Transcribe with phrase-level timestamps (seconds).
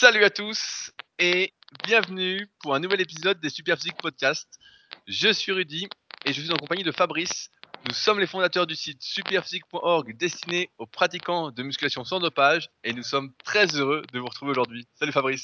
[0.00, 4.46] Salut à tous et bienvenue pour un nouvel épisode des Superphysique Podcast.
[5.08, 5.88] Je suis Rudy
[6.24, 7.50] et je suis en compagnie de Fabrice.
[7.88, 12.92] Nous sommes les fondateurs du site superphysique.org destiné aux pratiquants de musculation sans dopage et
[12.92, 14.86] nous sommes très heureux de vous retrouver aujourd'hui.
[14.94, 15.42] Salut Fabrice.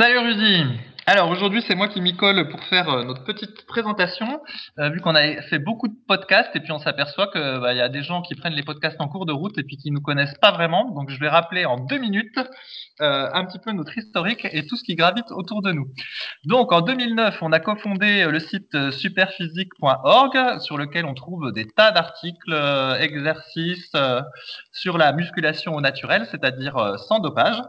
[0.00, 0.64] Salut Rudy
[1.04, 4.40] Alors aujourd'hui c'est moi qui m'y colle pour faire euh, notre petite présentation,
[4.78, 7.82] euh, vu qu'on a fait beaucoup de podcasts et puis on s'aperçoit qu'il bah, y
[7.82, 10.00] a des gens qui prennent les podcasts en cours de route et puis qui nous
[10.00, 12.38] connaissent pas vraiment, donc je vais rappeler en deux minutes
[13.02, 15.88] euh, un petit peu notre historique et tout ce qui gravite autour de nous.
[16.44, 21.90] Donc en 2009 on a cofondé le site superphysique.org sur lequel on trouve des tas
[21.90, 22.54] d'articles,
[23.00, 23.92] exercices
[24.72, 27.60] sur la musculation au naturel, c'est-à-dire sans dopage.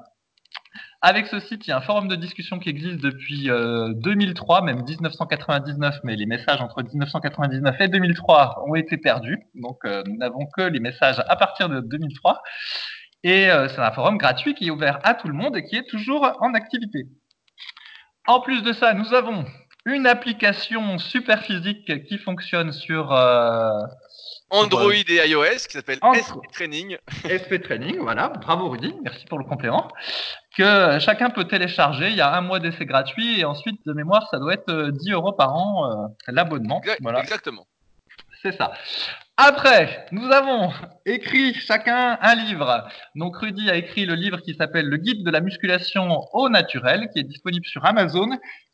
[1.03, 4.63] Avec ce site, il y a un forum de discussion qui existe depuis 2003, euh,
[4.63, 9.39] même 1999, mais les messages entre 1999 et 2003 ont été perdus.
[9.55, 12.43] Donc, euh, nous n'avons que les messages à partir de 2003.
[13.23, 15.75] Et euh, c'est un forum gratuit qui est ouvert à tout le monde et qui
[15.75, 17.07] est toujours en activité.
[18.27, 19.45] En plus de ça, nous avons
[19.85, 23.11] une application super physique qui fonctionne sur
[24.51, 26.97] Android et iOS qui s'appelle SP Training.
[27.25, 28.29] SP Training, voilà.
[28.29, 29.87] Bravo Rudy, merci pour le complément.
[30.55, 32.09] Que chacun peut télécharger.
[32.09, 35.11] Il y a un mois d'essai gratuit et ensuite, de mémoire, ça doit être 10
[35.11, 36.81] euros par an euh, l'abonnement.
[37.01, 37.21] Voilà.
[37.21, 37.65] Exactement.
[38.41, 38.73] C'est ça.
[39.37, 40.71] Après, nous avons
[41.05, 42.87] écrit chacun un livre.
[43.15, 47.09] Donc Rudy a écrit le livre qui s'appelle Le guide de la musculation au naturel,
[47.13, 48.27] qui est disponible sur Amazon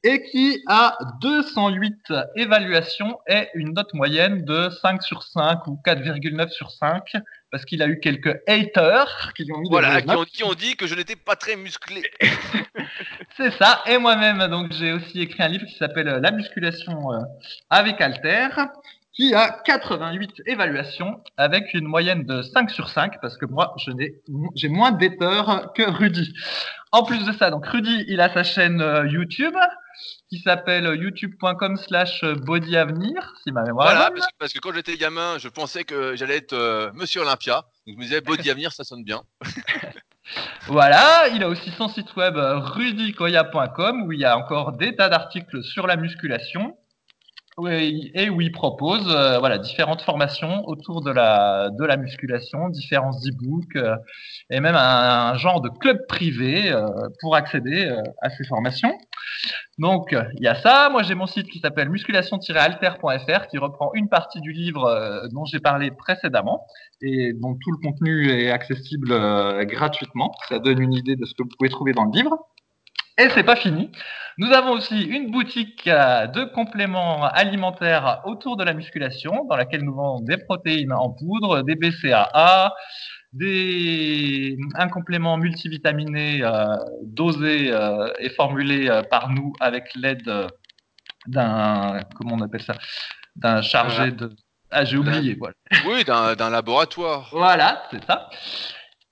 [0.04, 6.50] et qui a 208 évaluations et une note moyenne de 5 sur 5 ou 4,9
[6.50, 7.04] sur 5
[7.52, 10.76] parce qu'il a eu quelques haters qui ont mis voilà, qui ont, qui ont, dit
[10.76, 12.04] que je n'étais pas très musclé.
[13.38, 13.82] C'est ça.
[13.88, 17.20] Et moi-même, donc j'ai aussi écrit un livre qui s'appelle La musculation euh,
[17.70, 18.50] avec Alter
[19.14, 23.90] qui a 88 évaluations avec une moyenne de 5 sur 5 parce que moi je
[23.92, 24.14] n'ai
[24.56, 26.34] j'ai moins d'éteurs que Rudy.
[26.92, 29.56] En plus de ça, donc Rudy, il a sa chaîne euh, YouTube
[30.30, 35.48] qui s'appelle youtube.com slash bodyavenir, si ma mémoire Voilà, parce que, quand j'étais gamin, je
[35.48, 37.66] pensais que j'allais être euh, Monsieur Olympia.
[37.86, 39.22] Donc je me disais bodyavenir, ça sonne bien.
[40.68, 44.96] voilà, il a aussi son site web euh, rudykoya.com où il y a encore des
[44.96, 46.78] tas d'articles sur la musculation.
[47.66, 53.18] Et où il propose euh, voilà, différentes formations autour de la, de la musculation, différents
[53.26, 53.96] e-books euh,
[54.52, 56.86] et même un, genre de club privé euh,
[57.20, 57.92] pour accéder
[58.22, 58.94] à ces formations.
[59.80, 60.90] Donc, il y a ça.
[60.92, 65.60] Moi, j'ai mon site qui s'appelle musculation-alter.fr qui reprend une partie du livre dont j'ai
[65.60, 66.64] parlé précédemment
[67.02, 69.10] et dont tout le contenu est accessible
[69.66, 70.32] gratuitement.
[70.48, 72.38] Ça donne une idée de ce que vous pouvez trouver dans le livre.
[73.18, 73.92] Et c'est pas fini.
[74.38, 79.84] Nous avons aussi une boutique euh, de compléments alimentaires autour de la musculation, dans laquelle
[79.84, 82.76] nous vendons des protéines en poudre, des BCAA,
[83.34, 86.66] des, un complément multivitaminé euh,
[87.04, 90.30] dosé euh, et formulé euh, par nous avec l'aide
[91.26, 92.76] d'un, comment on appelle ça,
[93.36, 94.32] d'un chargé de,
[94.72, 95.56] ah j'ai oublié, voilà.
[95.88, 97.30] Oui, d'un laboratoire.
[97.32, 98.30] Voilà, c'est ça.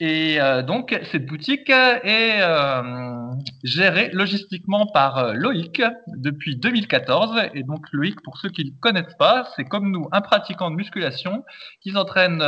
[0.02, 3.32] Et euh, donc, cette boutique est euh,
[3.64, 7.38] gérée logistiquement par euh, Loïc depuis 2014.
[7.54, 10.70] Et donc, Loïc, pour ceux qui ne le connaissent pas, c'est comme nous, un pratiquant
[10.70, 11.46] de musculation
[11.80, 12.44] qui s'entraîne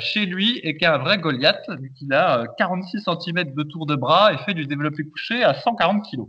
[0.00, 3.84] chez lui et qui a un vrai Goliath, vu qu'il a 46 cm de tour
[3.84, 6.22] de bras et fait du développé couché à 140 kg.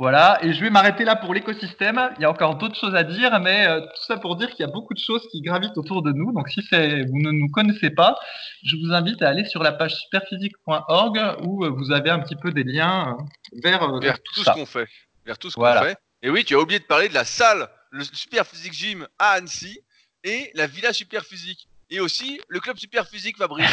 [0.00, 2.10] Voilà, et je vais m'arrêter là pour l'écosystème.
[2.16, 4.66] Il y a encore d'autres choses à dire, mais euh, tout ça pour dire qu'il
[4.66, 6.32] y a beaucoup de choses qui gravitent autour de nous.
[6.32, 8.16] Donc si vous ne nous connaissez pas,
[8.64, 12.34] je vous invite à aller sur la page superphysique.org où euh, vous avez un petit
[12.34, 14.88] peu des liens euh, vers, vers, tout, ce qu'on fait.
[15.24, 15.96] Vers tout ce qu'on fait.
[16.22, 19.78] Et oui, tu as oublié de parler de la salle, le Superphysique Gym à Annecy
[20.24, 21.68] et la Villa Superphysique.
[21.90, 23.70] Et aussi le club Superphysique Fabrice.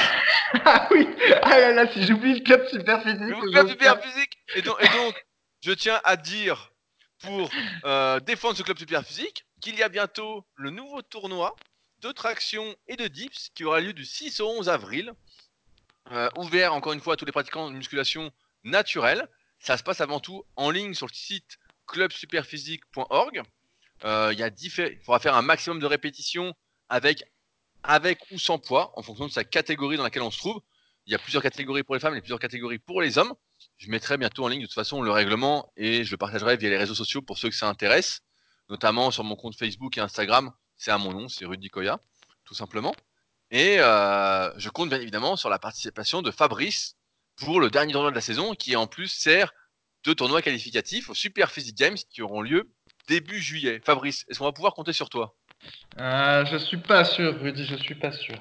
[0.66, 1.08] ah oui,
[1.42, 3.20] ah là là, si j'oublie le club Superphysique.
[3.22, 4.38] Le club Superphysique.
[4.56, 5.26] et donc
[5.62, 6.72] je tiens à dire,
[7.20, 7.50] pour
[7.86, 11.56] euh, défendre ce club super physique, qu'il y a bientôt le nouveau tournoi
[12.00, 15.14] de traction et de dips qui aura lieu du 6 au 11 avril.
[16.12, 18.32] Euh, ouvert encore une fois à tous les pratiquants de musculation
[18.64, 19.28] naturelle.
[19.60, 23.44] Ça se passe avant tout en ligne sur le site clubsuperphysique.org.
[24.04, 24.72] Euh, il
[25.04, 26.56] faudra faire un maximum de répétitions
[26.90, 27.24] avec
[28.32, 30.60] ou sans poids en fonction de sa catégorie dans laquelle on se trouve.
[31.06, 33.36] Il y a plusieurs catégories pour les femmes et plusieurs catégories pour les hommes.
[33.82, 36.70] Je mettrai bientôt en ligne de toute façon le règlement et je le partagerai via
[36.70, 38.20] les réseaux sociaux pour ceux que ça intéresse,
[38.70, 40.52] notamment sur mon compte Facebook et Instagram.
[40.78, 42.00] C'est à mon nom, c'est Rudy Koya,
[42.46, 42.94] tout simplement.
[43.50, 46.96] Et euh, je compte bien évidemment sur la participation de Fabrice
[47.38, 49.52] pour le dernier tournoi de la saison qui en plus sert
[50.04, 52.72] de tournoi qualificatif au Super Physique Games qui auront lieu
[53.08, 53.82] début juillet.
[53.84, 55.36] Fabrice, est-ce qu'on va pouvoir compter sur toi?
[56.00, 58.36] Euh, Je suis pas sûr, Rudy, je suis pas sûr.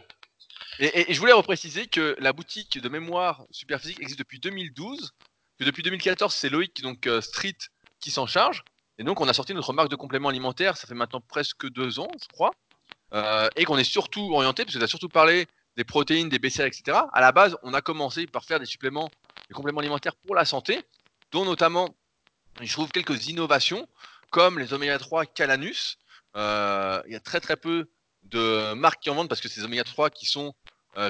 [0.80, 5.12] Et, je voulais repréciser que la boutique de mémoire Superphysique existe depuis 2012.
[5.60, 7.58] Que depuis 2014, c'est Loïc, donc euh, Street,
[8.00, 8.64] qui s'en charge.
[8.96, 10.78] Et donc, on a sorti notre marque de compléments alimentaires.
[10.78, 12.52] Ça fait maintenant presque deux ans, je crois.
[13.12, 15.46] Euh, et qu'on est surtout orienté, parce que tu as surtout parlé
[15.76, 17.00] des protéines, des BCA, etc.
[17.12, 19.10] À la base, on a commencé par faire des suppléments,
[19.48, 20.80] des compléments alimentaires pour la santé,
[21.30, 21.94] dont notamment,
[22.62, 23.86] je trouve quelques innovations,
[24.30, 25.98] comme les oméga 3 Calanus.
[26.36, 27.90] Euh, il y a très très peu
[28.22, 30.54] de marques qui en vendent parce que c'est des oméga 3 qui sont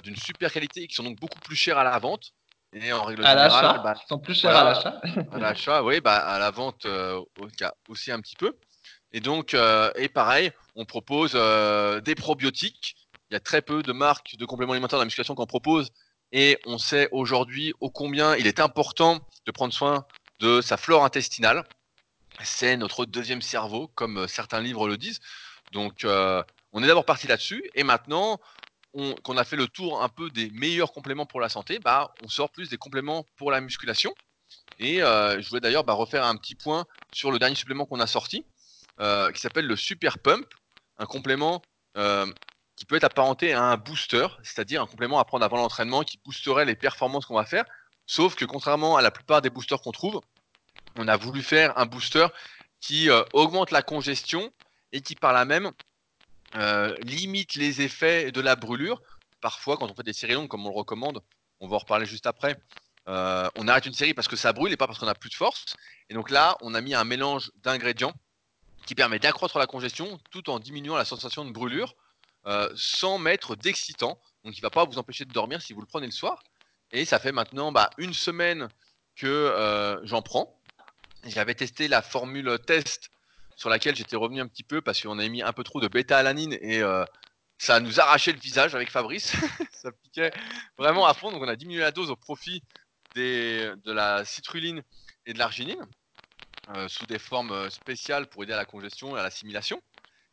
[0.02, 2.32] d'une super qualité et qui sont donc beaucoup plus chers à la vente.
[2.72, 5.00] Et en règle à générale, bah, ils sont plus chers à l'achat.
[5.32, 7.20] à l'achat, oui, bah, à la vente euh,
[7.88, 8.56] aussi un petit peu.
[9.12, 11.32] Et donc, et pareil, on propose
[12.04, 12.94] des probiotiques.
[13.30, 15.90] Il y a très peu de marques de compléments alimentaires dans la musculation qu'on propose.
[16.30, 20.06] Et on sait aujourd'hui ô combien il est important de prendre soin
[20.38, 21.64] de sa flore intestinale.
[22.44, 25.18] C'est notre deuxième cerveau, comme certains livres le disent.
[25.72, 26.06] Donc,
[26.72, 27.68] on est d'abord parti là-dessus.
[27.74, 28.38] Et maintenant,
[28.92, 32.28] qu'on a fait le tour un peu des meilleurs compléments pour la santé, bah, on
[32.28, 34.14] sort plus des compléments pour la musculation.
[34.78, 38.00] Et euh, je voulais d'ailleurs bah, refaire un petit point sur le dernier supplément qu'on
[38.00, 38.44] a sorti,
[39.00, 40.46] euh, qui s'appelle le Super Pump,
[40.98, 41.62] un complément
[41.96, 42.26] euh,
[42.76, 46.18] qui peut être apparenté à un booster, c'est-à-dire un complément à prendre avant l'entraînement qui
[46.24, 47.64] boosterait les performances qu'on va faire.
[48.06, 50.20] Sauf que contrairement à la plupart des boosters qu'on trouve,
[50.96, 52.26] on a voulu faire un booster
[52.80, 54.50] qui augmente la congestion
[54.90, 55.70] et qui par là même
[56.56, 59.00] euh, limite les effets de la brûlure.
[59.40, 61.22] Parfois, quand on fait des séries longues, comme on le recommande,
[61.60, 62.58] on va en reparler juste après,
[63.08, 65.30] euh, on arrête une série parce que ça brûle et pas parce qu'on a plus
[65.30, 65.76] de force.
[66.08, 68.12] Et donc là, on a mis un mélange d'ingrédients
[68.86, 71.94] qui permet d'accroître la congestion tout en diminuant la sensation de brûlure
[72.46, 74.20] euh, sans mettre d'excitant.
[74.44, 76.42] Donc il ne va pas vous empêcher de dormir si vous le prenez le soir.
[76.92, 78.68] Et ça fait maintenant bah, une semaine
[79.14, 80.58] que j'en prends.
[81.24, 83.10] J'avais testé la formule test
[83.56, 85.88] sur laquelle j'étais revenu un petit peu parce qu'on avait mis un peu trop de
[85.88, 87.04] bêta-alanine et euh,
[87.58, 89.34] ça nous arrachait le visage avec Fabrice.
[89.72, 90.32] ça piquait
[90.78, 91.30] vraiment à fond.
[91.30, 92.62] Donc on a diminué la dose au profit
[93.14, 94.82] des, de la citrulline
[95.26, 95.84] et de l'arginine
[96.74, 99.82] euh, sous des formes euh, spéciales pour aider à la congestion et à l'assimilation.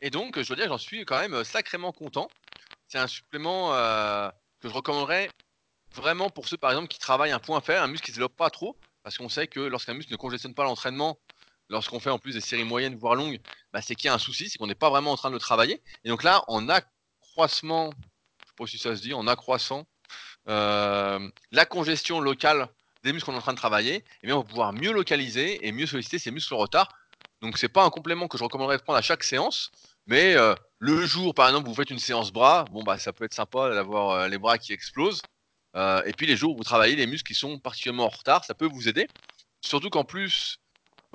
[0.00, 2.28] Et donc je dois dire j'en suis quand même sacrément content.
[2.86, 3.72] C'est un supplément
[4.60, 5.28] que je recommanderais
[5.94, 8.18] vraiment pour ceux par exemple qui travaillent un point faible, un muscle qui ne se
[8.18, 11.18] développe pas trop, parce qu'on sait que lorsqu'un muscle ne congestionne pas l'entraînement,
[11.68, 13.40] lorsqu'on fait en plus des séries moyennes, voire longues,
[13.72, 15.34] bah, c'est qu'il y a un souci, c'est qu'on n'est pas vraiment en train de
[15.34, 15.82] le travailler.
[16.04, 19.86] Et donc là, en accroissement, je ne sais pas si ça se dit, en accroissant
[20.48, 22.68] euh, la congestion locale
[23.04, 25.66] des muscles qu'on est en train de travailler, eh bien, on va pouvoir mieux localiser
[25.66, 26.88] et mieux solliciter ces muscles en retard.
[27.40, 29.70] Donc c'est pas un complément que je recommanderais de prendre à chaque séance,
[30.06, 33.24] mais euh, le jour, par exemple, vous faites une séance bras, bon bah ça peut
[33.24, 35.22] être sympa d'avoir euh, les bras qui explosent.
[35.76, 38.54] et puis les jours où vous travaillez les muscles qui sont particulièrement en retard, ça
[38.54, 39.06] peut vous aider.
[39.60, 40.58] Surtout qu'en plus,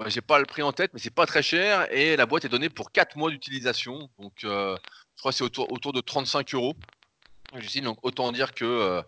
[0.08, 2.50] j'ai pas le prix en tête, mais c'est pas très cher et la boîte est
[2.50, 4.10] donnée pour 4 mois d'utilisation.
[4.20, 4.76] Donc, euh,
[5.16, 6.76] je crois que c'est autour, autour de 35 euros.
[7.84, 9.02] Donc, autant dire que, euh,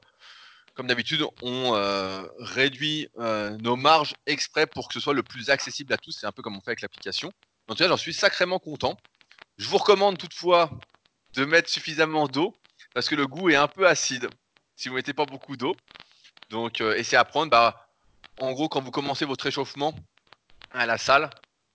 [0.75, 5.93] comme d'habitude, on euh, réduit nos marges exprès pour que ce soit le plus accessible
[5.93, 6.11] à tous.
[6.11, 7.31] C'est un peu comme on fait avec l'application.
[7.67, 8.97] En tout cas, j'en suis sacrément content.
[9.57, 10.69] Je vous recommande toutefois
[11.33, 12.55] de mettre suffisamment d'eau
[12.93, 14.29] parce que le goût est un peu acide
[14.75, 15.75] si vous mettez pas beaucoup d'eau.
[16.51, 17.49] Donc, essayez à prendre.
[17.49, 17.87] Bah,
[18.39, 19.95] en gros, quand vous commencez votre échauffement,
[20.75, 21.29] à la salle,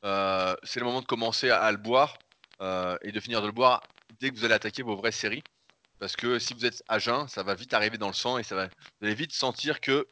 [0.05, 2.19] euh, c'est le moment de commencer à, le boire
[2.61, 3.83] euh, et de finir de le boire
[4.21, 5.43] dès que vous allez attaquer vos vraies séries.
[5.99, 8.43] Parce que si vous êtes à jeun, ça va vite arriver dans le sang et
[8.43, 10.09] ça va, vous allez vite sentir que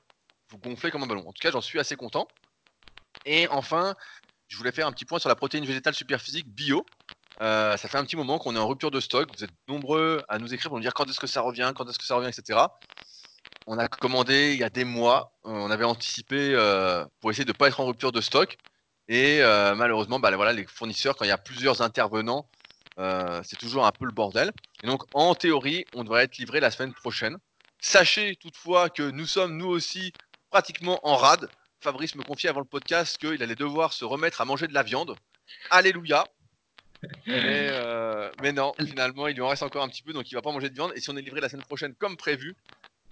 [0.50, 1.26] vous gonflez comme un ballon.
[1.26, 2.28] En tout cas, j'en suis assez content.
[3.24, 3.94] Et enfin,
[4.48, 6.84] je voulais faire un petit point sur la protéine végétale superphysique bio.
[7.40, 9.30] Euh, ça fait un petit moment qu'on est en rupture de stock.
[9.34, 11.88] Vous êtes nombreux à nous écrire pour nous dire quand est-ce que ça revient, quand
[11.88, 12.60] est-ce que ça revient, etc.
[13.66, 15.32] On a commandé il y a des mois.
[15.44, 16.54] On avait anticipé
[17.20, 18.58] pour essayer de ne pas être en rupture de stock.
[19.08, 22.48] Et euh, malheureusement, bah, les fournisseurs, quand il y a plusieurs intervenants,
[22.98, 24.52] euh, c'est toujours un peu le bordel.
[24.82, 27.38] Et donc, en théorie, on devrait être livré la semaine prochaine.
[27.80, 30.12] Sachez toutefois que nous sommes, nous aussi,
[30.50, 31.48] pratiquement en rade.
[31.80, 34.82] Fabrice me confiait avant le podcast qu'il allait devoir se remettre à manger de la
[34.82, 35.14] viande.
[35.70, 36.24] Alléluia.
[37.26, 40.42] Mais, euh, non, finalement, il lui en reste encore un petit peu, donc il va
[40.42, 40.92] pas manger de viande.
[40.96, 42.56] Et si on est livré la semaine prochaine comme prévu,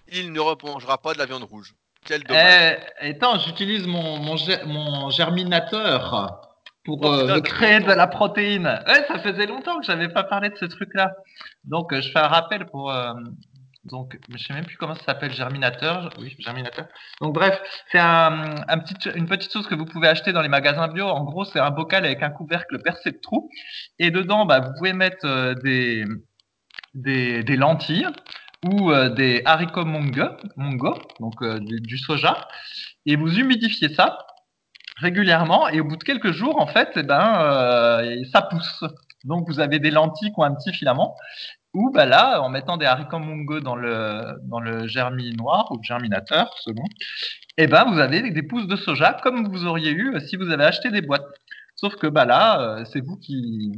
[0.09, 1.75] il ne remangera pas de la viande rouge.
[2.07, 2.79] Quel dommage.
[3.03, 6.41] Eh, attends, j'utilise mon, mon, germinateur
[6.85, 8.81] pour oh, euh, créer de la protéine.
[8.87, 11.13] Ouais, ça faisait longtemps que j'avais pas parlé de ce truc-là.
[11.65, 12.93] Donc, euh, je fais un rappel pour.
[12.93, 13.13] Euh,
[13.85, 16.11] donc, je sais même plus comment ça s'appelle, germinateur.
[16.19, 16.87] Oui, germinateur.
[17.21, 17.61] Donc, bref,
[17.91, 21.07] c'est un, un petit, une petite chose que vous pouvez acheter dans les magasins bio.
[21.07, 23.49] En gros, c'est un bocal avec un couvercle percé de trous.
[23.99, 26.05] Et dedans, bah, vous pouvez mettre des,
[26.95, 28.09] des, des lentilles
[28.65, 30.25] ou euh, des haricots mongo,
[30.57, 32.49] mongo donc euh, du, soja,
[33.05, 34.19] et vous humidifiez ça
[34.99, 38.85] régulièrement, et au bout de quelques jours, en fait, eh ben, euh, ça pousse.
[39.25, 41.17] Donc vous avez des lentilles qui ont un petit filament,
[41.75, 46.55] Ou bah là, en mettant des haricots mungo dans le, dans le germinoir ou germinateur,
[46.63, 46.85] selon,
[47.59, 50.65] eh ben, vous avez des pousses de soja comme vous auriez eu si vous avez
[50.65, 51.27] acheté des boîtes.
[51.77, 53.71] Sauf que bah là, euh, c'est vous qui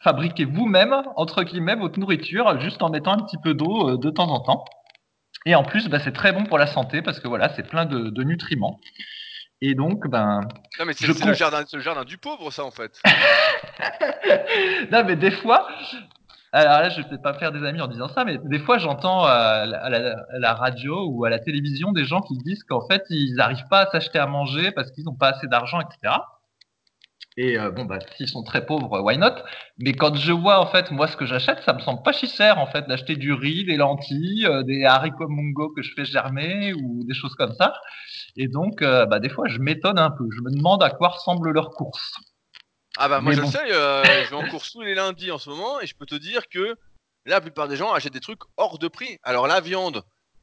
[0.00, 4.10] fabriquez vous-même, entre guillemets, votre nourriture, juste en mettant un petit peu d'eau euh, de
[4.10, 4.64] temps en temps.
[5.46, 7.86] Et en plus, bah, c'est très bon pour la santé parce que voilà, c'est plein
[7.86, 8.78] de, de nutriments.
[9.62, 10.40] Et donc, ben.
[10.78, 12.98] Non, mais c'est le, jardin, le jardin du pauvre, ça, en fait.
[14.90, 15.68] non, mais des fois,
[16.52, 18.78] alors là, je ne vais pas faire des amis en disant ça, mais des fois,
[18.78, 23.04] j'entends euh, à la radio ou à la télévision des gens qui disent qu'en fait,
[23.10, 26.14] ils n'arrivent pas à s'acheter à manger parce qu'ils n'ont pas assez d'argent, etc.
[27.36, 29.34] Et euh, bon, bah, s'ils sont très pauvres, why not?
[29.78, 32.26] Mais quand je vois, en fait, moi, ce que j'achète, ça me semble pas si
[32.26, 36.04] cher, en fait, d'acheter du riz, des lentilles, euh, des haricots mungo que je fais
[36.04, 37.74] germer ou des choses comme ça.
[38.36, 40.24] Et donc, euh, bah, des fois, je m'étonne un peu.
[40.34, 42.14] Je me demande à quoi ressemblent leurs courses.
[42.96, 43.50] Ah bah moi Mais je bon.
[43.50, 46.16] sais, je vais en course tous les lundis en ce moment et je peux te
[46.16, 46.76] dire que
[47.24, 49.16] la plupart des gens achètent des trucs hors de prix.
[49.22, 50.02] Alors la viande,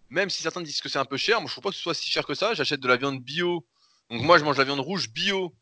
[0.10, 1.82] même si certains disent que c'est un peu cher, moi je trouve pas que ce
[1.82, 2.54] soit si cher que ça.
[2.54, 3.66] J'achète de la viande bio.
[4.10, 5.54] Donc moi je mange de la viande rouge bio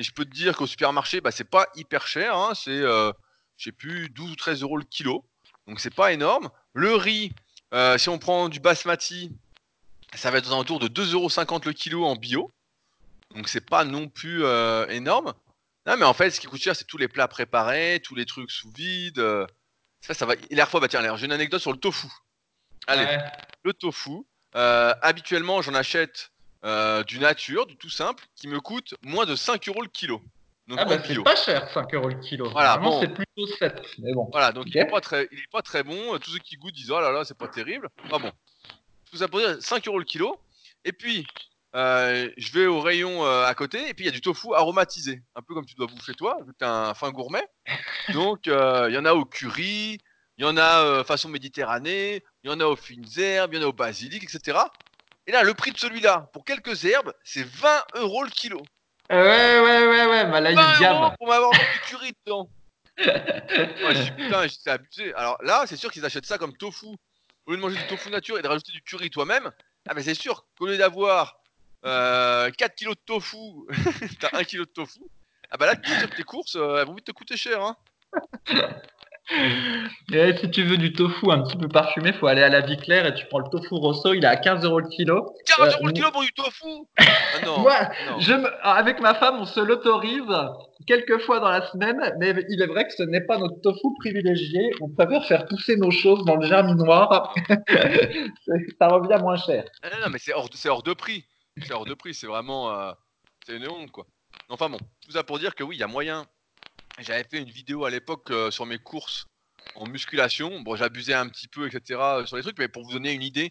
[0.00, 2.34] et je peux te dire qu'au supermarché bah c'est pas hyper cher.
[2.34, 3.12] Hein, c'est euh,
[3.58, 5.26] je sais plus 12 ou 13 euros le kilo.
[5.66, 6.48] Donc c'est pas énorme.
[6.72, 7.32] Le riz,
[7.74, 9.30] euh, si on prend du basmati,
[10.14, 12.50] ça va être aux alentours de 2,50€ le kilo en bio.
[13.34, 15.34] Donc c'est pas non plus euh, énorme.
[15.86, 18.24] Non, mais en fait, ce qui coûte cher, c'est tous les plats préparés, tous les
[18.26, 19.18] trucs sous vide.
[19.18, 19.46] euh,
[20.00, 20.34] Ça, ça va.
[20.48, 22.06] Et la fois, bah tiens, j'ai une anecdote sur le tofu.
[22.86, 23.18] Allez, Ouais.
[23.64, 24.22] le tofu.
[24.54, 26.29] habituellement, j'en achète
[26.64, 30.22] euh, du nature, du tout simple, qui me coûte moins de 5 euros le kilo.
[30.66, 32.48] Donc Ah bah c'est pas cher 5 euros le kilo.
[32.50, 33.00] Voilà, bon.
[33.00, 33.82] c'est plutôt 7.
[33.98, 34.28] Mais bon.
[34.30, 36.18] Voilà, donc il, est pas très, il est pas très bon.
[36.18, 37.88] Tous ceux qui goûtent disent oh là là, c'est pas terrible.
[38.12, 38.30] Ah bon.
[39.10, 40.38] Tout ça pour dire 5 euros le kilo.
[40.84, 41.26] Et puis,
[41.76, 44.54] euh, je vais au rayon euh, à côté, et puis il y a du tofu
[44.54, 45.22] aromatisé.
[45.34, 47.46] Un peu comme tu dois bouffer toi, vu que t'es un fin gourmet.
[48.12, 49.98] Donc, euh, il y en a au curry,
[50.38, 53.62] il y en a façon méditerranée, il y en a aux fines herbes, il y
[53.62, 54.58] en a au basilic, etc.
[55.30, 58.60] Et là, le prix de celui-là, pour quelques herbes, c'est 20 euros le kilo.
[59.12, 62.50] Euh, ouais ouais ouais ouais, bah là 20 il euros pour m'avoir du curry dedans.
[62.98, 65.14] Ouais, je dis putain, c'est abusé.
[65.14, 66.86] Alors là, c'est sûr qu'ils achètent ça comme tofu.
[67.46, 69.52] Au lieu de manger du tofu nature et de rajouter du curry toi-même,
[69.88, 71.38] ah mais c'est sûr qu'au lieu d'avoir
[71.84, 73.36] euh, 4 kilos de tofu,
[74.20, 74.98] t'as 1 kilo de tofu.
[75.52, 77.62] Ah bah là, tu que tes courses, euh, elles vont vite te coûter cher.
[77.62, 77.76] Hein.
[80.12, 82.76] Et si tu veux du tofu un petit peu parfumé, faut aller à la vie
[82.76, 85.34] claire et tu prends le tofu rosso, il est à 15 euros le kilo.
[85.46, 86.66] 15 Euh, euros le kilo pour du tofu?
[86.98, 88.18] Ah non, Moi, non.
[88.20, 90.24] Je me- avec ma femme, on se l'autorise
[90.86, 93.86] quelques fois dans la semaine, mais il est vrai que ce n'est pas notre tofu
[94.00, 94.72] privilégié.
[94.80, 97.32] On préfère faire pousser nos choses dans le germinoir.
[98.80, 99.64] Ça revient moins cher.
[99.82, 101.24] Ah non, non, mais c'est hors, de- c'est hors de prix.
[101.62, 102.70] C'est hors de prix, c'est vraiment.
[102.70, 102.92] euh,
[103.46, 104.06] c'est une honte quoi.
[104.48, 106.24] Enfin bon, tout ça pour dire que oui, il y a moyen.
[107.00, 109.26] J'avais fait une vidéo à l'époque euh, sur mes courses
[109.74, 110.60] en musculation.
[110.60, 111.98] Bon, j'abusais un petit peu, etc.
[112.00, 113.50] euh, sur les trucs, mais pour vous donner une idée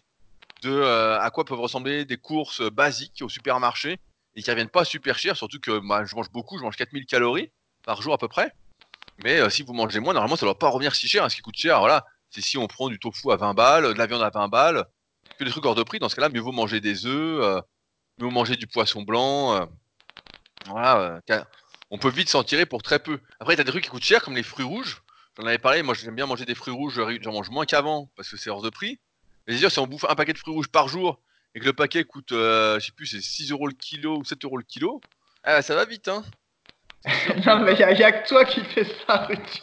[0.62, 3.98] de euh, à quoi peuvent ressembler des courses basiques au supermarché
[4.36, 7.06] et qui reviennent pas super cher, surtout que bah, je mange beaucoup, je mange 4000
[7.06, 7.50] calories
[7.84, 8.52] par jour à peu près.
[9.24, 11.24] Mais si vous mangez moins, normalement ça doit pas revenir si cher.
[11.24, 11.28] hein.
[11.28, 13.98] Ce qui coûte cher, voilà, c'est si on prend du tofu à 20 balles, de
[13.98, 14.84] la viande à 20 balles,
[15.38, 15.98] que des trucs hors de prix.
[15.98, 17.62] Dans ce cas-là, mieux vaut manger des œufs,
[18.18, 19.68] mieux vaut manger du poisson blanc.
[20.66, 21.20] voilà,
[21.90, 23.20] on peut vite s'en tirer pour très peu.
[23.40, 25.02] Après, t'as des trucs qui coûtent cher, comme les fruits rouges.
[25.38, 28.28] J'en avais parlé, moi j'aime bien manger des fruits rouges, j'en mange moins qu'avant, parce
[28.28, 28.98] que c'est hors de prix.
[29.46, 31.20] Mais c'est sûr, si on bouffe un paquet de fruits rouges par jour,
[31.54, 34.24] et que le paquet coûte, euh, je sais plus, c'est 6 euros le kilo ou
[34.24, 35.00] 7 euros le kilo,
[35.42, 36.24] ah, ça va vite, hein.
[37.46, 39.42] Non, mais il n'y a, que toi qui fais ça, Rudy.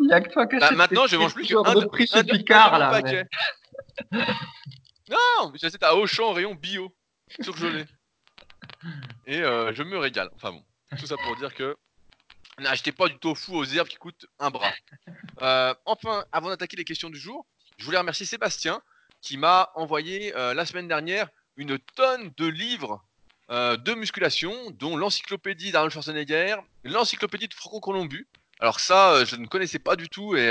[0.00, 2.04] Il n'y a que toi qui Bah, maintenant, je mange plus genre qu'un de prix
[2.04, 3.00] un chez un Picard, là.
[3.02, 3.26] mais-.
[5.10, 6.90] Non, mais j'achète à Auchan rayon bio,
[7.40, 7.84] surgelé.
[9.26, 10.30] Et euh, je me régale.
[10.34, 10.64] Enfin bon,
[10.98, 11.76] tout ça pour dire que
[12.58, 14.72] n'achetez pas du tofu aux herbes qui coûtent un bras.
[15.42, 18.80] Euh, enfin, avant d'attaquer les questions du jour, je voulais remercier Sébastien
[19.20, 23.04] qui m'a envoyé euh, la semaine dernière une tonne de livres
[23.50, 28.26] de musculation, dont l'encyclopédie d'Arnold Schwarzenegger, l'encyclopédie de Franco Colombu.
[28.58, 30.50] Alors ça, je ne connaissais pas du tout et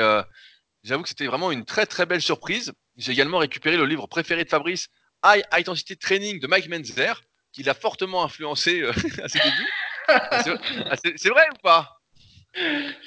[0.83, 2.71] j'avoue que c'était vraiment une très très belle surprise.
[2.95, 4.89] J'ai également récupéré le livre préféré de Fabrice,
[5.25, 8.91] High Intensity Training de Mike Menzer, qui l'a fortement influencé euh,
[9.23, 9.69] à ses débuts.
[10.09, 10.57] Ah, c'est-
[10.89, 11.99] ah, c'est vrai ou pas?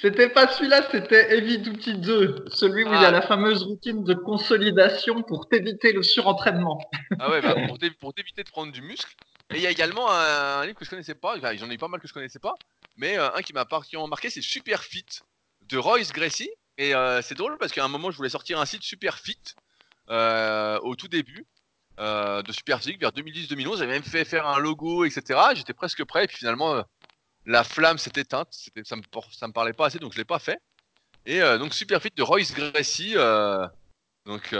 [0.01, 3.07] C'était pas celui-là, c'était Heavy Duty 2, celui où il y Ah.
[3.07, 6.79] a la fameuse routine de consolidation pour t'éviter le surentraînement.
[7.19, 9.15] Ah ouais, bah, pour t'é- pour t'éviter de prendre du muscle.
[9.53, 11.75] Et il y a également un, un livre que je connaissais pas, enfin, j'en ai
[11.75, 12.55] eu pas mal que je connaissais pas,
[12.97, 15.05] mais euh, un qui m'a particulièrement marqué, c'est Super Fit
[15.69, 16.49] de Royce Gracie.
[16.77, 19.39] Et euh, c'est drôle parce qu'à un moment, je voulais sortir un site Super Fit
[20.09, 21.45] euh, au tout début
[21.99, 23.79] euh, de Super Physique vers 2010-2011.
[23.79, 25.39] J'avais même fait faire un logo, etc.
[25.55, 26.83] J'étais presque prêt, et puis finalement, euh,
[27.45, 28.49] la flamme s'est éteinte.
[28.83, 30.59] Ça me, me parlait pas assez, donc je l'ai pas fait.
[31.25, 33.15] Et euh, donc Superfit de Royce Gracie,
[34.25, 34.53] donc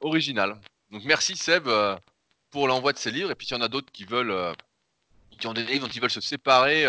[0.00, 0.60] original.
[0.90, 1.68] Donc merci Seb
[2.50, 3.30] pour l'envoi de ces livres.
[3.30, 4.54] Et puis s'il y en a d'autres qui veulent,
[5.38, 6.86] qui ont des livres dont ils veulent se séparer,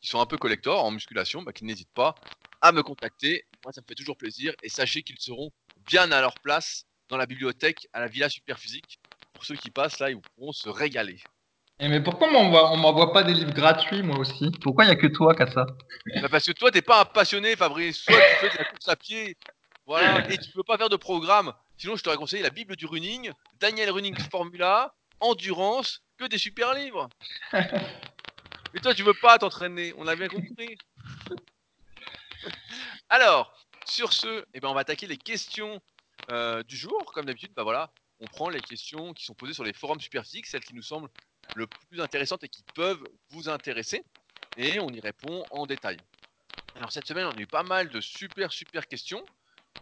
[0.00, 2.14] qui sont un peu collector en musculation, bah, qu'ils n'hésitent pas
[2.60, 3.44] à me contacter.
[3.64, 4.54] Moi, ça me fait toujours plaisir.
[4.62, 5.50] Et sachez qu'ils seront
[5.86, 8.98] bien à leur place dans la bibliothèque à la Villa Superphysique.
[9.36, 11.20] Pour ceux qui passent là, ils pourront se régaler.
[11.78, 14.50] Et mais pourquoi on m'envoie, pas des livres gratuits, moi aussi?
[14.62, 15.66] Pourquoi il y a que toi qui as ça
[16.22, 17.98] Bah, parce que toi, t'es pas un passionné, Fabrice.
[17.98, 19.36] Soit tu fais de la course à pied,
[19.84, 21.52] voilà, et tu peux pas faire de programme.
[21.76, 26.72] Sinon, je t'aurais conseillé la Bible du running, Daniel Running Formula, Endurance, que des super
[26.72, 27.10] livres.
[27.52, 30.78] Mais toi, tu veux pas t'entraîner, on l'a bien compris.
[33.10, 33.52] Alors,
[33.84, 35.78] sur ce, eh ben, on va attaquer les questions
[36.30, 37.04] euh, du jour.
[37.12, 37.90] Comme d'habitude, bah voilà,
[38.20, 41.10] on prend les questions qui sont posées sur les forums Superphysique, celles qui nous semblent
[41.54, 44.04] le plus intéressantes et qui peuvent vous intéresser.
[44.56, 45.98] Et on y répond en détail.
[46.76, 49.24] Alors cette semaine, on a eu pas mal de super super questions.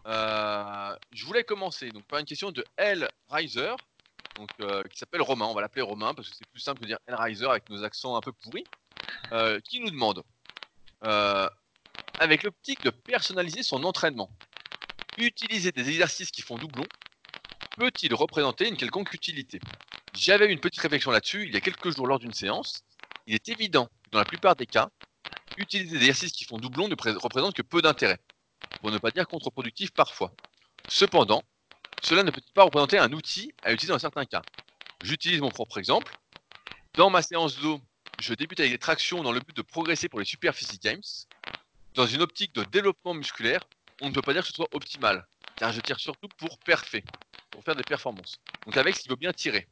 [0.07, 3.75] Euh, je voulais commencer donc par une question de L Riser,
[4.37, 5.47] donc euh, qui s'appelle Romain.
[5.47, 7.83] On va l'appeler Romain parce que c'est plus simple de dire L Riser avec nos
[7.85, 8.65] accents un peu pourris.
[9.33, 10.23] euh, qui nous demande,
[12.19, 14.31] avec l'optique de personnaliser son entraînement,
[15.19, 16.85] utiliser des exercices qui font doublon
[17.77, 19.61] peut-il représenter une quelconque utilité?
[20.15, 22.83] J'avais eu une petite réflexion là-dessus il y a quelques jours lors d'une séance.
[23.27, 24.91] Il est évident que dans la plupart des cas,
[25.57, 28.19] utiliser des exercices qui font doublon ne pré- représente que peu d'intérêt,
[28.81, 30.33] pour ne pas dire contre-productif parfois.
[30.89, 31.43] Cependant,
[32.03, 34.43] cela ne peut-il pas représenter un outil à utiliser dans certains cas?
[35.03, 36.15] J'utilise mon propre exemple.
[36.95, 37.81] Dans ma séance d'eau,
[38.21, 41.03] je débute avec des tractions dans le but de progresser pour les Super Physique Games.
[41.95, 43.61] Dans une optique de développement musculaire,
[44.01, 47.05] on ne peut pas dire que ce soit optimal, car je tire surtout pour parfait,
[47.51, 48.39] pour faire des performances.
[48.67, 49.69] Donc avec ce qui veut bien tirer.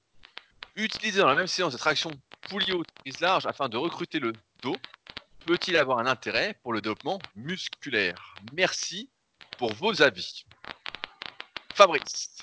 [0.76, 2.12] Utiliser dans la même séance des tractions
[2.48, 2.72] poulie
[3.02, 4.76] prise large afin de recruter le dos
[5.44, 8.34] peut-il avoir un intérêt pour le développement musculaire?
[8.52, 9.10] Merci
[9.58, 10.44] pour vos avis.
[11.74, 12.36] Fabrice.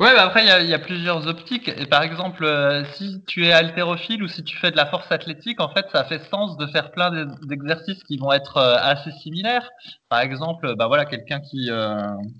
[0.00, 1.68] Ouais, bah après, il y a, y a plusieurs optiques.
[1.68, 5.12] Et par exemple, euh, si tu es haltérophile ou si tu fais de la force
[5.12, 8.76] athlétique, en fait, ça fait sens de faire plein d'e- d'exercices qui vont être euh,
[8.80, 9.68] assez similaires.
[10.08, 11.98] Par exemple, bah voilà, quelqu'un qui euh,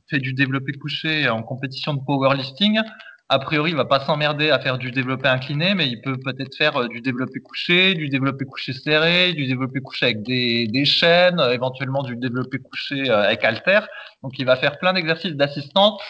[0.08, 2.80] fait du développé couché en compétition de powerlifting,
[3.28, 6.56] a priori, il va pas s'emmerder à faire du développé incliné, mais il peut peut-être
[6.56, 10.87] faire euh, du développé couché, du développé couché serré, du développé couché avec des, des
[10.87, 13.87] chaînes, éventuellement du développé couché avec haltère.
[14.22, 16.00] Donc, il va faire plein d'exercices d'assistance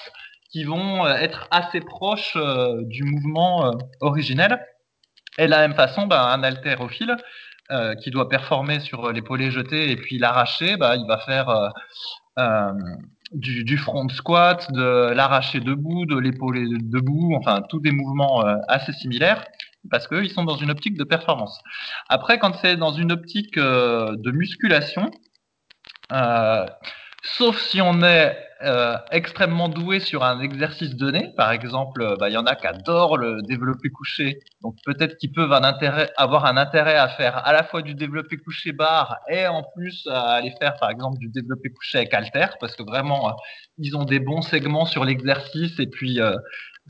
[0.50, 4.60] qui vont euh, être assez proches euh, du mouvement euh, originel.
[5.38, 7.16] Et de la même façon, bah, un haltérophile
[7.70, 11.70] euh, qui doit performer sur l'épaulé jeté et puis l'arracher, bah, il va faire
[12.38, 12.72] euh,
[13.32, 18.92] du, du front squat, de l'arraché debout, de l'épaulé debout, enfin tous des mouvements assez
[18.92, 19.44] similaires
[19.90, 21.58] parce qu'ils sont dans une optique de performance.
[22.08, 25.10] Après, quand c'est dans une optique de musculation,
[27.22, 31.32] sauf si on est euh, extrêmement doué sur un exercice donné.
[31.34, 34.40] Par exemple, euh, bah, il y en a qui adorent le développé couché.
[34.60, 38.72] Donc peut-être qu'ils peuvent avoir un intérêt à faire à la fois du développé couché
[38.72, 42.76] barre et en plus à aller faire par exemple du développé couché avec halter parce
[42.76, 43.32] que vraiment euh,
[43.78, 46.20] ils ont des bons segments sur l'exercice et puis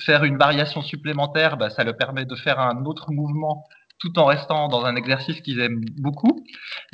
[0.00, 3.64] faire une variation supplémentaire, bah, ça leur permet de faire un autre mouvement
[4.00, 6.44] tout en restant dans un exercice qu'ils aiment beaucoup.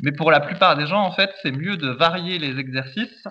[0.03, 3.27] Mais pour la plupart des gens, en fait, c'est mieux de varier les exercices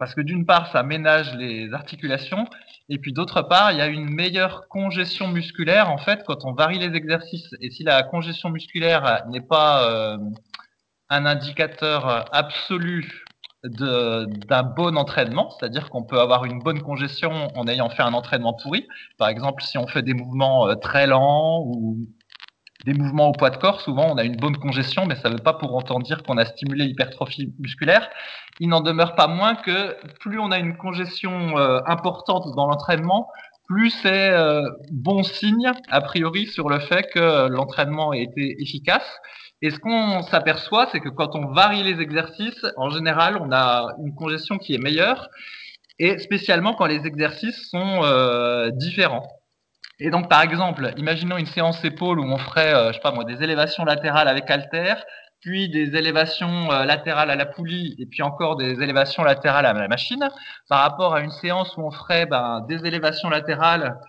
[0.00, 2.46] parce que d'une part, ça ménage les articulations,
[2.88, 6.54] et puis d'autre part, il y a une meilleure congestion musculaire, en fait, quand on
[6.54, 7.54] varie les exercices.
[7.60, 10.16] Et si la congestion musculaire n'est pas euh,
[11.10, 13.24] un indicateur absolu
[13.62, 18.54] d'un bon entraînement, c'est-à-dire qu'on peut avoir une bonne congestion en ayant fait un entraînement
[18.54, 18.88] pourri.
[19.18, 21.98] Par exemple, si on fait des mouvements euh, très lents ou
[22.84, 25.34] des mouvements au poids de corps, souvent on a une bonne congestion, mais ça ne
[25.34, 28.08] veut pas pour autant dire qu'on a stimulé l'hypertrophie musculaire.
[28.58, 33.28] Il n'en demeure pas moins que plus on a une congestion euh, importante dans l'entraînement,
[33.66, 39.06] plus c'est euh, bon signe, a priori, sur le fait que l'entraînement a été efficace.
[39.62, 43.94] Et ce qu'on s'aperçoit, c'est que quand on varie les exercices, en général, on a
[44.02, 45.28] une congestion qui est meilleure,
[46.00, 49.28] et spécialement quand les exercices sont euh, différents.
[50.00, 53.12] Et donc, par exemple, imaginons une séance épaule où on ferait, euh, je sais pas
[53.24, 54.94] des élévations latérales avec halter,
[55.40, 59.74] puis des élévations euh, latérales à la poulie, et puis encore des élévations latérales à
[59.74, 60.26] la machine,
[60.70, 64.00] par rapport à une séance où on ferait ben, des élévations latérales,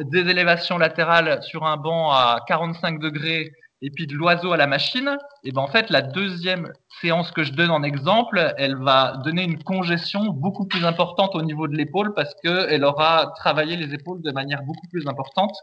[0.00, 4.66] des élévations latérales sur un banc à 45 degrés, et puis de l'oiseau à la
[4.66, 9.18] machine, et ben en fait la deuxième séance que je donne en exemple, elle va
[9.24, 13.76] donner une congestion beaucoup plus importante au niveau de l'épaule parce que elle aura travaillé
[13.76, 15.54] les épaules de manière beaucoup plus importante.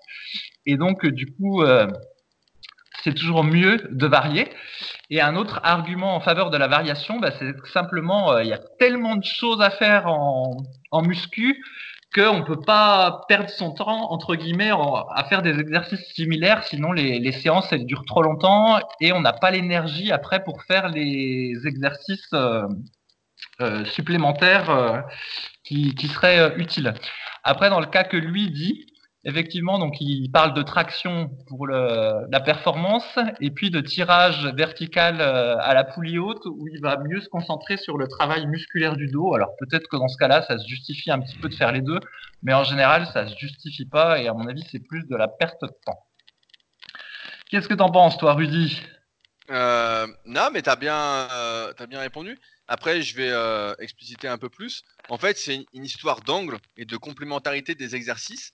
[0.65, 1.87] Et donc du coup, euh,
[3.03, 4.47] c'est toujours mieux de varier.
[5.09, 8.53] Et un autre argument en faveur de la variation, bah, c'est simplement, euh, il y
[8.53, 10.55] a tellement de choses à faire en,
[10.91, 11.61] en muscu
[12.13, 16.91] qu'on ne peut pas perdre son temps, entre guillemets, à faire des exercices similaires, sinon
[16.91, 21.55] les, séances, elles durent trop longtemps et on n'a pas l'énergie après pour faire les
[21.65, 22.67] exercices euh,
[23.61, 24.99] euh, supplémentaires euh,
[25.63, 26.93] qui, seraient utiles.
[27.43, 28.92] Après, dans le cas que lui dit,
[29.25, 35.55] Effectivement, donc il parle de traction pour la performance et puis de tirage vertical euh,
[35.61, 39.07] à la poulie haute où il va mieux se concentrer sur le travail musculaire du
[39.07, 39.33] dos.
[39.33, 41.79] Alors peut-être que dans ce cas-là, ça se justifie un petit peu de faire les
[41.79, 41.99] deux,
[42.41, 45.29] mais en général, ça se justifie pas et à mon avis, c'est plus de la
[45.29, 46.03] perte de temps.
[47.49, 48.81] Qu'est-ce que tu en penses, toi, Rudy?
[49.51, 50.97] Euh, Non, mais t'as bien,
[51.31, 52.37] euh, as bien répondu.
[52.67, 53.31] Après, je vais
[53.79, 54.83] expliciter un peu plus.
[55.07, 58.53] En fait, c'est une histoire d'angle et de complémentarité des exercices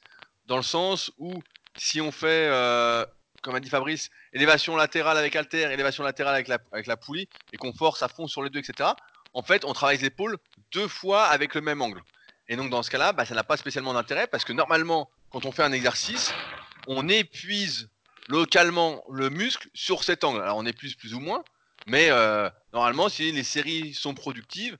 [0.50, 1.42] dans le sens où
[1.78, 3.06] si on fait, euh,
[3.42, 7.72] comme a dit Fabrice, élévation latérale avec halter, élévation latérale avec la, poulie, et qu'on
[7.72, 8.90] force à fond sur les deux, etc.,
[9.34, 10.38] en fait, on travaille les épaules
[10.72, 12.02] deux fois avec le même angle.
[12.48, 15.46] Et donc, dans ce cas-là, bah, ça n'a pas spécialement d'intérêt parce que normalement, quand
[15.46, 16.34] on fait un exercice,
[16.88, 17.92] on épuise
[18.28, 20.42] localement le muscle sur cet angle.
[20.42, 21.44] Alors, on épuise plus ou moins,
[21.86, 24.80] mais euh, normalement, si les séries sont productives,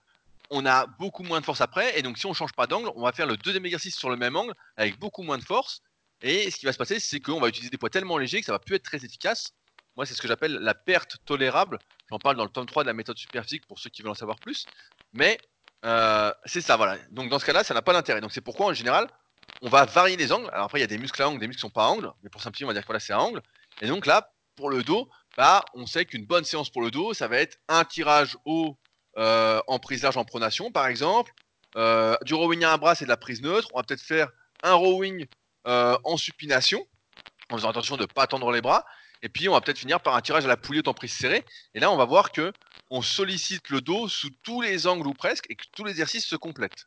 [0.50, 1.98] on a beaucoup moins de force après.
[1.98, 4.16] Et donc, si on change pas d'angle, on va faire le deuxième exercice sur le
[4.16, 5.82] même angle avec beaucoup moins de force.
[6.22, 8.46] Et ce qui va se passer, c'est qu'on va utiliser des poids tellement légers que
[8.46, 9.54] ça va plus être très efficace.
[9.96, 11.80] Moi, c'est ce que j'appelle la perte tolérable.
[12.10, 14.16] J'en parle dans le tome 3 de la méthode superphysique pour ceux qui veulent en
[14.16, 14.66] savoir plus.
[15.14, 15.38] Mais
[15.86, 16.98] euh, c'est ça, voilà.
[17.12, 18.22] Donc, dans ce cas-là, ça n'a pas d'intérêt.
[18.22, 19.08] Donc, c'est pourquoi, en général,
[19.62, 20.50] on va varier les angles.
[20.52, 21.88] Alors, après, il y a des muscles à angle, des muscles qui sont pas à
[21.88, 22.12] angle.
[22.24, 23.42] Mais pour simplifier, on va dire que voilà, c'est à angle.
[23.82, 27.14] Et donc, là, pour le dos, bah, on sait qu'une bonne séance pour le dos,
[27.14, 28.78] ça va être un tirage haut
[29.20, 31.34] en prise large en pronation, par exemple.
[31.76, 33.70] Euh, du rowing à un bras, c'est de la prise neutre.
[33.74, 34.30] On va peut-être faire
[34.64, 35.28] un rowing
[35.68, 36.86] euh, en supination,
[37.52, 38.86] en faisant attention de ne pas tendre les bras.
[39.22, 41.46] Et puis, on va peut-être finir par un tirage à la poulie en prise serrée.
[41.74, 42.54] Et là, on va voir que
[42.90, 46.26] on sollicite le dos sous tous les angles ou presque, et que tous les exercices
[46.26, 46.86] se complètent.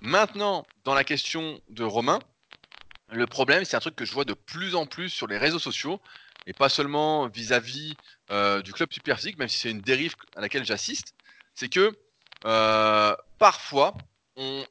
[0.00, 2.18] Maintenant, dans la question de Romain,
[3.10, 5.58] le problème, c'est un truc que je vois de plus en plus sur les réseaux
[5.58, 6.00] sociaux,
[6.46, 7.94] et pas seulement vis-à-vis
[8.30, 11.14] -vis, du club superphysique, même si c'est une dérive à laquelle j'assiste,
[11.54, 11.96] c'est que
[12.44, 13.94] euh, parfois,
[14.36, 14.64] on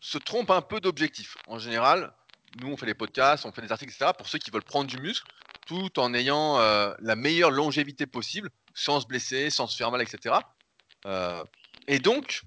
[0.00, 1.36] se trompe un peu d'objectif.
[1.46, 2.12] En général,
[2.60, 4.88] nous, on fait des podcasts, on fait des articles, etc., pour ceux qui veulent prendre
[4.88, 5.26] du muscle,
[5.66, 10.02] tout en ayant euh, la meilleure longévité possible, sans se blesser, sans se faire mal,
[10.02, 10.36] etc.
[11.06, 11.42] Euh,
[11.88, 12.42] et donc,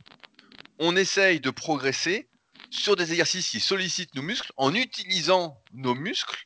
[0.79, 2.29] on essaye de progresser
[2.69, 6.45] sur des exercices qui sollicitent nos muscles en utilisant nos muscles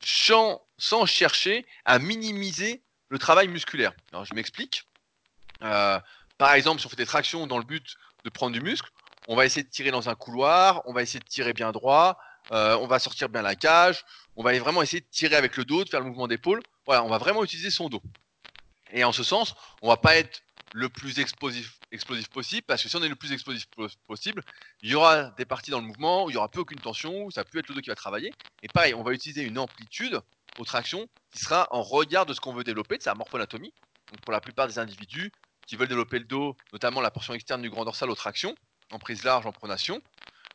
[0.00, 3.92] sans, sans chercher à minimiser le travail musculaire.
[4.12, 4.87] Alors, je m'explique.
[5.62, 5.98] Euh,
[6.36, 8.90] par exemple, si on fait des tractions dans le but de prendre du muscle,
[9.26, 12.18] on va essayer de tirer dans un couloir, on va essayer de tirer bien droit,
[12.52, 14.04] euh, on va sortir bien la cage,
[14.36, 16.62] on va vraiment essayer de tirer avec le dos, de faire le mouvement d'épaule.
[16.86, 18.02] Voilà, on va vraiment utiliser son dos.
[18.92, 20.42] Et en ce sens, on va pas être
[20.72, 21.78] le plus explosif,
[22.30, 23.66] possible, parce que si on est le plus explosif
[24.06, 24.42] possible,
[24.82, 27.30] il y aura des parties dans le mouvement où il y aura peu aucune tension,
[27.30, 28.32] ça peut être le dos qui va travailler.
[28.62, 30.20] Et pareil, on va utiliser une amplitude
[30.58, 33.72] aux tractions qui sera en regard de ce qu'on veut développer, de sa morphoanatomie.
[34.10, 35.32] Donc pour la plupart des individus,
[35.68, 38.56] qui veulent développer le dos, notamment la portion externe du grand dorsal aux tractions,
[38.90, 40.02] en prise large, en pronation,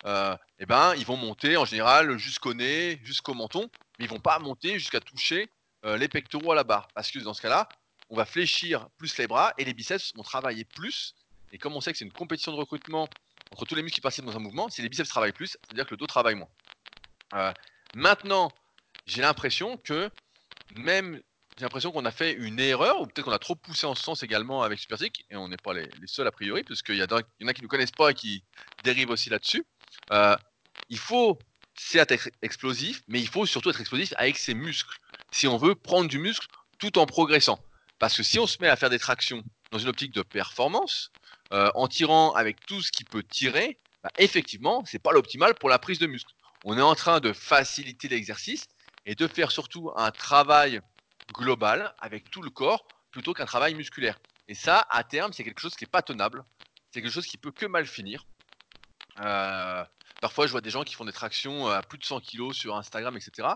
[0.05, 4.19] euh, eh ben, ils vont monter en général jusqu'au nez, jusqu'au menton, mais ils vont
[4.19, 5.49] pas monter jusqu'à toucher
[5.85, 6.87] euh, les pectoraux à la barre.
[6.95, 7.69] Parce que dans ce cas-là,
[8.09, 11.13] on va fléchir plus les bras et les biceps vont travailler plus.
[11.53, 13.07] Et comme on sait que c'est une compétition de recrutement
[13.51, 15.85] entre tous les muscles qui participent dans un mouvement, si les biceps travaillent plus, c'est-à-dire
[15.85, 16.49] que le dos travaille moins.
[17.35, 17.53] Euh,
[17.93, 18.51] maintenant,
[19.05, 20.09] j'ai l'impression que
[20.75, 21.21] même
[21.57, 24.03] j'ai l'impression qu'on a fait une erreur, ou peut-être qu'on a trop poussé en ce
[24.03, 27.03] sens également avec Superphysique, et on n'est pas les, seuls a priori, parce qu'il y,
[27.03, 28.43] en a qui ne connaissent pas et qui
[28.83, 29.65] dérivent aussi là-dessus.
[30.11, 30.35] Euh,
[30.89, 31.37] il faut,
[31.75, 34.97] c'est être explosif, mais il faut surtout être explosif avec ses muscles,
[35.31, 36.47] si on veut prendre du muscle
[36.79, 37.59] tout en progressant.
[37.99, 41.11] Parce que si on se met à faire des tractions dans une optique de performance,
[41.51, 45.69] euh, en tirant avec tout ce qui peut tirer, bah, effectivement, c'est pas l'optimal pour
[45.69, 46.33] la prise de muscle.
[46.65, 48.65] On est en train de faciliter l'exercice
[49.05, 50.81] et de faire surtout un travail
[51.33, 54.17] global avec tout le corps plutôt qu'un travail musculaire.
[54.47, 56.43] Et ça, à terme, c'est quelque chose qui n'est pas tenable.
[56.91, 58.25] C'est quelque chose qui peut que mal finir.
[59.21, 59.83] Euh,
[60.21, 62.75] parfois, je vois des gens qui font des tractions à plus de 100 kg sur
[62.75, 63.49] Instagram, etc.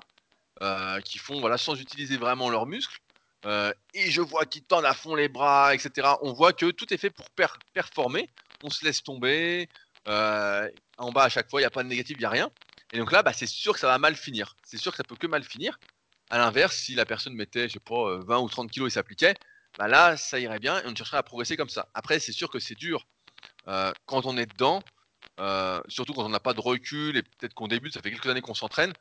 [0.62, 3.00] Euh, qui font voilà, sans utiliser vraiment leurs muscles.
[3.46, 6.08] Euh, et je vois qu'ils tendent à fond les bras, etc.
[6.22, 8.30] On voit que tout est fait pour per performer.
[8.64, 9.70] On se laisse tomber.
[10.06, 12.50] En bas, à chaque fois, il n'y a pas de négatif, il n'y a rien.
[12.94, 14.56] Et donc là, bah, c'est sûr que ça va mal finir.
[14.64, 15.78] C'est sûr que ça peut que mal finir.
[16.30, 19.36] À l'inverse, si la personne mettait, je sais pas, 20 ou 30 kilos et s'appliquait,
[19.78, 21.90] bah là, ça irait bien et on chercherait à progresser comme ça.
[21.94, 23.08] Après, c'est sûr que c'est dur
[23.68, 24.82] euh, quand on est dedans,
[25.40, 28.28] euh, surtout quand on n'a pas de recul et peut-être qu'on débute, ça fait quelques
[28.28, 28.94] années qu'on s'entraîne,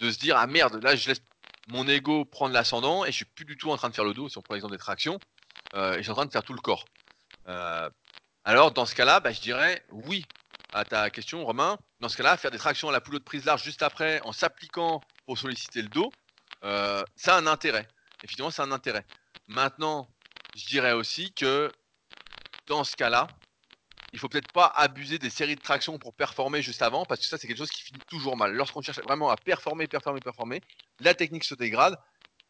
[0.00, 1.22] de se dire ah merde, là je laisse
[1.68, 4.04] mon ego prend de l'ascendant et je suis plus du tout en train de faire
[4.04, 5.20] le dos, si on prend l'exemple des tractions,
[5.74, 6.86] euh, et je suis en train de faire tout le corps.
[7.48, 7.88] Euh,
[8.44, 10.24] alors dans ce cas-là, bah, je dirais oui
[10.72, 11.78] à ta question, Romain.
[12.00, 14.32] Dans ce cas-là, faire des tractions à la poulie de prise large juste après, en
[14.32, 16.10] s'appliquant pour solliciter le dos,
[16.64, 17.88] euh, ça a un intérêt.
[18.28, 19.04] C'est un intérêt.
[19.48, 20.08] Maintenant,
[20.54, 21.72] je dirais aussi que
[22.66, 23.26] dans ce cas-là,
[24.12, 27.26] il faut peut-être pas abuser des séries de tractions pour performer juste avant, parce que
[27.26, 28.52] ça, c'est quelque chose qui finit toujours mal.
[28.52, 30.60] Lorsqu'on cherche vraiment à performer, performer, performer,
[31.00, 31.98] la technique se dégrade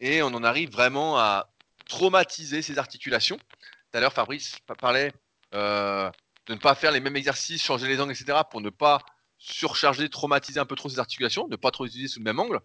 [0.01, 1.48] et on en arrive vraiment à
[1.88, 3.37] traumatiser ses articulations.
[3.37, 5.12] Tout à l'heure, Fabrice parlait
[5.55, 6.11] euh,
[6.46, 9.01] de ne pas faire les mêmes exercices, changer les angles, etc., pour ne pas
[9.38, 12.61] surcharger, traumatiser un peu trop ses articulations, ne pas trop utiliser sous le même angle.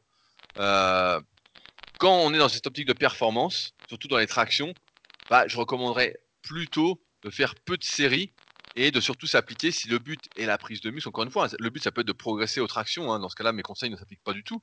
[0.57, 1.19] Euh,
[1.99, 4.73] quand on est dans cette optique de performance, surtout dans les tractions,
[5.29, 8.31] bah, je recommanderais plutôt de faire peu de séries
[8.75, 11.09] et de surtout s'appliquer si le but est la prise de muscle.
[11.09, 13.11] Encore une fois, le but ça peut être de progresser aux tractions.
[13.11, 13.19] Hein.
[13.19, 14.61] Dans ce cas-là, mes conseils ne s'appliquent pas du tout.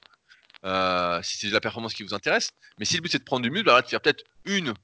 [0.64, 2.50] Euh, si c'est la performance qui vous intéresse.
[2.78, 4.70] Mais si le but c'est de prendre du muscle, alors bah, de faire peut-être une
[4.70, 4.74] ou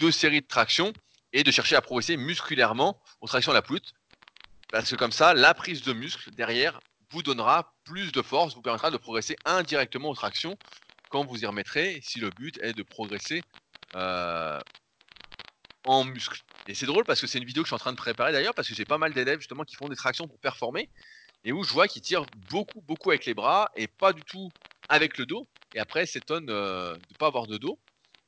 [0.00, 0.92] deux séries de tractions
[1.32, 3.92] et de chercher à progresser musculairement aux tractions à la ploute.
[4.72, 8.62] Parce que comme ça, la prise de muscle derrière vous donnera plus de force, vous
[8.62, 10.58] permettra de progresser indirectement aux tractions
[11.08, 13.42] quand vous y remettrez, si le but est de progresser
[13.94, 14.60] euh,
[15.84, 16.42] en muscle.
[16.66, 18.32] Et c'est drôle parce que c'est une vidéo que je suis en train de préparer
[18.32, 20.90] d'ailleurs, parce que j'ai pas mal d'élèves justement qui font des tractions pour performer,
[21.44, 24.50] et où je vois qu'ils tirent beaucoup, beaucoup avec les bras, et pas du tout
[24.88, 27.78] avec le dos, et après s'étonnent euh, de ne pas avoir de dos.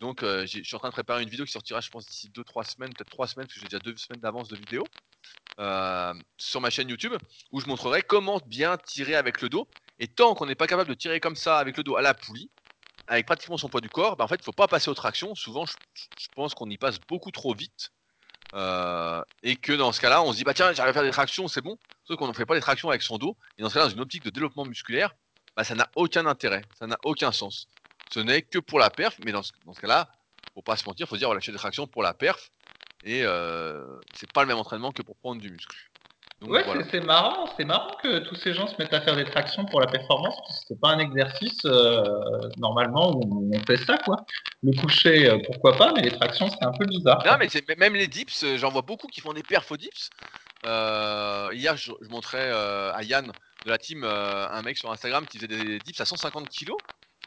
[0.00, 2.30] Donc euh, je suis en train de préparer une vidéo qui sortira je pense d'ici
[2.30, 4.84] 2-3 semaines, peut-être 3 semaines, parce que j'ai déjà 2 semaines d'avance de vidéo,
[6.38, 7.12] sur ma chaîne YouTube,
[7.52, 10.88] où je montrerai comment bien tirer avec le dos, et tant qu'on n'est pas capable
[10.88, 12.50] de tirer comme ça avec le dos à la poulie,
[13.10, 14.94] avec pratiquement son poids du corps, bah, en fait, il ne faut pas passer aux
[14.94, 15.34] tractions.
[15.34, 15.74] Souvent, je,
[16.36, 17.90] pense qu'on y passe beaucoup trop vite.
[18.54, 21.10] Euh, et que dans ce cas-là, on se dit, bah tiens, j'arrive à faire des
[21.10, 21.76] tractions, c'est bon.
[22.04, 23.36] Sauf qu'on ne fait pas des tractions avec son dos.
[23.58, 25.12] Et dans ce cas-là, dans une optique de développement musculaire,
[25.56, 26.62] bah, ça n'a aucun intérêt.
[26.78, 27.66] Ça n'a aucun sens.
[28.14, 29.18] Ce n'est que pour la perf.
[29.24, 30.08] Mais dans ce, dans ce cas-là,
[30.54, 32.52] faut pas se mentir, faut se dire, voilà, je fais des tractions pour la perf.
[33.02, 35.90] Et euh, c'est pas le même entraînement que pour prendre du muscle
[36.46, 39.64] ouais, c'est marrant, c'est marrant que tous ces gens se mettent à faire des tractions
[39.64, 42.02] pour la performance, parce que c'est pas un exercice euh,
[42.56, 44.16] normalement où on fait ça, quoi.
[44.62, 47.22] Le coucher, euh, pourquoi pas, mais les tractions, c'est un peu bizarre.
[47.26, 50.10] Non, mais même les dips, euh, j'en vois beaucoup qui font des perfs dips.
[50.64, 53.30] hier, je, montrais à Yann
[53.64, 56.72] de la team un mec sur Instagram qui faisait des dips à 150 kg,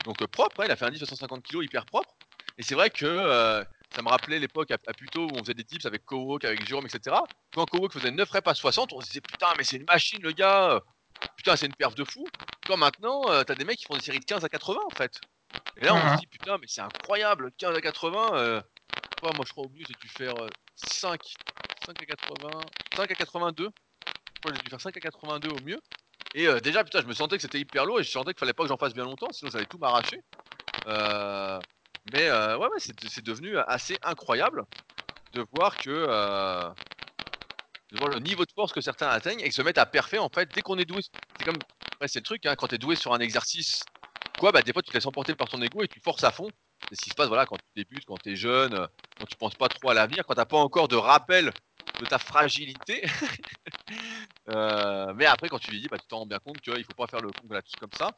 [0.05, 2.09] donc propre, hein, il a fait un dip à 150 kg hyper propre.
[2.57, 3.63] Et c'est vrai que
[3.95, 6.85] ça me rappelait l'époque à, Puto où on faisait des tips avec Kowok, avec Jérôme,
[6.85, 7.15] etc.
[7.53, 10.21] Quand Kowok faisait 9 reps à 60, on se disait putain, mais c'est une machine
[10.21, 10.81] le gars,
[11.37, 12.25] putain, c'est une perf de fou.
[12.65, 14.95] Quand maintenant, euh, t'as des mecs qui font des séries de 15 à 80 en
[14.95, 15.19] fait.
[15.77, 18.35] Et là, on se dit putain, mais c'est incroyable, 15 à 80.
[18.35, 18.61] Euh,
[19.31, 20.33] moi, je crois au mieux, j'ai dû faire
[20.75, 22.61] 5, euh, 5 à 80,
[22.95, 23.63] 5 à 82.
[23.65, 25.79] Je crois que j'ai dû faire 5 à 82 au mieux.
[26.35, 28.39] Et euh, déjà, putain, je me sentais que c'était hyper lourd et je sentais qu'il
[28.39, 30.21] fallait pas que j'en fasse bien longtemps, sinon ça allait tout m'arracher.
[30.87, 31.59] Euh,
[32.11, 34.65] mais euh, ouais, ouais c'est devenu assez incroyable
[35.33, 36.69] de voir que euh,
[37.91, 40.29] de voir le niveau de force que certains atteignent et se mettent à parfait en
[40.29, 41.01] fait dès qu'on est doué.
[41.37, 41.57] C'est comme
[42.05, 43.83] c'est le truc hein, quand tu es doué sur un exercice
[44.37, 46.31] quoi bah des fois tu te laisses emporter par ton ego et tu forces à
[46.31, 46.49] fond.
[46.89, 48.87] C'est ce qui se passe voilà quand tu débutes, quand tu es jeune,
[49.17, 51.51] quand tu penses pas trop à l'avenir, quand t'as pas encore de rappel
[51.99, 53.05] de ta fragilité.
[54.49, 57.07] euh, mais après quand tu dis bah tu t'en rends bien compte qu'il faut pas
[57.07, 58.11] faire le con là-dessus comme ça.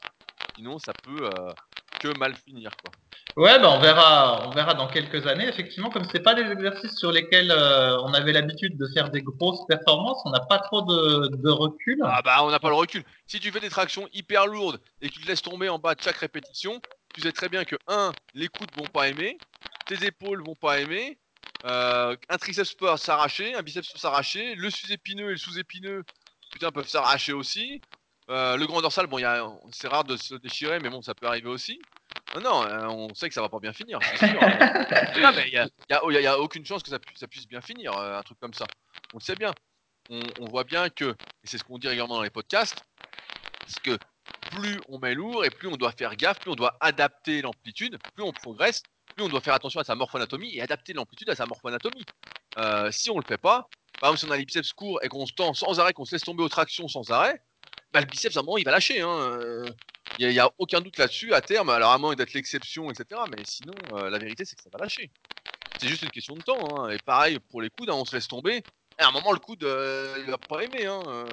[0.56, 1.52] Sinon ça peut euh,
[1.98, 2.92] que mal finir quoi.
[3.36, 5.46] Ouais, ben on verra, on verra dans quelques années.
[5.46, 9.20] Effectivement, comme c'est pas des exercices sur lesquels euh, on avait l'habitude de faire des
[9.20, 12.00] grosses performances, on n'a pas trop de, recul.
[12.02, 13.04] Ah bah on n'a pas le recul.
[13.26, 15.94] Si tu fais des tractions hyper lourdes et que tu te laisses tomber en bas
[15.94, 16.80] de chaque répétition,
[17.14, 19.36] tu sais très bien que un, les coudes vont pas aimer,
[19.86, 21.18] tes épaules vont pas aimer,
[21.66, 26.04] euh, un triceps peut s'arracher, un biceps peut s'arracher, le sus-épineux et le sous-épineux,
[26.50, 27.80] putain, peuvent s'arracher aussi.
[28.28, 29.18] Euh, le grand dorsal, bon,
[29.72, 31.80] c'est rare de se déchirer, mais bon, ça peut arriver aussi.
[32.34, 34.40] Non, non, euh, on sait que ça va pas bien finir, c'est sûr.
[35.20, 38.38] non, mais il n'y a, aucune chance que ça, puisse bien finir, euh, un truc
[38.40, 38.66] comme ça.
[39.14, 39.52] On le sait bien.
[40.10, 42.84] On, voit bien que, et c'est ce qu'on dit régulièrement dans les podcasts,
[43.66, 43.98] c'est que
[44.52, 47.98] plus on met lourd et plus on doit faire gaffe, plus on doit adapter l'amplitude,
[48.14, 48.84] plus on progresse,
[49.16, 52.04] plus on doit faire attention à sa morphoanatomie et adapter l'amplitude à sa morphoanatomie.
[52.92, 53.68] Si on le fait pas,
[54.00, 56.04] par exemple, si on a les biceps courts et qu'on se tend sans arrêt, qu'on
[56.04, 57.42] se laisse tomber aux tractions sans arrêt,
[57.92, 59.00] bah, le biceps, à un moment, il va lâcher.
[59.00, 59.64] Hein.
[60.18, 63.20] Il n'y a, aucun doute là-dessus à terme, alors à moins d'être l'exception, etc.
[63.30, 65.10] Mais sinon, euh, la vérité, c'est que ça va lâcher.
[65.78, 66.84] C'est juste une question de temps.
[66.84, 66.90] Hein.
[66.90, 68.62] Et pareil pour les coudes, hein, on se laisse tomber.
[68.98, 70.86] Et à un moment, le coude, euh, il va pas aimer.
[70.86, 71.02] Hein.
[71.06, 71.26] Euh.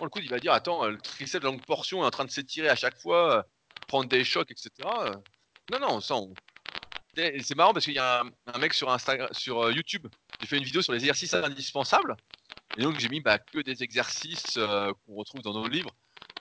[0.00, 2.30] le coude, il va dire Attends, le triceps de longue portion est en train de
[2.30, 3.46] s'étirer à chaque fois,
[3.86, 4.70] prendre des chocs, etc.
[5.70, 6.16] Non, non, ça,
[7.16, 8.94] C'est marrant parce qu'il y a un, mec sur,
[9.30, 10.08] sur YouTube
[10.40, 12.16] qui fait une vidéo sur les exercices indispensables.
[12.78, 14.58] Et donc, j'ai mis bah, que des exercices
[15.06, 15.94] qu'on retrouve dans nos livres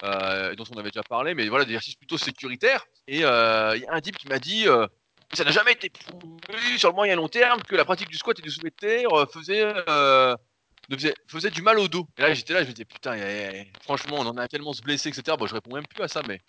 [0.04, 2.86] euh, dont on avait déjà parlé, mais voilà, des exercices plutôt sécuritaires.
[3.08, 4.88] Et euh, il y a un type qui m'a dit euh,
[5.34, 8.38] ça n'a jamais été prouvé sur le moyen long terme que la pratique du squat
[8.40, 10.36] et du soulevé terre euh, faisait, euh,
[11.28, 12.08] faisait, du mal au dos.
[12.18, 14.48] Et là, j'étais là, je me disais, putain, y y a- franchement, on en a
[14.48, 15.38] tellement se blesser, etc.
[15.38, 16.42] Bon, je réponds même plus à ça, mais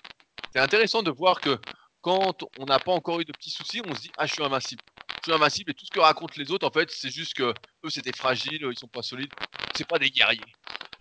[0.53, 1.59] c'est intéressant de voir que
[2.01, 4.43] quand on n'a pas encore eu de petits soucis, on se dit, ah, je suis
[4.43, 4.83] invincible.
[5.25, 7.55] Suis invincible et tout ce que racontent les autres, en fait, c'est juste que
[7.85, 9.33] eux, c'était fragile, ils sont pas solides,
[9.75, 10.41] c'est pas des guerriers.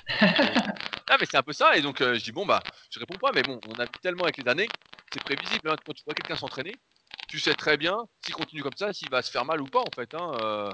[0.22, 3.18] ah, mais c'est un peu ça, et donc euh, je dis, bon, bah, je réponds
[3.18, 4.68] pas, mais bon, on a vu tellement avec les années,
[5.12, 6.76] c'est prévisible, hein, quand tu vois quelqu'un s'entraîner,
[7.30, 9.80] tu sais très bien s'il continue comme ça, s'il va se faire mal ou pas,
[9.80, 10.14] en fait.
[10.14, 10.72] Hein, euh.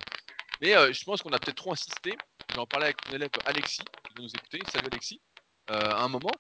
[0.62, 2.18] Mais euh, je pense qu'on a peut-être trop insisté.
[2.54, 4.60] J'en parlais avec mon élève Alexis, qui nous écouter.
[4.72, 5.22] Salut Alexis.
[5.70, 6.32] À un moment,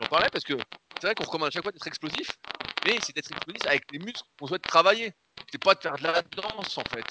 [0.00, 0.54] j'en parlais parce que
[1.00, 2.28] c'est vrai qu'on recommande à chaque fois d'être explosif,
[2.84, 5.14] mais c'est d'être explosif avec les muscles qu'on souhaite travailler.
[5.50, 7.06] C'est pas de faire de la danse en fait.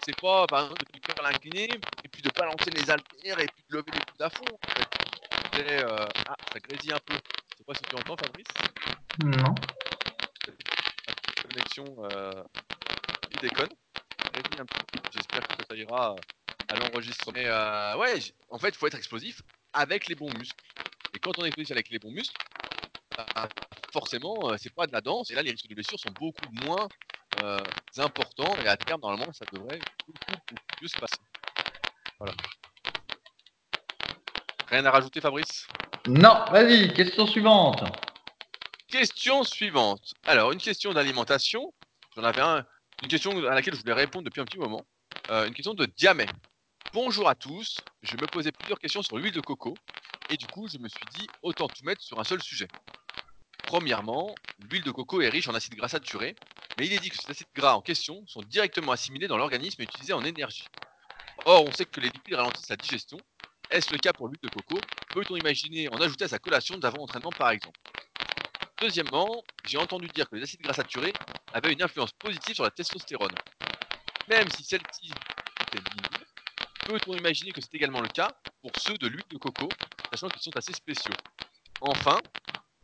[0.00, 3.64] C'est pas par exemple de faire l'incliner et puis de balancer les haltères et puis
[3.68, 4.44] de lever les coudes à fond.
[4.44, 4.86] En fait.
[5.54, 7.14] C'est, euh, Ah, ça grésille un peu.
[7.14, 8.46] Je sais pas si tu entends Fabrice.
[9.18, 9.54] Non.
[11.42, 12.42] connexion euh,
[13.30, 13.70] qui déconne.
[14.32, 14.98] Grésille un peu.
[15.10, 16.16] J'espère que ça ira
[16.68, 17.32] à l'enregistrement.
[17.34, 19.40] Mais euh, ouais, j- en fait, il faut être explosif
[19.72, 20.64] avec les bons muscles.
[21.14, 22.36] Et quand on est explosif avec les bons muscles,
[23.16, 23.28] bah,
[23.92, 25.30] forcément, euh, c'est pas de la danse.
[25.30, 26.88] Et là, les risques de blessure sont beaucoup moins
[27.42, 27.58] euh,
[27.98, 28.54] importants.
[28.64, 31.18] Et à terme, normalement, ça devrait beaucoup, beaucoup mieux se passer.
[32.18, 32.34] Voilà.
[34.68, 35.66] Rien à rajouter, Fabrice?
[36.06, 37.84] Non, vas-y, question suivante.
[38.88, 40.14] Question suivante.
[40.26, 41.72] Alors, une question d'alimentation.
[42.16, 42.64] J'en avais un,
[43.02, 44.84] une question à laquelle je voulais répondre depuis un petit moment.
[45.30, 46.26] Euh, une question de Diamé.
[46.92, 47.78] Bonjour à tous.
[48.02, 49.74] Je me posais plusieurs questions sur l'huile de coco.
[50.30, 52.68] Et du coup, je me suis dit, autant tout mettre sur un seul sujet.
[53.64, 54.34] Premièrement,
[54.70, 56.34] l'huile de coco est riche en acides gras saturés,
[56.78, 59.82] mais il est dit que ces acides gras en question sont directement assimilés dans l'organisme
[59.82, 60.70] et utilisés en énergie.
[61.44, 63.24] Or, on sait que les lipides ralentissent la digestion.
[63.70, 64.88] Est-ce le cas pour l'huile de coco?
[65.12, 67.78] Peut-on imaginer en ajouter à sa collation d'avant-entraînement par exemple?
[68.80, 71.18] Deuxièmement, j'ai entendu dire que les acides gras saturés
[71.52, 73.36] avaient une influence positive sur la testostérone.
[74.28, 75.18] Même si celle-ci
[75.58, 76.24] était minime,
[76.86, 79.78] peut-on imaginer que c'est également le cas pour ceux de l'huile de coco,
[80.10, 81.18] sachant qu'ils sont assez spéciaux?
[81.80, 82.22] Enfin,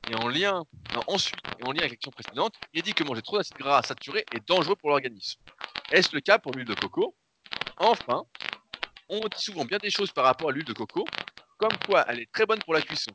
[0.07, 0.65] et en lien,
[1.07, 3.57] ensuite, et en lien avec la question précédente, il est dit que manger trop d'acides
[3.57, 5.41] gras saturés est dangereux pour l'organisme.
[5.91, 7.17] Est-ce le cas pour l'huile de coco?
[7.79, 8.25] Enfin,
[9.09, 11.13] on dit souvent bien des choses par rapport à l'huile de coco,
[11.59, 13.13] comme quoi elle est très bonne pour la cuisson.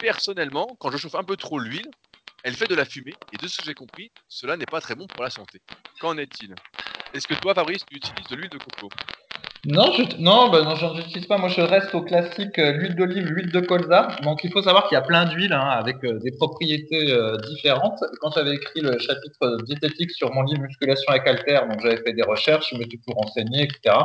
[0.00, 1.88] Personnellement, quand je chauffe un peu trop l'huile,
[2.42, 4.94] elle fait de la fumée, et de ce que j'ai compris, cela n'est pas très
[4.94, 5.62] bon pour la santé.
[5.98, 6.56] Qu'en est-il?
[7.12, 8.94] Est-ce que toi, Fabrice, tu utilises de l'huile de coco?
[9.68, 11.38] Non, je, non, bah non, j'en utilise pas.
[11.38, 14.06] Moi, je reste au classique euh, l'huile d'olive, l'huile de colza.
[14.22, 17.36] Donc, il faut savoir qu'il y a plein d'huiles hein, avec euh, des propriétés euh,
[17.38, 17.98] différentes.
[18.20, 22.12] Quand j'avais écrit le chapitre diététique sur mon livre Musculation avec Alter, donc j'avais fait
[22.12, 23.96] des recherches, je me suis tout renseigné, etc.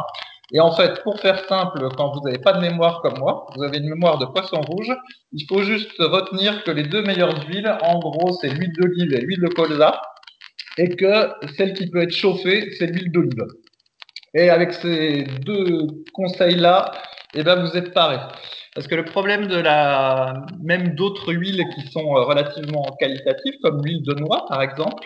[0.52, 3.62] Et en fait, pour faire simple, quand vous n'avez pas de mémoire comme moi, vous
[3.64, 4.92] avez une mémoire de poisson rouge,
[5.32, 9.22] il faut juste retenir que les deux meilleures huiles, en gros, c'est l'huile d'olive et
[9.22, 10.02] l'huile de colza,
[10.80, 13.46] et que celle qui peut être chauffée, c'est l'huile d'olive.
[14.34, 16.92] Et avec ces deux conseils-là,
[17.34, 18.20] eh ben vous êtes parés.
[18.74, 23.82] Parce que le problème de la, même d'autres huiles qui sont euh, relativement qualitatives, comme
[23.84, 25.04] l'huile de noix par exemple,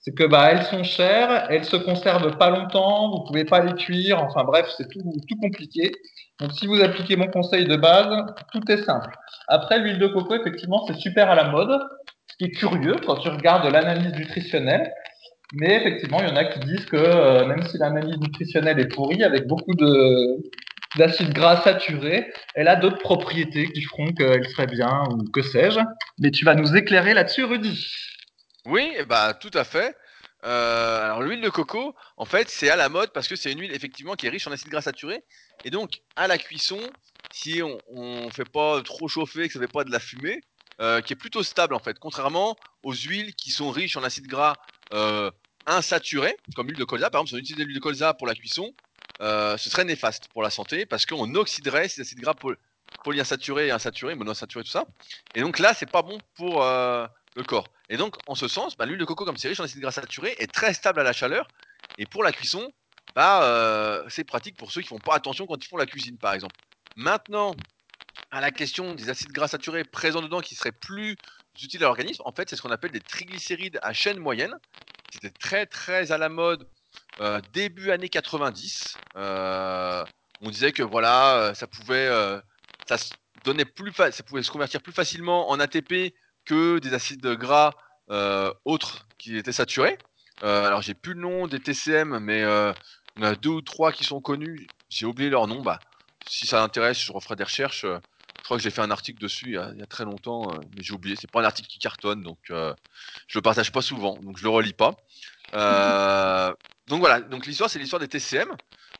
[0.00, 3.72] c'est que bah elles sont chères, elles se conservent pas longtemps, vous pouvez pas les
[3.72, 5.92] cuire, enfin bref, c'est tout, tout compliqué.
[6.38, 8.14] Donc si vous appliquez mon conseil de base,
[8.52, 9.10] tout est simple.
[9.48, 11.80] Après l'huile de coco, effectivement, c'est super à la mode.
[12.28, 14.92] Ce qui est curieux quand tu regardes l'analyse nutritionnelle,
[15.52, 18.88] mais effectivement, il y en a qui disent que euh, même si l'analyse nutritionnelle est
[18.88, 20.38] pourrie, avec beaucoup de
[20.96, 25.80] d'acides gras saturés, elle a d'autres propriétés qui feront qu'elle serait bien ou que sais-je.
[26.18, 27.86] Mais tu vas nous éclairer là-dessus, Rudy.
[28.64, 29.94] Oui, eh bah tout à fait.
[30.44, 33.60] Euh, alors l'huile de coco, en fait, c'est à la mode parce que c'est une
[33.60, 35.22] huile effectivement qui est riche en acides gras saturés.
[35.64, 36.78] Et donc, à la cuisson,
[37.30, 40.40] si on, on fait pas trop chauffer, que ça fait pas de la fumée,
[40.78, 44.26] euh, qui est plutôt stable en fait, contrairement aux huiles qui sont riches en acides
[44.26, 44.56] gras
[44.92, 45.30] euh,
[46.54, 47.10] comme l'huile de colza.
[47.10, 48.72] Par exemple, si on utilise de l'huile de colza pour la cuisson,
[49.20, 52.56] euh, ce serait néfaste pour la santé parce qu'on oxyderait ces acides gras poly-
[53.02, 54.84] polyinsaturés insaturés, monoinsaturés, tout ça.
[55.34, 57.70] Et donc là, c'est pas bon pour euh, le corps.
[57.88, 59.92] Et donc, en ce sens, bah, l'huile de coco, comme c'est riche en acides gras
[59.92, 61.48] saturés, est très stable à la chaleur.
[61.98, 62.72] Et pour la cuisson,
[63.14, 66.18] bah, euh, c'est pratique pour ceux qui font pas attention quand ils font la cuisine,
[66.18, 66.56] par exemple.
[66.96, 67.54] Maintenant,
[68.30, 71.16] à la question des acides gras saturés présents dedans qui seraient plus
[71.64, 74.56] utiles à l'organisme, en fait, c'est ce qu'on appelle des triglycérides à chaîne moyenne.
[75.12, 76.68] C'était très, très à la mode
[77.20, 78.98] euh, début années 90.
[79.16, 80.04] Euh,
[80.42, 82.08] on disait que voilà, euh, ça pouvait,
[82.86, 83.12] ça se
[83.44, 87.72] donnait plus, ça pouvait se convertir plus facilement en ATP que des acides gras
[88.64, 89.98] autres qui étaient saturés.
[90.42, 94.20] Alors j'ai plus le nom des TCM, mais en a deux ou trois qui sont
[94.20, 94.66] connus.
[94.90, 95.62] J'ai oublié leur nom.
[95.62, 95.80] Bah,
[96.28, 97.86] si ça intéresse, je referai des recherches.
[98.38, 100.82] Je crois que j'ai fait un article dessus il y a, très longtemps, euh, mais
[100.82, 101.16] j'ai oublié.
[101.16, 102.74] C'est pas un article qui cartonne, donc euh,
[103.26, 104.94] je le partage pas souvent, donc je le relis pas.
[105.54, 106.52] Euh,
[106.86, 108.48] donc voilà, donc l'histoire c'est l'histoire des TCM.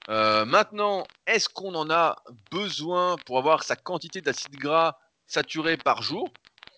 [0.09, 2.17] Maintenant, est-ce qu'on en a
[2.51, 6.29] besoin pour avoir sa quantité d'acides gras saturés par jour?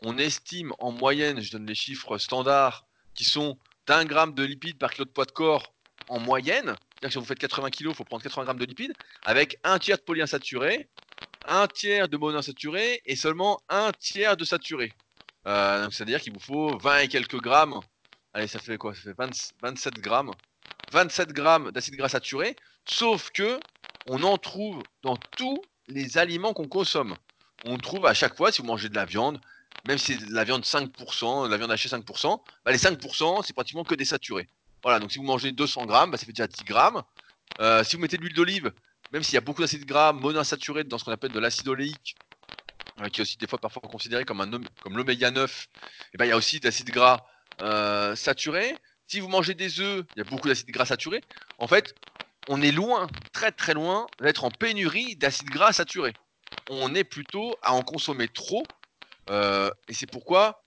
[0.03, 2.85] On estime en moyenne, je donne les chiffres standards,
[3.15, 5.73] qui sont d'un gramme de lipides par kilo de poids de corps
[6.09, 6.67] en moyenne.
[6.67, 8.93] C'est-à-dire que si vous faites 80 kg, il faut prendre 80 grammes de lipides,
[9.25, 10.89] avec un tiers de polyinsaturé,
[11.49, 14.93] un tiers de monoinsaturé et seulement un tiers de saturé.
[15.47, 17.81] Euh, donc c'est-à-dire qu'il vous faut 20 et quelques grammes.
[18.35, 18.95] Allez, ça fait quoi?
[18.95, 19.31] Ça fait 20
[19.63, 20.31] 27 grammes.
[20.93, 23.59] 27 grammes d'acide gras saturé, sauf que
[24.07, 27.15] on en trouve dans tous les aliments qu'on consomme.
[27.65, 29.41] On trouve à chaque fois, si vous mangez de la viande,
[29.87, 33.43] même si c'est de la viande 5%, de la viande hachée 5%, bah les 5%,
[33.45, 34.49] c'est pratiquement que des saturés.
[34.83, 37.03] Voilà, donc si vous mangez 200 grammes, bah ça fait déjà 10 grammes.
[37.61, 38.73] Euh, si vous mettez de l'huile d'olive,
[39.13, 42.17] même s'il y a beaucoup d'acides gras monoinsaturés dans ce qu'on appelle de l'acide oléique,
[43.01, 44.45] euh, qui est aussi des fois parfois considéré comme,
[44.91, 45.69] l'oméga 9,
[46.13, 47.25] et ben, il y a aussi d'acide gras
[47.63, 48.77] euh, saturé.
[49.07, 51.23] Si vous mangez des œufs, il y a beaucoup d'acides gras saturés.
[51.59, 51.95] En fait,
[52.49, 56.15] on est loin, très très loin, d'être en pénurie d'acides gras saturés.
[56.71, 58.65] On est plutôt à en consommer trop.
[59.31, 60.63] euh, et c'est pourquoi,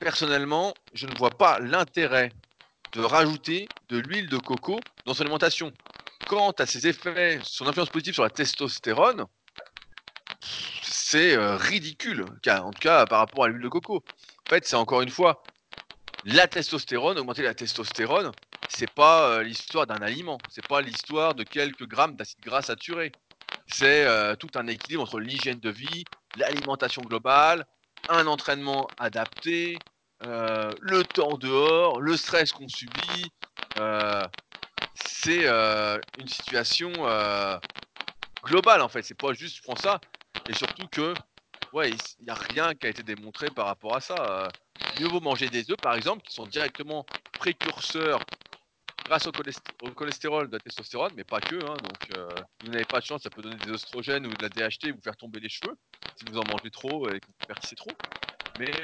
[0.00, 2.32] personnellement, je ne vois pas l'intérêt
[2.92, 5.72] de rajouter de l'huile de coco dans son alimentation.
[6.26, 9.24] Quant à ses effets, son influence positive sur la testostérone,
[10.82, 13.96] c'est euh, ridicule, en tout cas par rapport à l'huile de coco.
[13.96, 15.42] En fait, c'est encore une fois
[16.24, 18.32] la testostérone, augmenter la testostérone,
[18.68, 23.12] c'est pas euh, l'histoire d'un aliment, c'est pas l'histoire de quelques grammes d'acide gras saturé.
[23.66, 26.04] C'est euh, tout un équilibre entre l'hygiène de vie,
[26.34, 27.64] l'alimentation globale,
[28.08, 29.82] un entraînement adapté,
[30.20, 33.32] le temps dehors, le stress qu'on subit.
[35.08, 37.58] C'est euh, une situation euh,
[38.44, 39.02] globale en fait.
[39.02, 40.02] C'est pas juste je prends ça.
[40.46, 41.16] Et surtout que,
[41.72, 44.48] ouais, il n'y a rien qui a été démontré par rapport à ça.
[44.48, 44.52] euh.
[44.94, 48.26] mieux vaut manger des œufs par exemple, qui sont directement précurseurs
[49.06, 51.54] grâce au, cholest- au cholestérol de la testostérone, mais pas que.
[51.64, 54.42] hein, donc, si vous n'avez pas de chance, ça peut donner des oestrogènes ou de
[54.42, 55.76] la DHT et vous faire tomber les cheveux
[56.16, 57.98] si vous en mangez trop et que vous perdissez trop.
[58.54, 58.82] Mais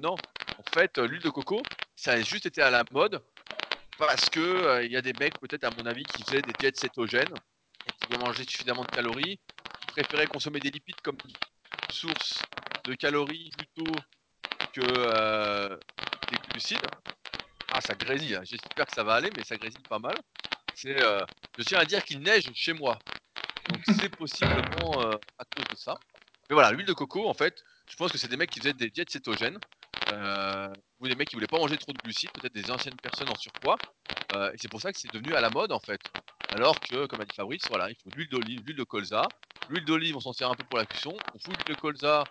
[0.00, 0.20] non,
[0.58, 3.22] en fait, l'huile de coco, ça a juste été à la mode
[3.98, 6.52] parce que euh, il y a des mecs, peut-être à mon avis, qui faisaient des
[6.58, 7.34] diètes cétogènes
[7.84, 9.38] qui pouvaient manger suffisamment de calories,
[9.80, 11.16] qui préféraient consommer des lipides comme
[11.90, 12.42] source
[12.84, 13.92] de calories plutôt
[14.72, 15.76] que euh,
[16.30, 16.86] des glucides.
[17.72, 18.42] Ah, ça grésille, hein.
[18.44, 20.16] j'espère que ça va aller, mais ça grésille pas mal.
[20.84, 21.20] Euh,
[21.56, 22.98] je tiens à dire qu'il neige chez moi.
[23.68, 25.00] Donc c'est possiblement
[25.38, 25.98] à cause de ça.
[26.48, 28.72] Mais voilà, l'huile de coco, en fait, je pense que c'est des mecs qui faisaient
[28.72, 29.58] des diètes cétogènes.
[30.10, 30.68] Euh,
[31.00, 33.34] ou des mecs qui voulaient pas manger trop de glucides, peut-être des anciennes personnes en
[33.34, 33.78] surpoids.
[34.32, 36.00] euh, et c'est pour ça que c'est devenu à la mode, en fait.
[36.52, 39.32] Alors que, comme a dit Fabrice, voilà, il faut de l'huile d'olive, l'huile de colza.
[39.68, 41.20] L'huile d'olive, on s'en sert un peu pour la cuisson.
[41.34, 42.28] On fout de colza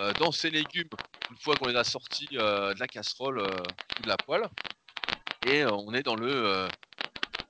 [0.00, 0.88] euh, dans ses légumes
[1.30, 3.38] une fois qu'on les a sortis euh, de la casserole
[3.98, 4.48] ou de la poêle.
[5.42, 6.68] Et on est dans le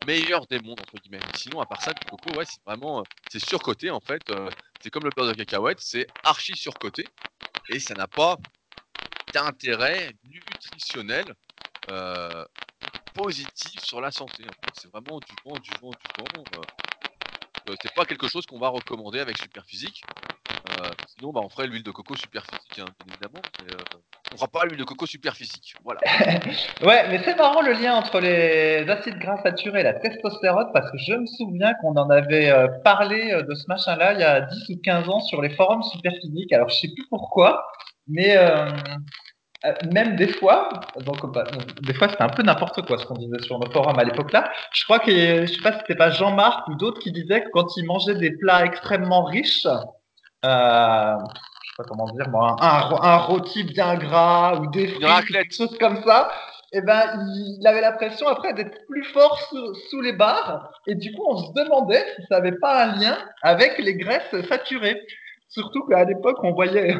[0.03, 1.27] meilleur des mondes, entre guillemets.
[1.33, 4.23] Sinon, à part ça, le coco, ouais, c'est vraiment, c'est surcoté, en fait.
[4.81, 7.11] c'est comme le beurre de cacahuète, c'est archi surcoté.
[7.71, 8.37] Et ça n'a pas
[9.33, 11.35] d'intérêt nutritionnel
[11.89, 12.45] euh,
[13.15, 14.45] positif sur la santé.
[14.75, 16.63] C'est vraiment du vent, du vent, du euh.
[17.69, 20.03] Euh, c'est pas quelque chose qu'on va recommander avec Superphysique.
[20.81, 23.43] Euh, sinon, bah, on ferait l'huile de coco Superphysique, hein, bien évidemment.
[23.65, 23.99] mais, euh,
[24.33, 25.75] on fera pas l'huile de coco Superphysique.
[25.85, 26.01] Voilà.
[26.85, 30.91] Ouais, mais c'est marrant le lien entre les acides gras saturés et la testostérone parce
[30.91, 34.25] que je me souviens qu'on en avait euh, parlé euh, de ce machin-là il y
[34.25, 36.53] a 10 ou 15 ans sur les forums superphysiques.
[36.53, 37.67] Alors je sais plus pourquoi,
[38.07, 38.71] mais euh,
[39.65, 40.69] euh, même des fois,
[41.05, 41.45] donc bah,
[41.83, 44.51] des fois c'était un peu n'importe quoi ce qu'on disait sur nos forums à l'époque-là.
[44.73, 47.49] Je crois que je sais pas si c'était pas Jean-Marc ou d'autres qui disaient que
[47.53, 49.67] quand ils mangeaient des plats extrêmement riches,
[50.45, 54.89] euh, je sais pas comment dire moi, un, un, un rôti bien gras ou des
[54.89, 55.43] frites, ou raclette.
[55.43, 56.31] quelque chose comme ça,
[56.73, 61.13] et ben il, avait l'impression après d'être plus fort sous, sous les barres et du
[61.15, 65.01] coup on se demandait si ça avait pas un lien avec les graisses saturées.
[65.49, 66.95] Surtout qu'à l'époque on voyait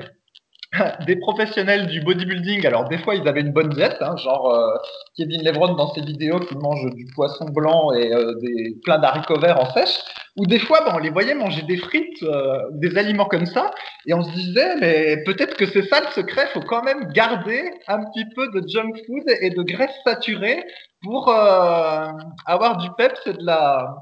[1.07, 4.77] des professionnels du bodybuilding, alors des fois ils avaient une bonne diète, hein, genre euh,
[5.17, 9.41] Kevin Lebron dans ses vidéos qui mange du poisson blanc et euh, des, plein d'haricots
[9.41, 9.99] verts en sèche,
[10.37, 13.71] ou des fois ben, on les voyait manger des frites, euh, des aliments comme ça,
[14.07, 17.71] et on se disait mais peut-être que c'est ça le secret, faut quand même garder
[17.87, 20.65] un petit peu de junk food et de graisse saturée
[21.03, 22.09] pour euh,
[22.45, 23.97] avoir du peps et de la,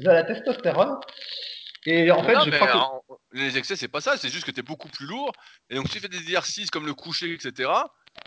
[0.00, 0.96] de la testostérone.
[1.90, 4.62] Et en fait, non, je que les excès, c'est pas ça, c'est juste que t'es
[4.62, 5.32] beaucoup plus lourd.
[5.70, 7.70] Et donc, si tu fais des exercices comme le coucher, etc.,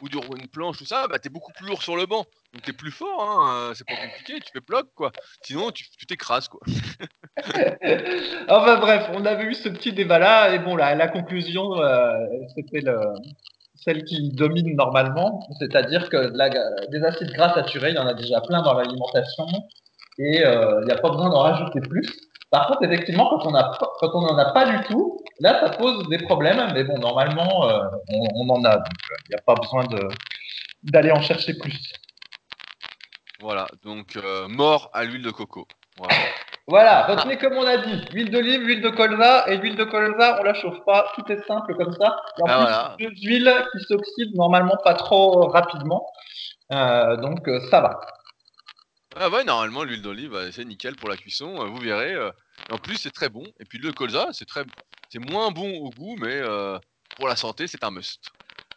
[0.02, 2.26] ou du- une planche, tout ça, bah, t'es beaucoup plus lourd sur le banc.
[2.54, 5.12] Donc t'es plus fort, hein, euh, c'est pas compliqué, tu fais bloc quoi.
[5.44, 6.60] Sinon tu tu t'écrases quoi.
[8.50, 12.14] enfin bref, on avait eu ce petit débat là et bon la, la conclusion euh,
[12.56, 12.98] c'était le,
[13.76, 16.50] celle qui domine normalement, c'est-à-dire que la,
[16.90, 19.46] des acides gras saturés, il y en a déjà plein dans l'alimentation
[20.20, 22.08] et euh, il n'y a pas besoin d'en rajouter plus.
[22.52, 25.70] Par contre, effectivement, quand on a quand on n'en a pas du tout, là ça
[25.78, 27.80] pose des problèmes, mais bon normalement euh,
[28.10, 29.86] on, on, en a, donc euh, il n'y a pas besoin
[30.84, 31.94] d'aller en chercher plus.
[33.40, 35.66] Voilà, donc euh, mort à l'huile de coco.
[35.98, 36.14] Voilà.
[36.68, 40.38] Voilà, retenez comme on a dit, huile d'olive, huile de colza, et l'huile de colza,
[40.40, 42.18] on la chauffe pas, tout est simple comme ça.
[42.38, 42.96] Et en Ah, plus, voilà.
[43.00, 46.06] deux huiles qui s'oxydent normalement pas trop rapidement,
[46.72, 48.00] euh, donc ça va.
[49.16, 52.14] Ah ouais, normalement l'huile d'olive euh, c'est nickel pour la cuisson, euh, vous verrez.
[52.14, 52.32] euh,
[52.70, 53.44] et en plus c'est très bon.
[53.60, 54.64] Et puis le colza c'est très,
[55.10, 56.78] c'est moins bon au goût, mais euh,
[57.18, 58.22] pour la santé c'est un must.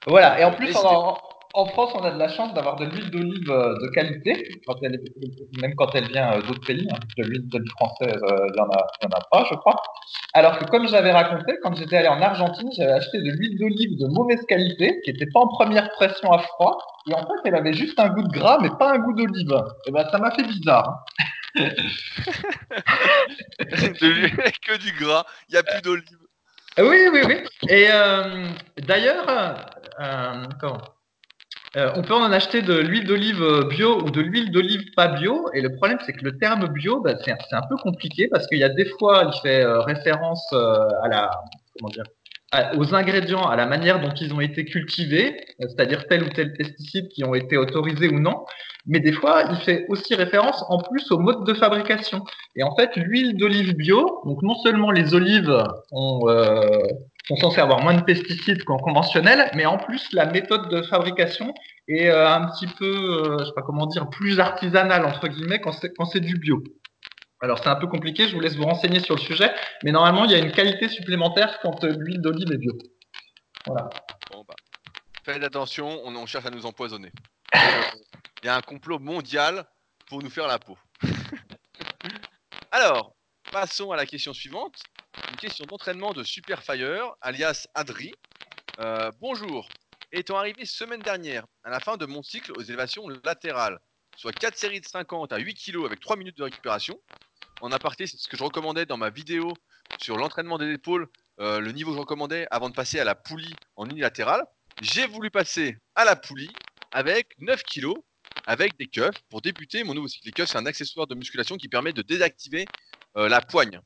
[0.07, 1.19] Voilà, et en plus, n'hésitez en,
[1.55, 4.75] en France, on a de la chance d'avoir de l'huile d'olive euh, de qualité, quand
[4.83, 6.87] elle est- même quand elle vient euh, d'autres pays.
[6.93, 6.99] hein.
[7.17, 9.55] De l'huile d'olive française, euh, il y en a, il y en a pas, je
[9.57, 9.77] crois.
[10.35, 13.99] Alors que comme j'avais raconté, quand j'étais allé en Argentine, j'avais acheté de l'huile d'olive
[13.99, 16.77] de mauvaise qualité, qui était pas en première pression à froid,
[17.09, 19.55] et en fait, elle avait juste un goût de gras, mais pas un goût d'olive.
[19.87, 20.89] Et ben, ça m'a fait bizarre.
[20.89, 21.65] hein.
[23.61, 24.29] de
[24.67, 26.19] que du gras, il n'y a plus d'olive.
[26.79, 27.37] Oui, oui, oui.
[27.69, 28.47] Et euh,
[28.79, 29.27] d'ailleurs,
[30.01, 30.79] euh, comment?
[31.77, 35.49] Euh, on peut en acheter de l'huile d'olive bio ou de l'huile d'olive pas bio.
[35.55, 38.59] Et le problème, c'est que le terme bio, bah, c'est un peu compliqué parce qu'il
[38.59, 41.31] y a des fois, il fait euh, référence euh, à la,
[41.79, 42.05] comment dire,
[42.77, 46.53] aux ingrédients, à la manière dont ils ont été cultivés, euh, c'est-à-dire tel ou tel
[46.53, 48.45] pesticide qui ont été autorisés ou non.
[48.87, 52.23] Mais des fois, il fait aussi référence en plus au mode de fabrication.
[52.55, 55.57] Et en fait, l'huile d'olive bio, donc non seulement les olives
[55.91, 56.69] ont, euh,
[57.27, 61.55] sont censées avoir moins de pesticides qu'en conventionnel, mais en plus la méthode de fabrication
[61.89, 65.61] est euh, un petit peu, euh, je sais pas comment dire, plus artisanale entre guillemets
[65.61, 66.63] quand c'est du bio.
[67.41, 69.53] Alors c'est un peu compliqué, je vous laisse vous renseigner sur le sujet,
[69.83, 72.73] mais normalement il y a une qualité supplémentaire quand euh, l'huile d'olive est bio.
[73.67, 73.89] Voilà.
[74.33, 74.55] Bon bah,
[75.25, 77.11] faites attention, on, cherche à nous empoisonner.
[78.43, 79.65] Il y a un complot mondial
[80.07, 80.77] pour nous faire la peau.
[82.71, 83.15] Alors,
[83.51, 84.83] passons à la question suivante.
[85.17, 88.13] Une question d'entraînement de Superfire, alias Adri.
[88.81, 89.69] Euh, bonjour.
[90.11, 93.79] Étant arrivé semaine dernière, à la fin de mon cycle aux élévations latérales,
[94.17, 97.01] soit 4 séries de 50 à 8 kg avec 3 minutes de récupération,
[97.61, 99.53] en aparté, c'est ce que je recommandais dans ma vidéo
[100.01, 101.09] sur l'entraînement des épaules,
[101.41, 104.45] euh, le niveau que je recommandais avant de passer à la poulie en unilatérale.
[104.83, 106.51] J'ai voulu passer à la poulie
[106.91, 107.93] avec 9 kg
[108.47, 110.27] avec des cuffs pour débuter mon nouveau cycle.
[110.27, 112.67] Les cuffs, c'est un accessoire de musculation qui permet de désactiver
[113.17, 113.81] euh, la poigne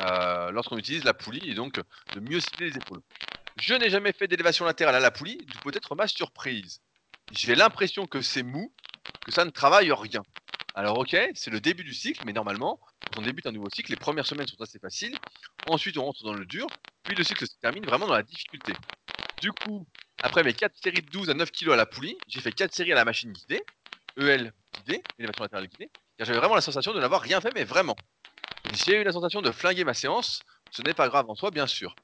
[0.00, 1.80] euh, lorsqu'on utilise la poulie et donc
[2.14, 3.00] de mieux cibler les épaules.
[3.60, 6.80] Je n'ai jamais fait d'élévation latérale à la poulie, d'où peut-être ma surprise.
[7.32, 8.72] J'ai l'impression que c'est mou,
[9.24, 10.22] que ça ne travaille rien.
[10.74, 13.90] Alors ok, c'est le début du cycle, mais normalement, quand on débute un nouveau cycle,
[13.90, 15.16] les premières semaines sont assez faciles.
[15.66, 16.68] Ensuite, on rentre dans le dur,
[17.02, 18.74] puis le cycle se termine vraiment dans la difficulté.
[19.40, 19.86] Du coup,
[20.22, 22.72] après mes 4 séries de 12 à 9 kg à la poulie, j'ai fait 4
[22.72, 23.62] séries à la machine guidée,
[24.16, 27.96] EL guidée, élévation latérale guidée, j'avais vraiment la sensation de n'avoir rien fait, mais vraiment.
[28.72, 30.40] J'ai eu la sensation de flinguer ma séance,
[30.70, 31.94] ce n'est pas grave en soi, bien sûr.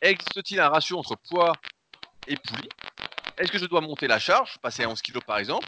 [0.00, 1.52] Existe-t-il un ratio entre poids
[2.26, 2.68] et poulie?
[3.38, 5.66] Est-ce que je dois monter la charge, passer à 11 kg par exemple?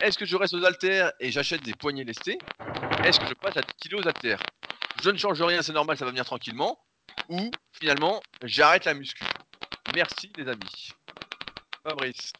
[0.00, 2.38] Est-ce que je reste aux haltères et j'achète des poignées lestés
[3.04, 4.40] Est-ce que je passe à 10 kg aux haltères?
[5.00, 6.78] Je ne change rien, c'est normal, ça va venir tranquillement.
[7.28, 9.24] Ou finalement, j'arrête la muscu.
[9.94, 10.90] Merci les amis.
[11.82, 12.32] Fabrice.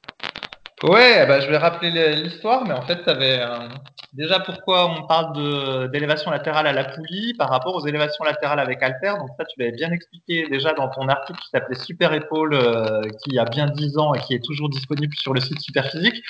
[0.83, 3.66] Ouais, bah, je vais rappeler le- l'histoire, mais en fait, t'avais euh,
[4.12, 8.83] déjà pourquoi on parle d'élévation latérale à la poulie par rapport aux élévations latérales avec
[8.83, 9.14] halter.
[9.18, 13.01] Donc ça, tu l'avais bien expliqué déjà dans ton article qui s'appelait Super Épaule, euh,
[13.24, 16.22] qui a bien 10 ans et qui est toujours disponible sur le site Super Physique.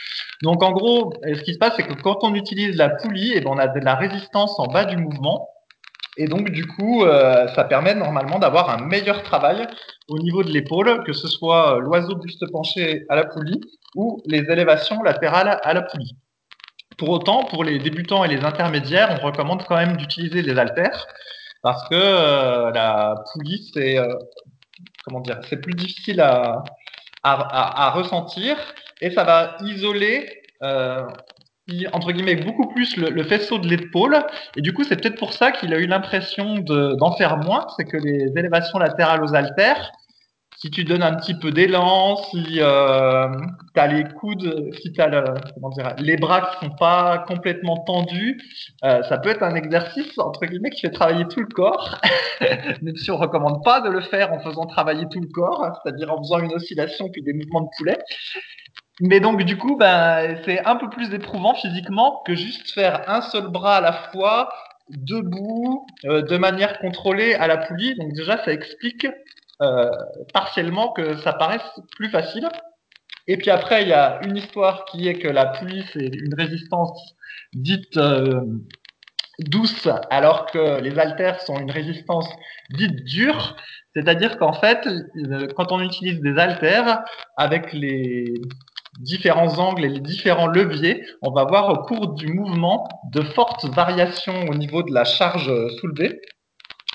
[0.42, 3.40] Donc en gros, ce qui se passe, c'est que quand on utilise la poulie, et
[3.40, 5.48] ben on a de la résistance en bas du mouvement.
[6.16, 9.66] Et donc, du coup, euh, ça permet normalement d'avoir un meilleur travail
[10.08, 13.60] au niveau de l'épaule, que ce soit euh, l'oiseau buste penché à la poulie
[13.94, 16.16] ou les élévations latérales à la poulie.
[16.98, 21.06] Pour autant, pour les débutants et les intermédiaires, on recommande quand même d'utiliser les haltères
[21.62, 24.14] parce que euh, la poulie, c'est euh,
[25.04, 26.62] comment dire, c'est plus difficile à,
[27.22, 28.56] à, à, à, ressentir
[29.00, 31.06] et ça va isoler euh,
[31.92, 34.18] entre guillemets beaucoup plus le, faisceau de l'épaule.
[34.56, 37.66] Et du coup c'est peut-être pour ça qu'il a eu l'impression d'en de, faire moins
[37.76, 39.92] c'est que les élévations latérales aux haltères
[40.58, 43.28] si tu donnes un petit peu d'élan si euh,
[43.74, 45.34] tu as les coudes si tu as
[45.98, 48.40] les bras qui sont pas complètement tendus
[48.84, 52.00] euh, ça peut être un exercice entre guillemets qui fait travailler tout le corps.
[52.82, 56.12] Même si on recommande pas de le faire en faisant travailler tout le corps c'est-à-dire
[56.12, 57.98] en faisant une oscillation puis des mouvements de poulet
[59.00, 63.20] Mais donc du coup, ben, c'est un peu plus éprouvant physiquement que juste faire un
[63.20, 64.48] seul bras à la fois,
[64.88, 67.94] debout, euh, de manière contrôlée à la poulie.
[67.96, 69.06] Donc déjà, ça explique
[69.62, 69.90] euh,
[70.32, 72.48] partiellement que ça paraisse plus facile.
[73.28, 76.34] Et puis après, il y a une histoire qui est que la poulie, c'est une
[76.34, 77.14] résistance
[77.52, 78.40] dite euh,
[79.38, 82.28] douce, alors que les haltères sont une résistance
[82.70, 83.56] dite dure.
[83.94, 87.02] C'est-à-dire qu'en fait, euh, quand on utilise des haltères
[87.36, 88.34] avec les
[89.00, 93.64] différents angles et les différents leviers, on va voir au cours du mouvement de fortes
[93.66, 96.20] variations au niveau de la charge soulevée.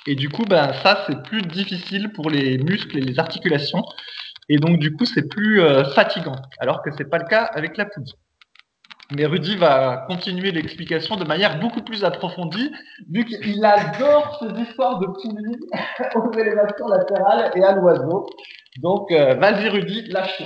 [0.08, 3.84] Et du coup, ben, ça, c'est plus difficile pour les muscles et les articulations.
[4.50, 6.36] Et donc, du coup, c'est plus euh, fatigant.
[6.60, 8.14] Alors que c'est pas le cas avec la poulie.
[9.16, 12.72] Mais Rudy va continuer l'explication de manière beaucoup plus approfondie,
[13.10, 15.60] vu qu'il adore ces histoires de poulies
[16.16, 18.26] aux élévations latérales et à l'oiseau.
[18.82, 20.42] Donc, euh, vas-y Rudy, lâche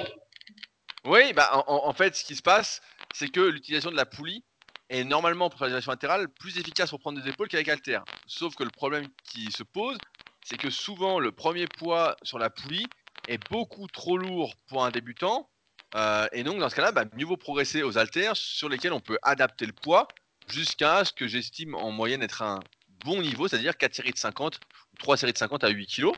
[1.05, 2.81] Oui, bah en, fait, ce qui se passe,
[3.13, 4.43] c'est que l'utilisation de la poulie
[4.89, 7.99] est normalement pour l'élévation latérale plus efficace pour prendre des épaules qu'avec halter.
[8.27, 9.97] Sauf que le problème qui se pose,
[10.43, 12.87] c'est que souvent le premier poids sur la poulie
[13.27, 15.49] est beaucoup trop lourd pour un débutant
[15.95, 18.99] euh, et donc, dans ce cas-là, bah, mieux vaut progresser aux haltères sur lesquels on
[18.99, 20.07] peut adapter le poids
[20.47, 22.59] jusqu'à ce que j'estime en moyenne être un
[23.05, 24.59] bon niveau, c'est-à-dire 4 séries de 50
[24.93, 26.11] ou 3 séries de 50 à 8 kg,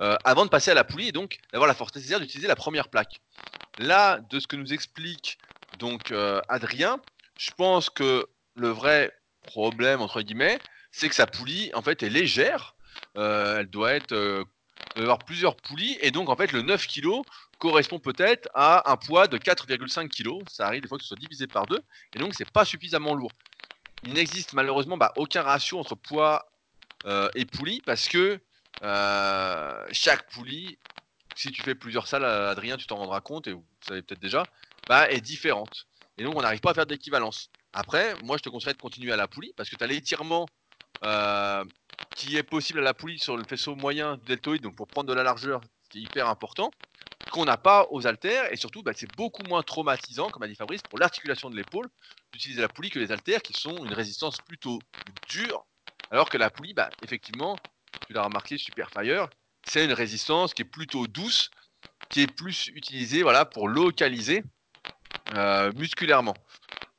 [0.00, 2.56] euh, avant de passer à la poulie et donc d'avoir la force nécessaire d'utiliser la
[2.56, 3.20] première plaque.
[3.78, 5.38] Là, de ce que nous explique
[5.78, 7.00] donc euh, Adrien,
[7.36, 9.12] je pense que le vrai
[9.42, 10.58] problème, entre guillemets,
[10.92, 12.76] c'est que sa poulie, en fait, est légère.
[13.16, 14.46] elle doit être
[14.96, 17.22] avoir plusieurs poulies et donc en fait le 9 kg
[17.58, 20.48] correspond peut-être à un poids de 4,5 kg.
[20.48, 21.80] Ça arrive des fois que ce soit divisé par deux
[22.14, 23.32] et donc c'est pas suffisamment lourd.
[24.04, 26.46] Il n'existe malheureusement bah, aucun ratio entre poids
[27.06, 28.40] euh, et poulie parce que
[28.82, 30.78] euh, chaque poulie,
[31.34, 34.44] si tu fais plusieurs salles, Adrien, tu t'en rendras compte et vous savez peut-être déjà,
[34.88, 35.86] bah, est différente.
[36.18, 37.50] Et donc on n'arrive pas à faire d'équivalence.
[37.72, 40.46] Après, moi je te conseillerais de continuer à la poulie parce que tu as l'étirement
[41.04, 41.64] euh,
[42.14, 45.14] qui est possible à la poulie sur le faisceau moyen deltoïde, donc pour prendre de
[45.14, 45.60] la largeur,
[45.92, 46.70] c'est hyper important,
[47.30, 50.54] qu'on n'a pas aux haltères, et surtout, bah, c'est beaucoup moins traumatisant, comme a dit
[50.54, 51.88] Fabrice, pour l'articulation de l'épaule,
[52.32, 54.78] d'utiliser la poulie que les haltères, qui sont une résistance plutôt
[55.28, 55.64] dure,
[56.10, 57.56] alors que la poulie, bah, effectivement,
[58.06, 59.28] tu l'as remarqué, Super Fire,
[59.66, 61.50] c'est une résistance qui est plutôt douce,
[62.10, 64.44] qui est plus utilisée voilà, pour localiser
[65.34, 66.34] euh, musculairement.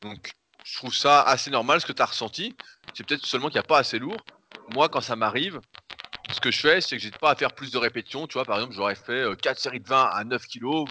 [0.01, 2.55] Donc, je trouve ça assez normal ce que tu as ressenti.
[2.93, 4.18] C'est peut-être seulement qu'il n'y a pas assez lourd
[4.74, 5.59] moi, quand ça m'arrive,
[6.32, 8.28] ce que je fais, c'est que j'hésite pas à faire plus de répétitions.
[8.28, 10.86] Tu vois, par exemple, j'aurais fait 4 euh, séries de 20 à 9 kg,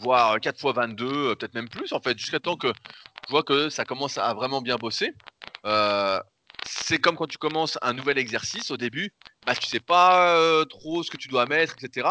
[0.00, 2.72] voire 4 fois 22, euh, peut-être même plus, en fait, jusqu'à temps que
[3.26, 5.12] je vois que ça commence à vraiment bien bosser.
[5.64, 6.20] Euh,
[6.66, 9.12] c'est comme quand tu commences un nouvel exercice au début,
[9.46, 12.08] bah, tu sais pas trop ce que tu dois mettre, etc.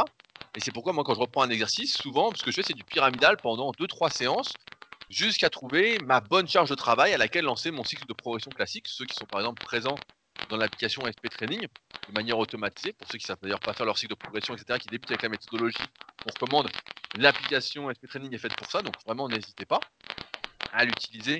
[0.56, 2.74] Et c'est pourquoi moi, quand je reprends un exercice, souvent, ce que je fais, c'est
[2.74, 4.54] du pyramidal pendant 2-3 séances
[5.10, 8.88] jusqu'à trouver ma bonne charge de travail à laquelle lancer mon cycle de progression classique.
[8.88, 9.95] Ceux qui sont par exemple présents
[10.49, 11.68] dans l'application SP Training
[12.08, 12.93] de manière automatisée.
[12.93, 15.10] Pour ceux qui ne savent d'ailleurs pas faire leur cycle de progression, etc., qui débutent
[15.12, 15.78] avec la méthodologie,
[16.26, 16.70] on recommande
[17.18, 18.82] l'application SP Training est faite pour ça.
[18.82, 19.80] Donc vraiment, n'hésitez pas
[20.72, 21.39] à l'utiliser.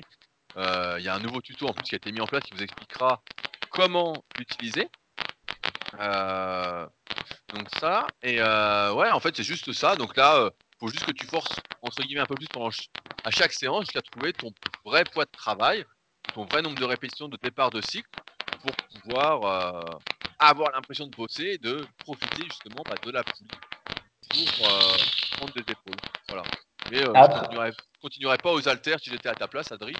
[0.56, 2.44] Euh, il y a un nouveau tuto en plus qui a été mis en place
[2.44, 3.22] qui vous expliquera
[3.70, 4.88] comment l'utiliser.
[6.00, 6.86] Euh,
[7.52, 9.96] donc ça, et euh, ouais, en fait, c'est juste ça.
[9.96, 12.70] Donc là, il faut juste que tu forces, entre guillemets, un peu plus pendant
[13.24, 14.52] à chaque séance jusqu'à trouver ton
[14.84, 15.84] vrai poids de travail,
[16.34, 18.08] ton vrai nombre de répétitions de départ de cycle
[18.62, 19.98] pour pouvoir euh,
[20.38, 24.96] avoir l'impression de bosser et de profiter justement bah, de la poulie pour euh,
[25.36, 25.96] prendre des épaules.
[26.28, 26.42] Voilà.
[26.90, 29.96] Mais euh, je ne continuerai, pas aux haltères si j'étais à ta place, Adri.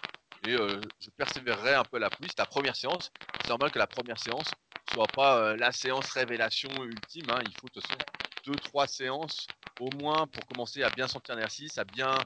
[0.46, 2.10] Et je persévérerai un peu à la.
[2.22, 3.10] C'est ta première séance.
[3.40, 4.52] C'est normal que la première séance
[4.90, 7.30] soit pas la séance révélation ultime.
[7.30, 7.40] Hein.
[7.44, 7.98] Il faut de toute façon
[8.46, 9.48] deux, trois séances
[9.80, 12.20] au moins pour commencer à bien sentir l'exercice, à bien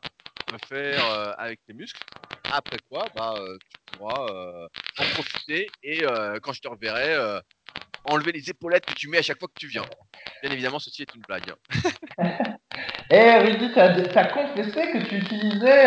[0.50, 1.04] le faire
[1.38, 2.02] avec tes muscles.
[2.50, 3.38] Après quoi, bah,
[3.70, 6.02] tu pourras en profiter et
[6.42, 7.40] quand je te reverrai,
[8.04, 9.84] enlever les épaulettes que tu mets à chaque fois que tu viens.
[10.42, 11.52] Bien évidemment, ceci est une blague.
[13.10, 15.86] Eh Rudy, tu as, confessé que tu utilisais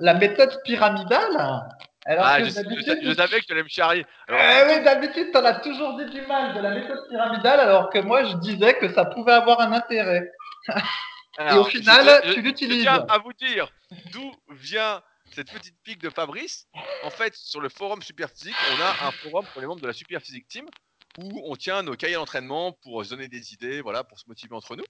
[0.00, 1.66] la méthode pyramidale?
[2.06, 4.06] Alors ah, je, savais que tu allais me charrier.
[4.28, 7.90] eh oui, d'habitude, tu en as toujours dit du mal de la méthode pyramidale, alors
[7.90, 10.30] que moi, je disais que ça pouvait avoir un intérêt.
[11.38, 12.78] Et au final, tu l'utilises.
[12.78, 13.70] Je tiens à vous dire
[14.12, 15.02] d'où vient
[15.34, 16.66] cette petite pique de Fabrice,
[17.02, 19.92] en fait, sur le forum Superphysique, on a un forum pour les membres de la
[19.92, 20.66] Superphysique Team
[21.18, 24.54] où on tient nos cahiers d'entraînement pour se donner des idées, voilà, pour se motiver
[24.54, 24.84] entre nous.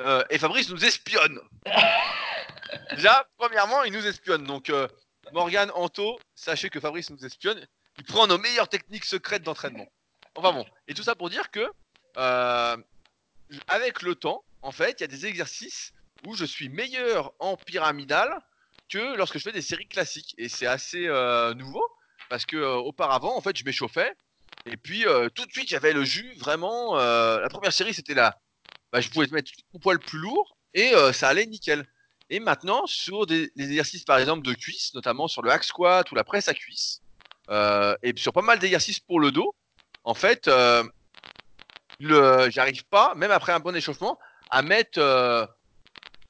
[0.00, 1.40] Euh, et Fabrice nous espionne.
[2.94, 4.44] Déjà, premièrement, il nous espionne.
[4.44, 4.88] Donc, euh,
[5.32, 7.66] Morgan, Anto, sachez que Fabrice nous espionne.
[7.98, 9.86] Il prend nos meilleures techniques secrètes d'entraînement.
[10.34, 11.70] Enfin bon, et tout ça pour dire que,
[12.16, 12.76] euh,
[13.68, 15.92] avec le temps, en fait, il y a des exercices
[16.26, 18.40] où je suis meilleur en pyramidal
[18.88, 20.34] que lorsque je fais des séries classiques.
[20.38, 21.84] Et c'est assez euh, nouveau
[22.28, 24.14] parce que auparavant, en fait, je m'échauffais
[24.66, 26.96] et puis euh, tout de suite, j'avais le jus vraiment.
[26.96, 28.38] la première série, c'était là.
[28.92, 31.86] Bah, je pouvais mettre mon poil plus lourd et ça allait nickel.
[32.30, 36.14] Et maintenant, sur des, exercices, par exemple, de cuisse, notamment sur le hack squat ou
[36.14, 37.00] la presse à cuisse,
[37.50, 39.54] et sur pas mal d'exercices pour le dos,
[40.04, 40.50] en fait,
[42.00, 44.18] j'arrive pas, même après un bon échauffement,
[44.50, 44.98] à mettre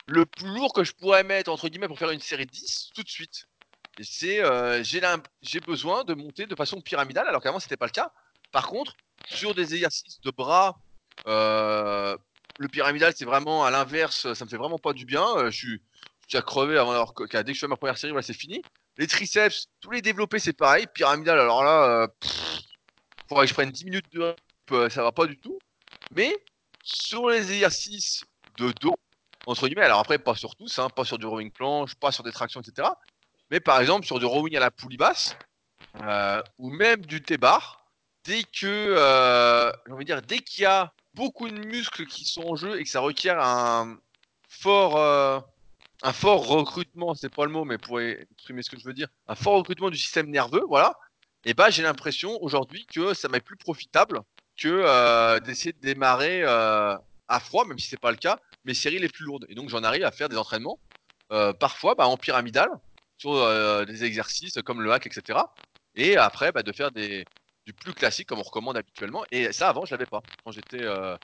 [0.07, 3.03] le plus lourd que je pourrais mettre, entre guillemets, pour faire une série 10 tout
[3.03, 3.47] de suite.
[4.25, 4.83] Euh,
[5.43, 8.13] j'ai besoin de monter de façon pyramidale, alors qu'avant, c'était pas le cas.
[8.53, 8.95] Par contre,
[9.27, 10.79] sur des exercices de bras,
[11.27, 12.17] euh,
[12.59, 15.27] le pyramidal, c'est vraiment à l'inverse, ça me fait vraiment pas du bien.
[15.37, 15.83] Euh, je suis
[16.29, 18.63] déjà crevé avant que, dès que je fais ma première série, voilà, c'est fini.
[18.99, 20.87] Les triceps, tous les développés, c'est pareil.
[20.93, 24.37] Pyramidal, alors là, il faudrait que je prenne 10 minutes de
[24.89, 25.59] ça va pas du tout.
[26.15, 26.35] Mais
[26.83, 28.25] sur les exercices
[28.59, 28.95] de dos,
[29.47, 29.83] entre guillemets.
[29.83, 32.61] Alors après, pas sur tous, hein, pas sur du rowing planche, pas sur des tractions,
[32.61, 32.89] etc.
[33.51, 35.37] Mais par exemple, sur du rowing à la poulie basse,
[36.03, 37.82] euh, ou même du T-bar,
[38.25, 39.73] dès que, euh,
[40.05, 43.01] dire, dès qu'il y a beaucoup de muscles qui sont en jeu et que ça
[43.01, 43.99] requiert un
[44.49, 45.41] fort, euh,
[46.03, 49.09] un fort recrutement, c'est pas le mot, mais pour exprimer ce que je veux dire,
[49.29, 50.97] un fort recrutement du système nerveux, voilà.
[51.45, 54.21] Et eh bah, ben, j'ai l'impression aujourd'hui que ça m'est plus profitable
[54.57, 56.45] que d'essayer de démarrer
[57.33, 59.47] à froid, même si c'est pas le cas, mes séries les plus lourdes.
[59.49, 60.79] Et donc j'en arrive à faire des entraînements,
[61.33, 62.69] euh, parfois bah, en pyramidal,
[63.19, 65.39] sur euh, des exercices comme le hack, etc.
[65.95, 67.25] Et après bah, de faire des,
[67.67, 69.25] du plus classique comme on recommande habituellement.
[69.31, 70.23] Et ça avant je l'avais pas.
[70.45, 71.17] Quand j'étais euh,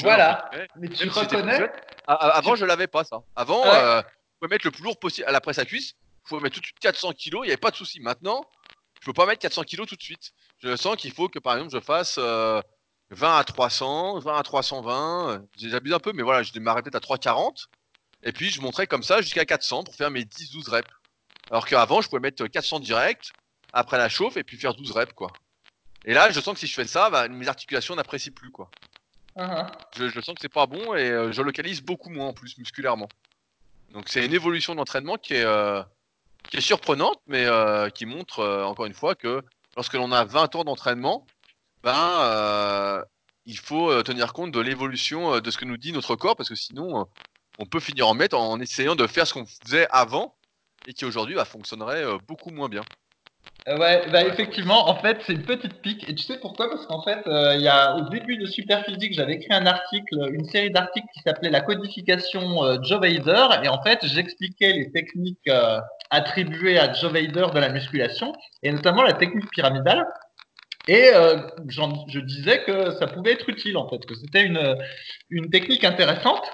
[0.00, 0.50] voilà.
[0.76, 1.70] mais tu reconnais
[2.06, 3.22] Avant je l'avais pas ça.
[3.36, 3.70] Avant, ouais.
[3.72, 5.94] je pouvais mettre le plus lourd possible à la presse à cuisse.
[6.24, 8.00] Je pouvais mettre tout de suite 400 kg, il n'y avait pas de souci.
[8.00, 8.48] Maintenant,
[9.00, 10.32] je peux pas mettre 400 kg tout de suite.
[10.62, 15.42] Je sens qu'il faut que par exemple je fasse 20 à 300, 20 à 320.
[15.56, 17.68] J'abuse un peu, mais voilà, je démarrais peut-être à 340.
[18.22, 20.88] Et puis je montrais comme ça jusqu'à 400 pour faire mes 10-12 reps.
[21.50, 23.32] Alors qu'avant, je pouvais mettre 400 direct
[23.74, 25.30] après la chauffe et puis faire 12 reps, quoi.
[26.06, 28.70] Et là, je sens que si je fais ça, bah, mes articulations n'apprécient plus, quoi.
[29.36, 29.66] Uh-huh.
[29.96, 33.08] je, sens que c'est pas bon et euh, je localise beaucoup moins en plus musculairement.
[33.92, 35.82] Donc c'est une évolution d'entraînement qui est euh,
[36.50, 39.42] qui est surprenante, mais euh, qui montre encore une fois que
[39.74, 41.26] lorsque l'on a 20 ans d'entraînement,
[41.82, 43.02] ben,
[43.44, 46.54] il faut tenir compte de l'évolution de ce que nous dit notre corps, parce que
[46.54, 47.08] sinon,
[47.58, 50.36] on peut finir en mettre en essayant de faire ce qu'on faisait avant
[50.86, 52.84] et qui aujourd'hui bah, fonctionnerait beaucoup moins bien.
[53.66, 56.06] Ouais, bah effectivement, en fait, c'est une petite pique.
[56.06, 56.68] Et tu sais pourquoi?
[56.68, 60.44] Parce qu'en fait, il y a au début de Superphysique, j'avais écrit un article, une
[60.44, 62.42] série d'articles qui s'appelait La codification
[62.82, 63.46] Joe Vader.
[63.62, 65.48] Et en fait, j'expliquais les techniques
[66.10, 70.06] attribuées à Joe Vader de la musculation, et notamment la technique pyramidale.
[70.86, 74.76] Et euh, je disais que ça pouvait être utile en fait, que c'était une,
[75.30, 76.44] une technique intéressante.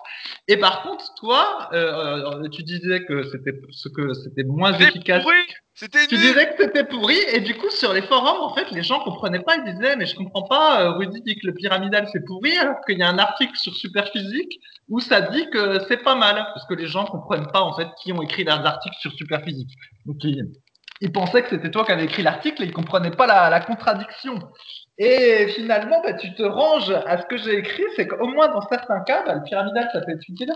[0.47, 5.22] Et par contre, toi, euh, euh tu disais que c'était que c'était moins efficace.
[5.22, 5.37] Pourri.
[5.74, 8.83] C'était tu disais que c'était pourri et du coup sur les forums en fait les
[8.83, 9.57] gens comprenaient pas.
[9.57, 12.76] Ils disaient mais je comprends pas euh, Rudy dit que le pyramidal c'est pourri alors
[12.87, 16.37] qu'il y a un article sur Superphysique où ça dit que c'est pas mal.
[16.37, 19.70] Parce que les gens comprennent pas en fait qui ont écrit leurs articles sur Superphysique.
[20.05, 20.18] Donc
[21.01, 24.38] il pensait que c'était toi qui avais écrit l'article et il comprenait pas la, contradiction.
[24.98, 28.66] Et finalement, bah, tu te ranges à ce que j'ai écrit, c'est qu'au moins dans
[28.68, 30.53] certains cas, bah, le pyramidal, ça peut être utile.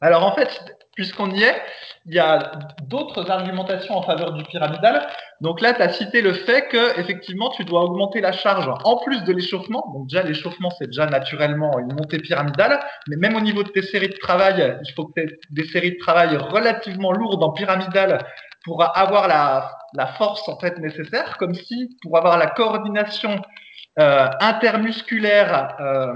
[0.00, 0.48] Alors en fait,
[0.94, 1.62] puisqu'on y est,
[2.06, 2.52] il y a
[2.84, 5.06] d'autres argumentations en faveur du pyramidal.
[5.42, 8.96] Donc là, tu as cité le fait que effectivement, tu dois augmenter la charge en
[8.96, 9.92] plus de l'échauffement.
[9.94, 12.80] Donc déjà, l'échauffement, c'est déjà naturellement une montée pyramidale.
[13.08, 15.66] Mais même au niveau de tes séries de travail, il faut que tu aies des
[15.68, 18.24] séries de travail relativement lourdes en pyramidale
[18.64, 23.40] pour avoir la, la, force en fait nécessaire, comme si pour avoir la coordination
[23.98, 26.14] euh, intermusculaire euh,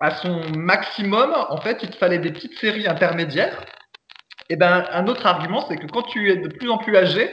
[0.00, 3.64] à son maximum, en fait, il te fallait des petites séries intermédiaires.
[4.50, 7.30] Et ben, un autre argument, c'est que quand tu es de plus en plus âgé,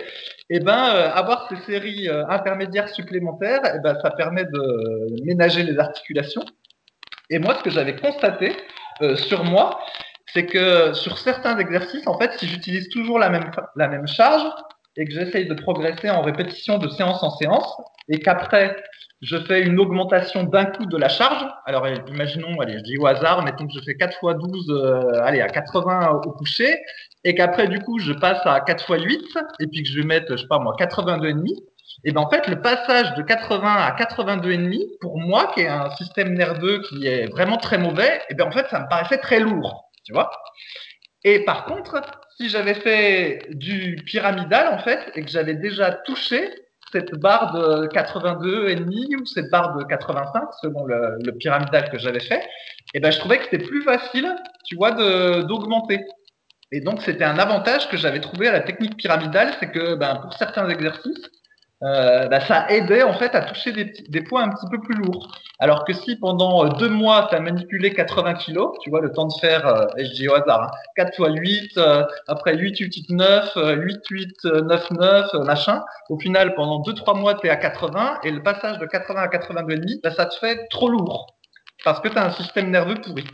[0.50, 5.64] et ben, euh, avoir ces séries euh, intermédiaires supplémentaires, et ben, ça permet de ménager
[5.64, 6.46] les articulations.
[7.30, 8.56] Et moi, ce que j'avais constaté
[9.02, 9.80] euh, sur moi,
[10.36, 14.44] c'est que sur certains exercices, en fait, si j'utilise toujours la même, charge
[14.98, 17.78] et que j'essaye de progresser en répétition de séance en séance,
[18.10, 18.76] et qu'après,
[19.22, 21.46] je fais une augmentation d'un coup de la charge.
[21.66, 25.22] Alors, imaginons, allez, je dis au hasard, mettons que je fais 4 x 12, euh,
[25.24, 26.82] allez, à 80 au coucher,
[27.24, 30.06] et qu'après, du coup, je passe à 4 x 8, et puis que je vais
[30.06, 31.46] mettre, je sais pas moi, 82,5.
[32.04, 35.90] Et ben en fait, le passage de 80 à 82,5, pour moi, qui est un
[35.92, 39.40] système nerveux qui est vraiment très mauvais, et ben en fait, ça me paraissait très
[39.40, 40.32] lourd tu vois.
[41.24, 42.02] Et par contre,
[42.38, 46.50] si j'avais fait du pyramidal, en fait, et que j'avais déjà touché,
[46.92, 52.48] cette barre de 82,5 ou cette barre de 85 selon le, pyramidal que j'avais fait,
[52.94, 54.34] et ben je trouvais que c'était plus facile,
[54.66, 56.00] tu vois, d'augmenter.
[56.72, 60.16] Et donc c'était un avantage que j'avais trouvé à la technique pyramidale, c'est que ben,
[60.18, 61.30] pour certains exercices,
[61.84, 64.96] euh, bah, ça aidait en fait à toucher des, des, points un petit peu plus
[64.96, 65.36] lourds.
[65.60, 69.12] Alors que si pendant euh, deux mois, tu as manipulé 80 kilos, tu vois, le
[69.12, 71.80] temps de faire, euh, je dis au hasard, 4 x 8,
[72.28, 77.36] après 8, 8, 8, 9, 8, 8, 9, 9, machin, au final, pendant 2-3 mois,
[77.36, 80.68] tu es à 80, et le passage de 80 à 82,5, bah, ça te fait
[80.70, 81.36] trop lourd,
[81.84, 83.26] parce que tu as un système nerveux pourri.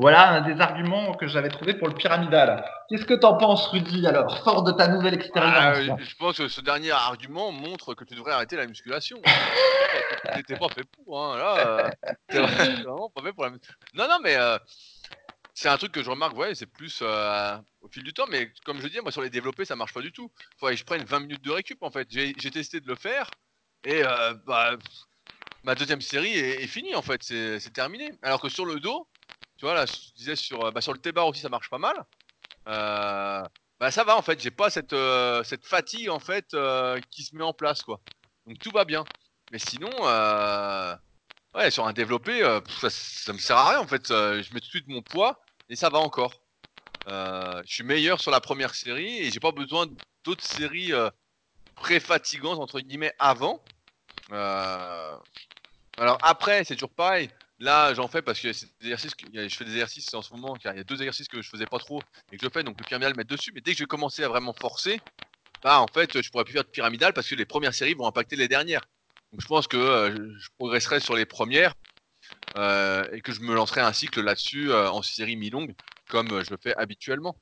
[0.00, 2.64] Voilà un des arguments que j'avais trouvé pour le pyramidal.
[2.88, 6.48] Qu'est-ce que t'en penses, Rudy, alors, fort de ta nouvelle expérience ah, Je pense que
[6.48, 9.20] ce dernier argument montre que tu devrais arrêter la musculation.
[10.34, 11.36] T'étais pas fait pour, hein.
[11.36, 11.90] Là, euh,
[13.14, 14.56] pas fait pour la Non, non, mais euh,
[15.52, 18.50] c'est un truc que je remarque, ouais, c'est plus euh, au fil du temps, mais
[18.64, 20.32] comme je dis, moi sur les développés, ça marche pas du tout.
[20.58, 22.08] Faudrait que je prenne 20 minutes de récup, en fait.
[22.10, 23.30] J'ai testé de le faire,
[23.84, 24.02] et
[24.46, 24.76] bah,
[25.62, 27.22] ma deuxième série est, est finie, en fait.
[27.22, 28.12] C'est terminé.
[28.22, 29.06] Alors que sur le dos,
[29.60, 31.76] tu vois, là, je disais sur, euh, bah, sur le T-bar aussi, ça marche pas
[31.76, 31.94] mal.
[32.66, 33.42] Euh,
[33.78, 36.56] bah, ça va en fait, j'ai pas cette, euh, cette fatigue en fait
[37.10, 38.00] qui se met en place quoi.
[38.46, 39.04] Donc tout va bien.
[39.52, 39.90] Mais sinon,
[41.54, 42.40] ouais, sur un développé,
[42.80, 44.08] ça, ça, me sert à rien en fait.
[44.08, 45.38] je mets tout de suite mon poids
[45.68, 46.32] et ça va encore.
[47.06, 49.86] je suis meilleur sur la première série et j'ai pas besoin
[50.24, 50.92] d'autres séries
[51.74, 53.62] pré-fatigantes entre guillemets avant.
[54.30, 55.18] alors
[56.22, 57.28] après, c'est toujours pareil.
[57.60, 60.84] Là, j'en fais parce que je fais des exercices en ce moment, il y a
[60.84, 62.00] deux exercices que je faisais pas trop
[62.32, 63.52] et que je fais, donc le pyramidal mettre dessus.
[63.54, 64.98] Mais dès que je vais commencer à vraiment forcer,
[65.62, 68.06] bah en fait, je pourrais plus faire de pyramidal parce que les premières séries vont
[68.06, 68.80] impacter les dernières.
[69.30, 71.74] Donc je pense que euh, je progresserai sur les premières
[72.56, 75.74] euh, et que je me lancerai un cycle là-dessus euh, en série mi-longue
[76.08, 77.36] comme je le fais habituellement.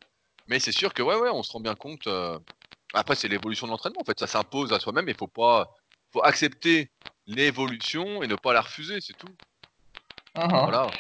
[0.49, 2.09] Mais c'est sûr que ouais, ouais, on se rend bien compte.
[2.93, 4.01] Après, c'est l'évolution de l'entraînement.
[4.01, 5.09] En fait, ça s'impose à soi-même.
[5.09, 5.71] Il faut pas,
[6.12, 6.91] faut accepter
[7.27, 9.29] l'évolution et ne pas la refuser, c'est tout.
[10.39, 10.91] Uh-huh.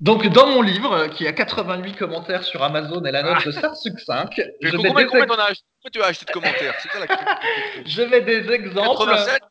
[0.00, 3.76] Donc, dans mon livre, qui a 88 commentaires sur Amazon et la note de 5
[3.76, 6.74] sur 5, je combien, mets combien as acheté tu as acheté de commentaires
[7.86, 9.06] Je mets des exemples.
[9.06, 9.42] 87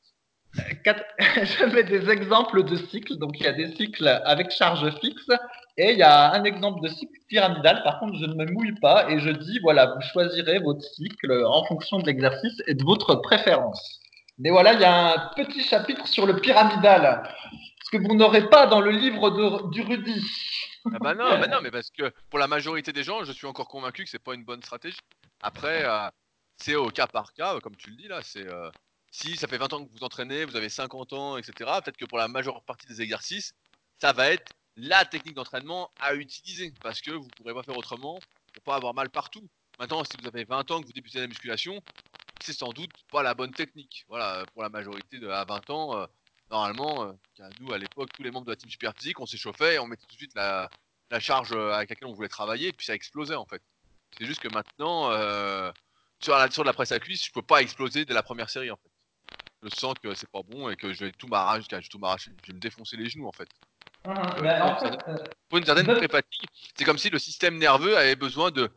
[1.43, 3.17] je mets des exemples de cycles.
[3.17, 5.29] Donc, il y a des cycles avec charge fixe
[5.77, 7.83] et il y a un exemple de cycle pyramidal.
[7.83, 11.43] Par contre, je ne me mouille pas et je dis voilà, vous choisirez votre cycle
[11.45, 13.99] en fonction de l'exercice et de votre préférence.
[14.39, 17.23] Mais voilà, il y a un petit chapitre sur le pyramidal
[17.89, 20.23] que vous n'aurez pas dans le livre de, du Rudy.
[20.85, 23.47] Ah bah non, bah non, mais parce que pour la majorité des gens, je suis
[23.47, 24.99] encore convaincu que c'est pas une bonne stratégie.
[25.41, 26.09] Après, euh,
[26.57, 28.21] c'est au cas par cas, comme tu le dis là.
[28.23, 28.69] C'est euh,
[29.11, 31.53] si ça fait 20 ans que vous entraînez, vous avez 50 ans, etc.
[31.83, 33.53] Peut-être que pour la majeure partie des exercices,
[33.99, 37.77] ça va être la technique d'entraînement à utiliser parce que vous ne pourrez pas faire
[37.77, 38.19] autrement
[38.53, 39.47] pour pas avoir mal partout.
[39.79, 41.81] Maintenant, si vous avez 20 ans que vous débutez la musculation,
[42.41, 44.05] c'est sans doute pas la bonne technique.
[44.07, 46.05] Voilà, pour la majorité de à 20 ans, euh,
[46.49, 49.75] normalement, euh, nous à l'époque, tous les membres de la team super physique, on s'échauffait
[49.75, 50.69] et on mettait tout de suite la,
[51.19, 53.61] charge euh, avec laquelle on voulait travailler, et puis ça explosait en fait.
[54.17, 55.71] C'est juste que maintenant, euh,
[56.19, 58.49] sur, la, sur de la presse à cuisse, je peux pas exploser dès la première
[58.49, 58.89] série en fait.
[59.61, 61.99] Je sens que c'est pas bon et que je vais tout m'arracher, je vais tout
[61.99, 63.49] m'arracher, je vais me défoncer les genoux en fait.
[64.05, 64.79] Ah, bah,
[65.49, 68.71] pour une certaine pré-fatigue, c'est comme si le système nerveux avait besoin de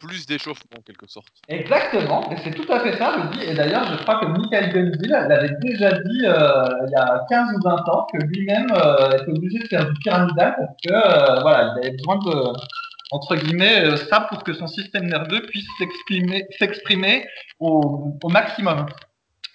[0.00, 1.32] plus d'échauffement en quelque sorte.
[1.48, 3.44] Exactement, et c'est tout à fait ça, Rudy.
[3.44, 7.48] Et d'ailleurs, je crois que Michael Gundil l'avait déjà dit euh, il y a 15
[7.56, 11.40] ou 20 ans que lui-même euh, était obligé de faire du pyramidal parce que euh,
[11.40, 12.52] voilà, il avait besoin de
[13.10, 17.26] entre guillemets ça pour que son système nerveux puisse s'exprimer, s'exprimer
[17.58, 18.86] au, au, maximum.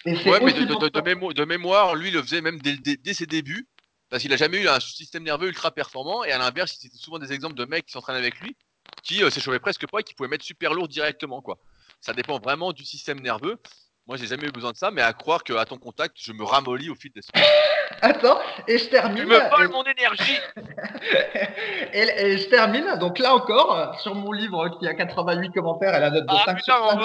[0.06, 3.26] Et ouais, mais de, de, de, mémoire, lui, il le faisait même dès, dès, ses
[3.26, 3.66] débuts
[4.10, 6.24] parce qu'il a jamais eu un système nerveux ultra performant.
[6.24, 8.56] Et à l'inverse, c'était souvent des exemples de mecs qui s'entraînent avec lui
[9.02, 11.42] qui euh, s'échauffait presque pas et qui pouvait mettre super lourd directement.
[11.42, 11.58] quoi.
[12.00, 13.58] Ça dépend vraiment du système nerveux.
[14.06, 16.44] Moi, j'ai jamais eu besoin de ça, mais à croire qu'à ton contact, je me
[16.44, 17.48] ramollis au fil des semaines.
[18.02, 18.38] Attends,
[18.68, 19.22] et je termine.
[19.22, 20.38] Tu me voles mon énergie
[21.94, 26.10] et, je termine, donc là encore, sur mon livre qui a 88 commentaires et la
[26.10, 26.98] note de ah, 5 sur 5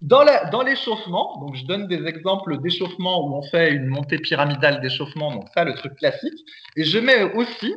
[0.00, 5.30] Dans l'échauffement, donc je donne des exemples d'échauffement où on fait une montée pyramidale d'échauffement,
[5.32, 6.38] donc ça, le truc classique.
[6.76, 7.74] Et je mets aussi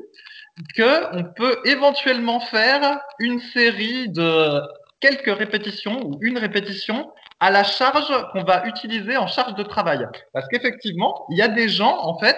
[0.76, 4.62] qu'on peut éventuellement faire une série de
[5.00, 10.06] quelques répétitions ou une répétition à la charge qu'on va utiliser en charge de travail.
[10.34, 12.38] Parce qu'effectivement, il y a des gens, en fait,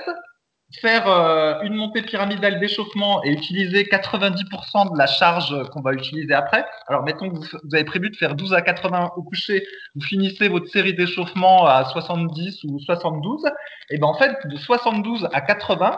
[0.79, 6.33] faire euh, une montée pyramidale d'échauffement et utiliser 90% de la charge qu'on va utiliser
[6.33, 6.65] après.
[6.87, 9.65] Alors, mettons que vous, avez prévu de faire 12 à 80 au coucher,
[9.95, 13.43] vous finissez votre série d'échauffement à 70 ou 72.
[13.89, 15.97] Et ben, en fait, de 72 à 80, euh,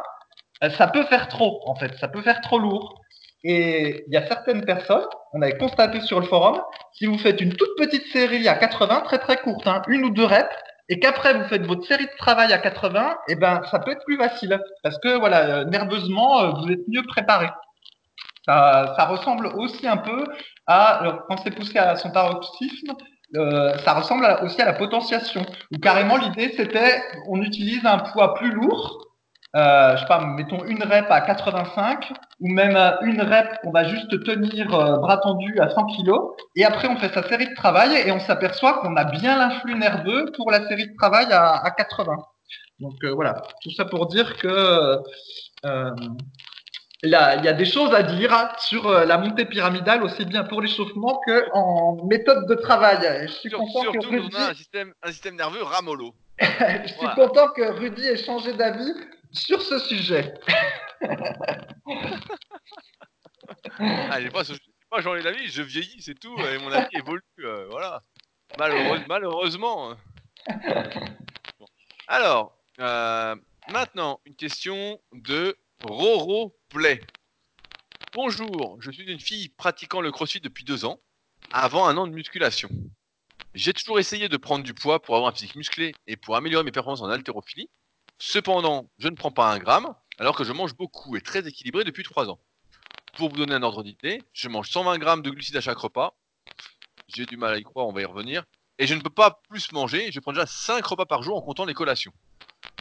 [0.70, 3.02] ça peut faire trop, en fait, ça peut faire trop lourd.
[3.44, 6.62] Et il y a certaines personnes, on avait constaté sur le forum,
[6.94, 10.12] si vous faites une toute petite série à 80, très très courte, hein, une ou
[10.12, 10.56] deux reps,
[10.90, 14.04] et qu'après vous faites votre série de travail à 80, eh ben ça peut être
[14.06, 17.50] plus facile parce que voilà, euh, nerveusement euh, vous êtes mieux préparé.
[18.46, 20.26] Ça, ça ressemble aussi un peu
[20.68, 22.94] à quand c'est poussé à son paroxysme,
[23.36, 25.46] euh, ça ressemble aussi à la potentiation.
[25.72, 29.13] Où carrément l'idée c'était on utilise un poids plus lourd
[29.56, 33.84] euh, je sais pas, mettons une rep à 85 ou même une rep qu'on va
[33.84, 36.12] juste tenir euh, bras tendu à 100 kg
[36.56, 39.76] et après on fait sa série de travail et on s'aperçoit qu'on a bien l'influx
[39.76, 42.16] nerveux pour la série de travail à, à 80.
[42.80, 44.98] Donc euh, voilà, tout ça pour dire que
[45.66, 45.92] euh,
[47.06, 50.62] Là, il y a des choses à dire sur la montée pyramidale, aussi bien pour
[50.62, 52.98] l'échauffement que en méthode de travail.
[53.24, 54.30] Je suis content surtout que Rudy...
[54.34, 56.16] on a un système, un système nerveux ramolo.
[56.40, 58.94] je suis content que Rudy ait changé d'avis
[59.34, 60.34] sur ce sujet.
[63.80, 64.44] ah, j'ai pas,
[64.90, 68.04] pas changé d'avis, je vieillis, c'est tout, et mon avis évolue, euh, voilà.
[68.58, 69.98] malheureusement.
[72.08, 73.36] Alors, euh,
[73.72, 77.02] maintenant, une question de Roro Play.
[78.14, 81.00] Bonjour, je suis une fille pratiquant le crossfit depuis deux ans,
[81.52, 82.70] avant un an de musculation.
[83.56, 86.64] J'ai toujours essayé de prendre du poids pour avoir un physique musclé et pour améliorer
[86.64, 87.70] mes performances en haltérophilie.
[88.26, 91.84] Cependant, je ne prends pas un gramme, alors que je mange beaucoup et très équilibré
[91.84, 92.40] depuis 3 ans.
[93.18, 96.16] Pour vous donner un ordre d'idée, je mange 120 grammes de glucides à chaque repas.
[97.14, 98.46] J'ai du mal à y croire, on va y revenir.
[98.80, 101.42] Et je ne peux pas plus manger, je prends déjà 5 repas par jour en
[101.42, 102.14] comptant les collations.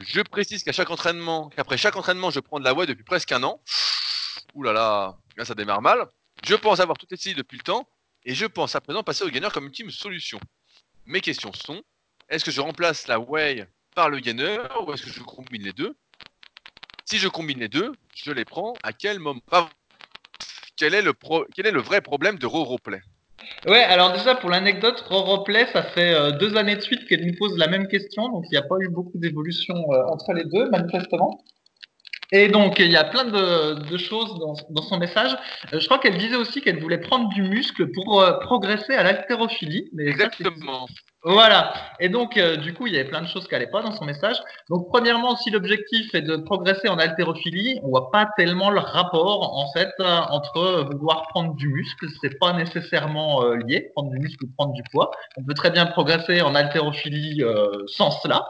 [0.01, 3.33] Je précise qu'à chaque entraînement, qu'après chaque entraînement, je prends de la whey depuis presque
[3.33, 3.61] un an.
[4.53, 6.07] Ouh là là, ça démarre mal.
[6.45, 7.85] Je pense avoir tout essayé depuis le temps,
[8.23, 10.39] et je pense à présent passer au gainer comme ultime solution.
[11.05, 11.83] Mes questions sont,
[12.29, 15.71] est-ce que je remplace la whey par le gainer ou est-ce que je combine les
[15.73, 15.95] deux?
[17.05, 19.41] Si je combine les deux, je les prends à quel moment?
[20.77, 21.13] Quel est, le
[21.55, 23.01] quel est le vrai problème de Roroplay?
[23.65, 27.35] Ouais, alors déjà pour l'anecdote, Roroplay, ça fait euh, deux années de suite qu'elle nous
[27.37, 30.45] pose la même question, donc il n'y a pas eu beaucoup d'évolution euh, entre les
[30.45, 31.43] deux, manifestement.
[32.33, 35.37] Et donc, il y a plein de, choses dans, son message.
[35.71, 39.89] Euh, je crois qu'elle disait aussi qu'elle voulait prendre du muscle pour progresser à l'haltérophilie.
[39.97, 40.87] Exactement.
[41.25, 41.73] Voilà.
[42.01, 43.93] Et donc, euh, du coup, il y avait plein de choses qui n'allaient pas dans
[43.93, 44.35] son message.
[44.69, 49.57] Donc, premièrement, si l'objectif est de progresser en haltérophilie, on voit pas tellement le rapport,
[49.57, 52.07] en fait, euh, entre vouloir prendre du muscle.
[52.21, 55.11] C'est pas nécessairement euh, lié, prendre du muscle ou prendre du poids.
[55.37, 57.41] On peut très bien progresser en haltérophilie
[57.87, 58.45] sans cela,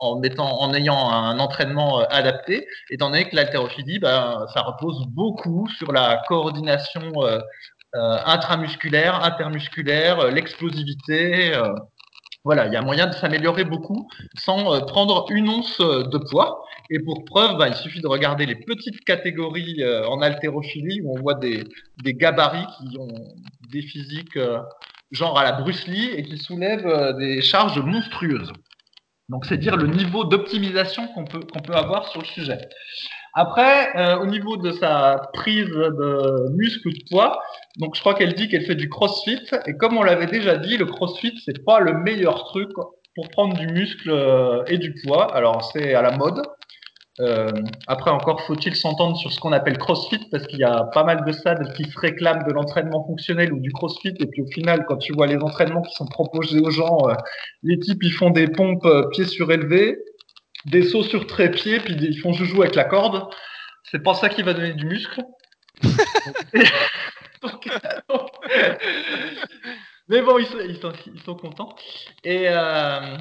[0.00, 2.66] en ayant un entraînement adapté.
[2.90, 7.12] Étant donné que l'haltérophilie, ben, ça repose beaucoup sur la coordination
[7.94, 11.52] intramusculaire, intermusculaire, l'explosivité.
[12.44, 16.16] Voilà, il y a moyen de s'améliorer beaucoup sans euh, prendre une once euh, de
[16.16, 16.64] poids.
[16.88, 21.14] Et pour preuve, bah, il suffit de regarder les petites catégories euh, en haltérophilie où
[21.14, 21.64] on voit des,
[22.02, 23.12] des, gabarits qui ont
[23.70, 24.38] des physiques
[25.10, 28.52] genre à la Bruce Lee et qui soulèvent des charges monstrueuses.
[29.28, 32.58] Donc c'est dire le niveau d'optimisation qu'on peut, qu'on peut avoir sur le sujet.
[33.34, 37.40] Après, euh, au niveau de sa prise de muscle ou de poids,
[37.76, 39.40] donc je crois qu'elle dit qu'elle fait du crossfit.
[39.66, 42.70] Et comme on l'avait déjà dit, le crossfit, c'est pas le meilleur truc
[43.14, 45.34] pour prendre du muscle euh, et du poids.
[45.34, 46.42] Alors c'est à la mode.
[47.20, 47.50] Euh,
[47.86, 51.24] après encore, faut-il s'entendre sur ce qu'on appelle CrossFit parce qu'il y a pas mal
[51.24, 54.84] de salles qui se réclament de l'entraînement fonctionnel ou du CrossFit et puis au final,
[54.86, 56.98] quand tu vois les entraînements qui sont proposés aux gens,
[57.62, 59.98] les types ils font des pompes pieds surélevés,
[60.66, 63.28] des sauts sur trépied, puis ils font joujou avec la corde.
[63.90, 65.22] C'est pas ça qui va donner du muscle.
[70.08, 71.74] mais bon, ils sont, ils sont, contents.
[72.24, 73.16] Et euh,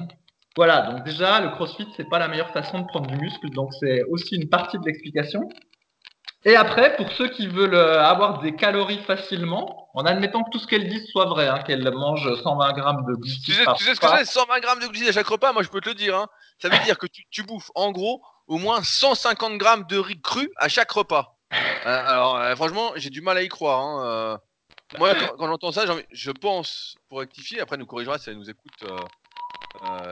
[0.57, 3.69] voilà, donc déjà, le crossfit, c'est pas la meilleure façon de prendre du muscle, donc
[3.79, 5.47] c'est aussi une partie de l'explication.
[6.45, 10.57] Et après, pour ceux qui veulent euh, avoir des calories facilement, en admettant que tout
[10.57, 13.43] ce qu'elle dit soit vrai, hein, qu'elle mange 120 grammes de glucides.
[13.43, 15.53] Tu sais, tu sais ce que c'est 120 grammes de glucides à chaque repas?
[15.53, 16.15] Moi, je peux te le dire.
[16.15, 16.27] Hein.
[16.59, 20.49] Ça veut dire que tu, bouffes en gros au moins 150 grammes de riz cru
[20.55, 21.37] à chaque repas.
[21.53, 23.81] Euh, alors, euh, franchement, j'ai du mal à y croire.
[23.81, 24.39] Hein,
[24.97, 28.83] moi, quand, j'entends ça, je pense, pour rectifier, après, nous corrigera si elle nous écoute,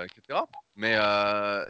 [0.03, 0.39] etc.
[0.75, 0.95] Mais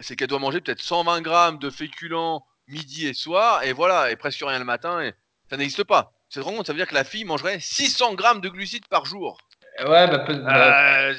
[0.02, 4.16] c'est qu'elle doit manger peut-être 120 grammes de féculents midi et soir, et voilà, et
[4.16, 5.14] presque rien le matin, et
[5.50, 6.12] ça n'existe pas.
[6.30, 9.38] C'est vraiment, ça veut dire que la fille mangerait 600 grammes de glucides par jour.
[9.80, 11.12] Ouais, bah, peut bah...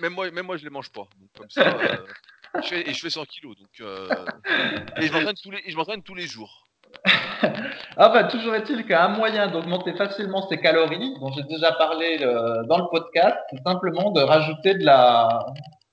[0.00, 1.06] même, moi, même moi, je les mange pas.
[1.36, 1.96] comme ça, euh,
[2.62, 3.56] je fais, et je fais 100 kilos.
[3.56, 4.08] Donc, euh,
[4.96, 6.66] et je m'entraîne tous, les, tous les jours.
[7.96, 12.78] enfin, toujours est-il qu'un moyen d'augmenter facilement ses calories, dont j'ai déjà parlé euh, dans
[12.78, 15.46] le podcast, c'est simplement de rajouter de la,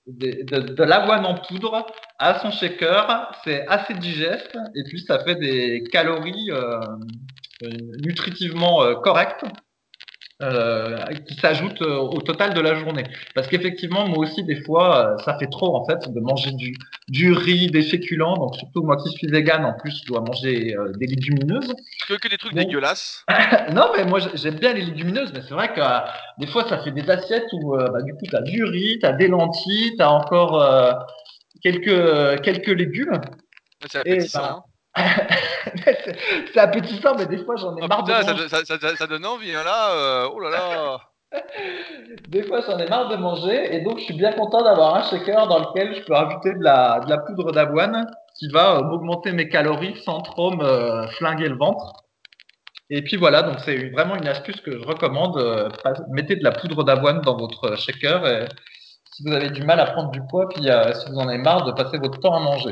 [0.08, 1.86] de, l'avoine en poudre
[2.20, 3.32] à son shaker.
[3.43, 6.80] C'est assez digeste et puis ça fait des calories euh,
[8.03, 9.43] nutritivement correcte
[10.44, 13.06] euh, qui s'ajoute euh, au total de la journée.
[13.34, 16.76] Parce qu'effectivement, moi aussi, des fois, euh, ça fait trop en fait de manger du,
[17.08, 18.36] du riz, des féculents.
[18.36, 21.74] Donc surtout moi qui suis vegan, en plus, je dois manger des légumineuses.
[22.08, 23.26] Que, que des trucs dégueulasses?
[23.74, 25.82] non, mais moi j'aime bien les légumineuses, mais c'est vrai que
[26.40, 29.08] des fois, ça fait des assiettes où bah, du coup, tu as du riz, tu
[29.08, 30.64] as des lentilles, tu as encore
[31.64, 33.20] quelques, quelques légumes.
[33.90, 34.40] C'est appétissant.
[34.40, 34.66] Bah,
[36.54, 38.50] c'est appétissant, mais des fois j'en ai oh, marre de manger.
[38.50, 39.91] Ça, ça, ça, donne envie, hein, là.
[39.91, 40.98] Euh, oh là là.
[42.30, 45.04] des fois j'en ai marre de manger, et donc je suis bien content d'avoir un
[45.04, 48.08] shaker dans lequel je peux rajouter de la, de la poudre d'avoine
[48.39, 51.93] qui va euh, m'augmenter mes calories sans trop me flinguer le ventre.
[52.89, 55.38] Et puis voilà, donc c'est vraiment une astuce que je recommande.
[55.38, 55.70] Euh,
[56.10, 58.26] mettez de la poudre d'avoine dans votre shaker.
[58.26, 58.45] Et
[59.12, 61.66] si vous avez du mal à prendre du poids, puis si vous en avez marre
[61.66, 62.72] de passer votre temps à manger.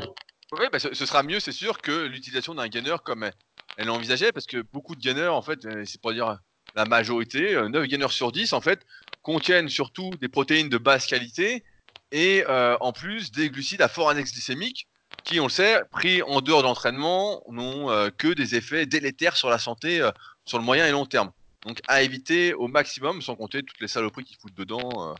[0.58, 3.30] Oui, bah, ce, sera mieux, c'est sûr, que l'utilisation d'un gainer comme
[3.76, 6.38] elle l'envisageait, parce que beaucoup de gainers, en fait, euh, c'est pour dire
[6.74, 8.86] la majorité, 9 euh, gainers sur 10, en fait,
[9.22, 11.62] contiennent surtout des protéines de basse qualité
[12.10, 14.86] et euh, en plus des glucides à fort index glycémique
[15.24, 19.58] qui, on le sait, pris en dehors d'entraînement, n'ont que des effets délétères sur la
[19.58, 20.08] santé
[20.44, 21.32] sur le moyen et long terme.
[21.66, 25.16] Donc à éviter au maximum, sans compter toutes les saloperies qui foutent dedans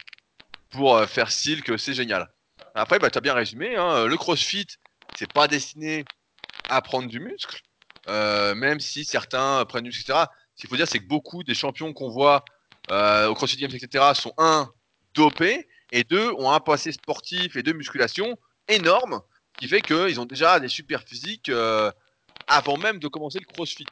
[0.70, 2.28] pour faire style que c'est génial.
[2.74, 4.66] Après, bah, tu as bien résumé, hein, le crossfit,
[5.17, 6.05] c'est pas destiné
[6.69, 7.61] à prendre du muscle,
[8.09, 10.27] euh, même si certains prennent du muscle, etc.
[10.55, 12.45] Ce qu'il faut dire, c'est que beaucoup des champions qu'on voit
[12.91, 14.71] euh, au CrossFit Games, etc., sont un,
[15.15, 18.37] dopés, et deux, ont un passé sportif et de musculation
[18.69, 19.21] énorme,
[19.59, 21.91] qui fait qu'ils ont déjà des super physiques euh,
[22.49, 23.87] avant même de commencer le CrossFit.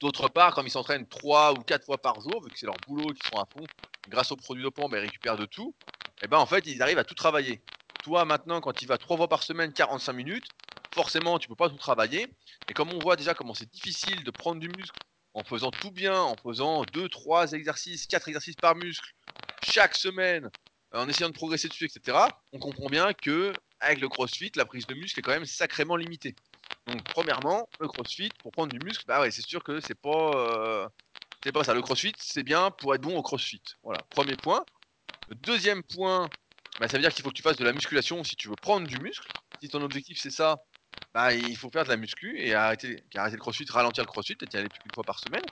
[0.00, 2.76] D'autre part, comme ils s'entraînent trois ou quatre fois par jour, vu que c'est leur
[2.86, 3.64] boulot qu'ils sont à fond,
[4.08, 5.74] grâce aux produits dopants, ben, ils récupèrent de tout,
[6.22, 7.60] et ben en fait, ils arrivent à tout travailler.
[8.04, 10.46] Toi, maintenant, quand tu vas trois fois par semaine, 45 minutes,
[10.94, 12.28] forcément, tu peux pas tout travailler.
[12.68, 14.98] Et comme on voit déjà comment c'est difficile de prendre du muscle
[15.32, 19.14] en faisant tout bien, en faisant 2, 3 exercices, 4 exercices par muscle,
[19.62, 20.50] chaque semaine,
[20.94, 22.18] euh, en essayant de progresser dessus, etc.,
[22.52, 25.96] on comprend bien que avec le crossfit, la prise de muscle est quand même sacrément
[25.96, 26.36] limitée.
[26.86, 30.32] Donc, premièrement, le crossfit, pour prendre du muscle, bah ouais, c'est sûr que c'est pas,
[30.34, 30.86] euh,
[31.42, 31.72] c'est pas ça.
[31.72, 33.62] Le crossfit, c'est bien pour être bon au crossfit.
[33.82, 34.62] Voilà, premier point.
[35.46, 36.28] deuxième point,
[36.80, 38.56] bah, ça veut dire qu'il faut que tu fasses de la musculation si tu veux
[38.56, 39.28] prendre du muscle.
[39.60, 40.58] Si ton objectif c'est ça,
[41.12, 44.36] bah, il faut faire de la muscu et arrêter, arrêter le crossfit, ralentir le crossfit
[44.40, 45.44] et y aller plus qu'une fois par semaine.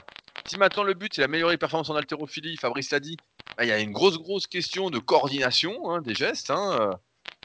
[0.47, 3.17] Si maintenant le but c'est d'améliorer les performances en haltérophilie, Fabrice l'a dit,
[3.57, 6.51] bah, il y a une grosse grosse question de coordination hein, des gestes.
[6.51, 6.93] Hein, euh.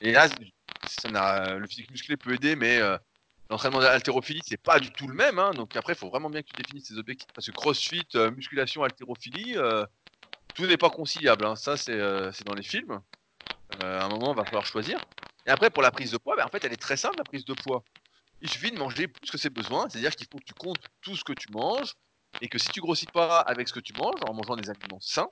[0.02, 0.28] et là,
[0.88, 2.98] ça le physique musclé peut aider, mais euh,
[3.50, 5.38] l'entraînement d'haltérophilie c'est pas du tout le même.
[5.38, 5.52] Hein.
[5.52, 8.32] donc après, il faut vraiment bien que tu définisses tes objectifs parce que crossfit, euh,
[8.32, 9.56] musculation, haltérophilie,
[10.56, 11.56] tout n'est pas conciliable.
[11.56, 11.98] Ça, c'est
[12.46, 13.00] dans les films.
[13.82, 15.00] Euh, à un moment, il va falloir choisir.
[15.46, 17.24] Et après, pour la prise de poids, ben, en fait, elle est très simple, la
[17.24, 17.84] prise de poids.
[18.42, 21.16] Il suffit de manger plus que ses besoins, c'est-à-dire qu'il faut que tu comptes tout
[21.16, 21.94] ce que tu manges,
[22.42, 25.00] et que si tu grossis pas avec ce que tu manges, en mangeant des aliments
[25.00, 25.30] sains,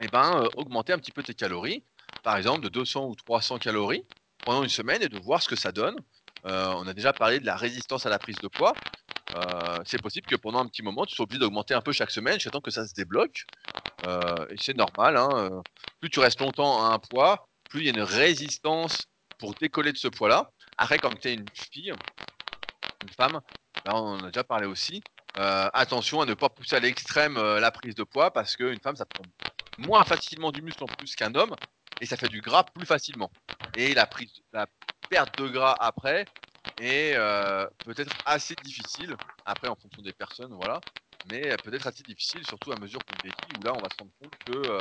[0.00, 1.82] eh ben, euh, augmenter un petit peu tes calories,
[2.22, 4.04] par exemple de 200 ou 300 calories
[4.44, 5.96] pendant une semaine, et de voir ce que ça donne.
[6.46, 8.72] Euh, on a déjà parlé de la résistance à la prise de poids.
[9.84, 12.38] c'est possible que pendant un petit moment, tu sois obligé d'augmenter un peu chaque semaine,
[12.38, 13.44] temps que ça se débloque.
[14.04, 15.16] et c'est normal.
[15.16, 15.62] Hein,
[16.00, 19.06] plus tu restes longtemps à un poids, plus il y a une résistance
[19.38, 20.50] pour décoller de ce poids-là.
[20.76, 21.92] Après, quand tu es une fille,
[23.02, 23.40] une femme,
[23.84, 25.02] là on en a déjà parlé aussi,
[25.38, 28.80] euh, attention à ne pas pousser à l'extrême euh, la prise de poids parce qu'une
[28.80, 29.24] femme, ça prend
[29.78, 31.54] moins facilement du muscle en plus qu'un homme
[32.00, 33.30] et ça fait du gras plus facilement.
[33.76, 34.08] Et la
[35.08, 36.26] perte de gras après
[36.80, 40.80] est euh, peut-être assez difficile, après en fonction des personnes, voilà,
[41.30, 44.12] mais peut-être assez difficile, surtout à mesure qu'on vieillit, où là on va se rendre
[44.20, 44.78] compte que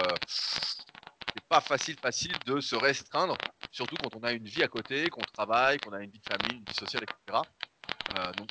[1.49, 3.37] pas facile, facile de se restreindre,
[3.71, 6.27] surtout quand on a une vie à côté, qu'on travaille, qu'on a une vie de
[6.27, 7.41] famille, une vie sociale, etc.
[8.17, 8.49] Euh, donc,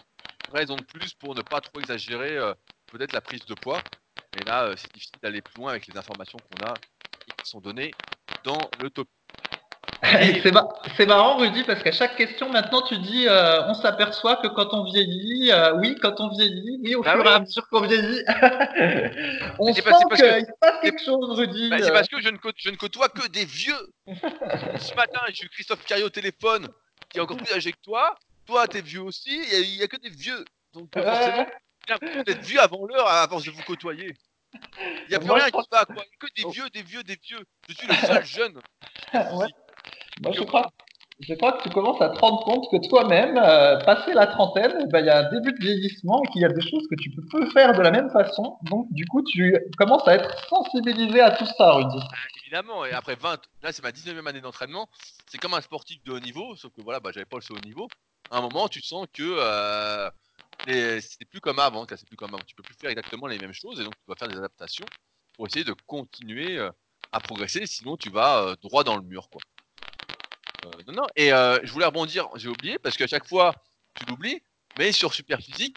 [0.53, 2.55] raison de plus pour ne pas trop exagérer euh,
[2.87, 3.83] peut-être la prise de poids.
[4.35, 7.51] Mais là, euh, c'est difficile d'aller plus loin avec les informations qu'on a et qui
[7.51, 7.93] sont données
[8.45, 9.09] dans le top
[10.97, 14.73] c'est marrant, Rudy, parce qu'à chaque question, maintenant, tu dis, euh, on s'aperçoit que quand
[14.73, 17.81] on vieillit, euh, oui, quand on vieillit, oui, au bah fur et à mesure qu'on
[17.81, 18.23] vieillit,
[19.59, 21.71] on sent qu'il se passe quelque chose, Rudy.
[21.71, 23.93] Bah, c'est parce que je ne, je ne, côtoie que des vieux.
[24.07, 26.69] Ce matin, j'ai eu Christophe Carrier au téléphone,
[27.09, 28.15] qui est encore plus âgé que toi.
[28.47, 30.45] Toi, t'es vieux aussi, il n'y a, que des vieux.
[30.73, 31.47] Donc, forcément,
[31.89, 34.15] vous êtes vieux avant l'heure à force de vous côtoyer.
[34.79, 35.87] Il n'y a plus rien qui va, quoi.
[35.89, 36.51] Il n'y a que des oh.
[36.51, 37.45] vieux, des vieux, des vieux.
[37.69, 38.61] Je suis le seul jeune.
[39.15, 39.49] ouais.
[40.23, 40.71] Moi, je crois,
[41.21, 44.75] je crois que tu commences à te rendre compte que toi-même, euh, passé la trentaine,
[44.81, 46.87] eh ben, il y a un début de vieillissement et qu'il y a des choses
[46.91, 48.59] que tu peux faire de la même façon.
[48.63, 51.99] Donc, du coup, tu commences à être sensibilisé à tout ça, Rudy.
[51.99, 54.89] Ah, évidemment, et après 20, là, c'est ma 19e année d'entraînement.
[55.27, 57.61] C'est comme un sportif de haut niveau, sauf que voilà, bah, j'avais pas le haut
[57.65, 57.89] niveau.
[58.31, 60.11] À un moment, tu sens que euh,
[60.67, 62.43] c'est plus comme avant, c'est plus comme avant.
[62.47, 64.87] Tu peux plus faire exactement les mêmes choses et donc tu dois faire des adaptations
[65.35, 66.71] pour essayer de continuer euh,
[67.13, 69.41] à progresser, sinon tu vas droit dans le mur, quoi.
[70.87, 73.55] Non, non, et euh, je voulais rebondir, j'ai oublié parce qu'à chaque fois
[73.95, 74.41] tu l'oublies,
[74.79, 75.77] mais sur Super Physique,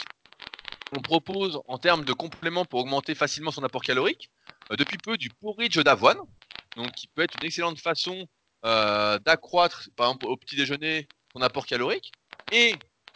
[0.95, 4.29] on propose en termes de compléments pour augmenter facilement son apport calorique,
[4.71, 6.17] euh, depuis peu du porridge d'avoine,
[6.75, 8.27] donc qui peut être une excellente façon
[8.65, 12.11] euh, d'accroître, par exemple au petit déjeuner, son apport calorique.
[12.51, 12.75] Et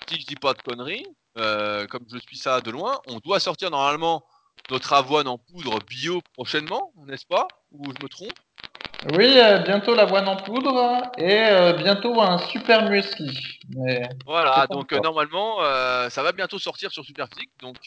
[0.10, 3.72] si je dis pas de conneries, comme je suis ça de loin, on doit sortir
[3.72, 4.24] normalement
[4.70, 7.48] notre avoine en poudre bio prochainement, n'est-ce pas?
[7.72, 8.40] Ou je me trompe?
[9.12, 13.38] Oui, euh, bientôt l'avoine en poudre et euh, bientôt un super muesli.
[13.76, 15.58] Mais Voilà, donc euh, normalement,
[16.10, 17.52] ça va bientôt sortir sur Superphysique.
[17.62, 17.78] Donc,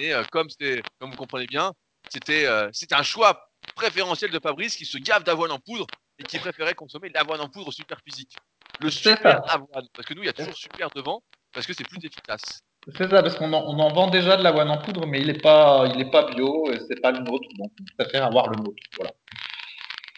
[0.00, 1.72] et comme c'est, comme vous comprenez bien,
[2.08, 5.86] c'était, un choix préférentiel de Fabrice qui se gave d'avoine en poudre
[6.18, 8.36] et qui préférait consommer de l'avoine en poudre Superphysique.
[8.78, 11.84] Le super avoine, parce que nous, il y a toujours super devant, parce que c'est
[11.84, 12.62] plus efficace.
[12.96, 15.28] c'est ça, parce qu'on en, on en vend déjà de l'avoine en poudre, mais il
[15.28, 18.48] est pas, il est pas bio et c'est pas le nôtre, donc on préfère avoir
[18.48, 18.82] le nôtre.
[18.96, 19.12] Voilà.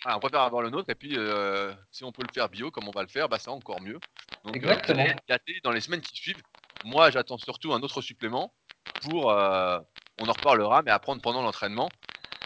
[0.04, 2.70] Ah, on préfère avoir le nôtre et puis euh, si on peut le faire bio
[2.70, 3.98] comme on va le faire, bah c'est encore mieux.
[4.44, 5.06] Donc euh, Exactement.
[5.28, 6.42] gâtés dans les semaines qui suivent.
[6.84, 8.52] Moi, j'attends surtout un autre supplément
[9.00, 9.78] pour, euh,
[10.18, 11.88] on en reparlera, mais à prendre pendant l'entraînement,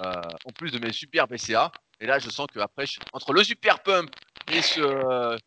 [0.00, 1.72] euh, en plus de mes super BCA.
[2.00, 4.10] Et là, je sens que après, je- entre le super pump
[4.48, 5.38] et ce, euh,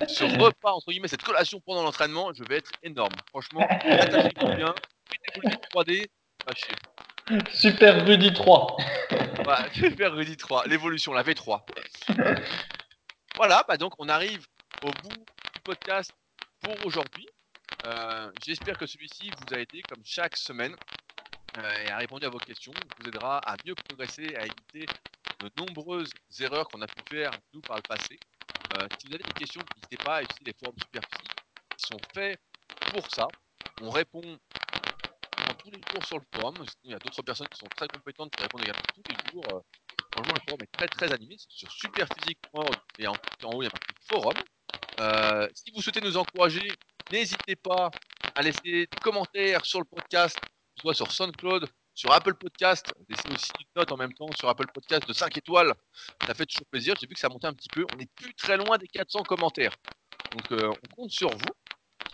[0.08, 3.20] ce repas entre guillemets, cette collation pendant l'entraînement, je vais être énorme.
[3.28, 3.66] Franchement,
[4.00, 4.74] attachez-vous bien,
[5.10, 6.10] mettez-vous le 3D,
[6.46, 6.74] pas chier.
[7.52, 8.76] Super Rudy 3.
[9.44, 11.60] Voilà, super Rudy 3, l'évolution, la V3.
[13.36, 14.46] Voilà, bah donc on arrive
[14.82, 16.12] au bout du podcast
[16.62, 17.28] pour aujourd'hui.
[17.86, 20.74] Euh, J'espère que celui-ci vous a aidé comme chaque semaine
[21.58, 24.86] euh, et a répondu à vos questions, vous aidera à mieux progresser, à éviter
[25.40, 26.10] de nombreuses
[26.40, 28.18] erreurs qu'on a pu faire nous par le passé.
[28.76, 31.36] Euh, si vous avez des questions, n'hésitez pas à utiliser les forums Superphysique
[31.76, 32.40] qui sont faits
[32.90, 33.28] pour ça.
[33.82, 34.38] On répond
[35.70, 36.54] tous les jours sur le forum.
[36.84, 39.44] Il y a d'autres personnes qui sont très compétentes qui répondent également tous les jours.
[39.52, 39.60] Euh,
[40.12, 41.36] franchement, le forum est très très animé.
[41.38, 44.34] C'est sur superphysique.org et en, en haut, il y a marqué forum.
[45.00, 46.70] Euh, si vous souhaitez nous encourager,
[47.12, 47.90] n'hésitez pas
[48.34, 50.38] à laisser des commentaires sur le podcast,
[50.80, 52.92] soit sur SoundCloud, sur Apple Podcast.
[53.08, 55.72] Laissez aussi une note en même temps sur Apple Podcast de 5 étoiles.
[56.26, 56.94] Ça fait toujours plaisir.
[57.00, 57.84] J'ai vu que ça montait un petit peu.
[57.92, 59.74] On n'est plus très loin des 400 commentaires.
[60.32, 61.52] Donc, euh, on compte sur vous.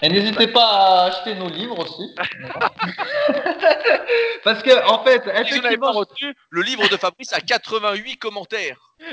[0.02, 2.14] Et n'hésitez pas à acheter nos livres aussi.
[4.44, 8.76] Parce que, en fait, Si effectivement, retenu, le livre de Fabrice a 88 commentaires.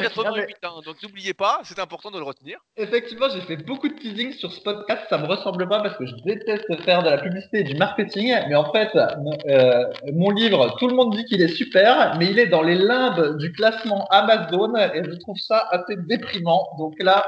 [0.00, 2.58] Non, 88, hein, donc n'oubliez pas, c'est important de le retenir.
[2.76, 5.02] effectivement, j'ai fait beaucoup de teasing sur ce podcast.
[5.08, 8.34] Ça me ressemble pas parce que je déteste faire de la publicité et du marketing.
[8.48, 12.26] Mais en fait, mon, euh, mon livre, tout le monde dit qu'il est super, mais
[12.26, 16.68] il est dans les limbes du classement Amazon et je trouve ça assez déprimant.
[16.78, 17.26] Donc là,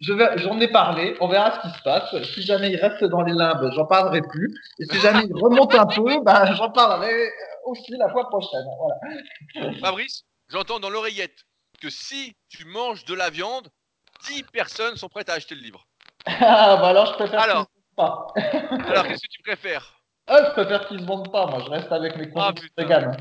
[0.00, 1.16] j'en ai parlé.
[1.20, 2.22] On verra ce qui se passe.
[2.34, 4.54] Si jamais il reste dans les limbes, j'en parlerai plus.
[4.78, 7.12] Et si jamais il remonte un peu, bah, j'en parlerai
[7.64, 8.64] aussi la fois prochaine.
[8.78, 9.72] Voilà.
[9.80, 11.44] Fabrice, j'entends dans l'oreillette
[11.80, 13.68] que si tu manges de la viande,
[14.26, 15.86] 10 personnes sont prêtes à acheter le livre.
[16.26, 17.66] Ah, bah alors je préfère Alors.
[17.66, 18.26] qu'ils pas.
[18.36, 19.94] Alors, qu'est-ce que tu préfères?
[20.26, 21.46] Ah, je préfère qu'ils se vendent pas.
[21.46, 23.12] Moi, je reste avec mes Ah, convictions.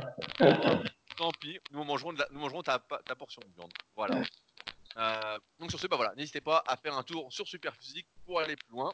[1.18, 3.72] Tant pis, nous mangerons, de la- nous mangerons ta, ta portion de viande.
[3.96, 4.16] Voilà.
[4.98, 8.40] Euh, donc sur ce, bah voilà, n'hésitez pas à faire un tour sur Superphysique pour
[8.40, 8.94] aller plus loin.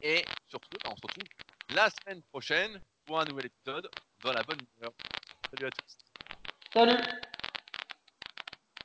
[0.00, 1.24] Et sur ce, bah, on se retrouve
[1.74, 3.88] la semaine prochaine pour un nouvel épisode
[4.22, 4.92] dans la bonne humeur.
[5.50, 5.98] Salut à tous.
[6.72, 7.28] Salut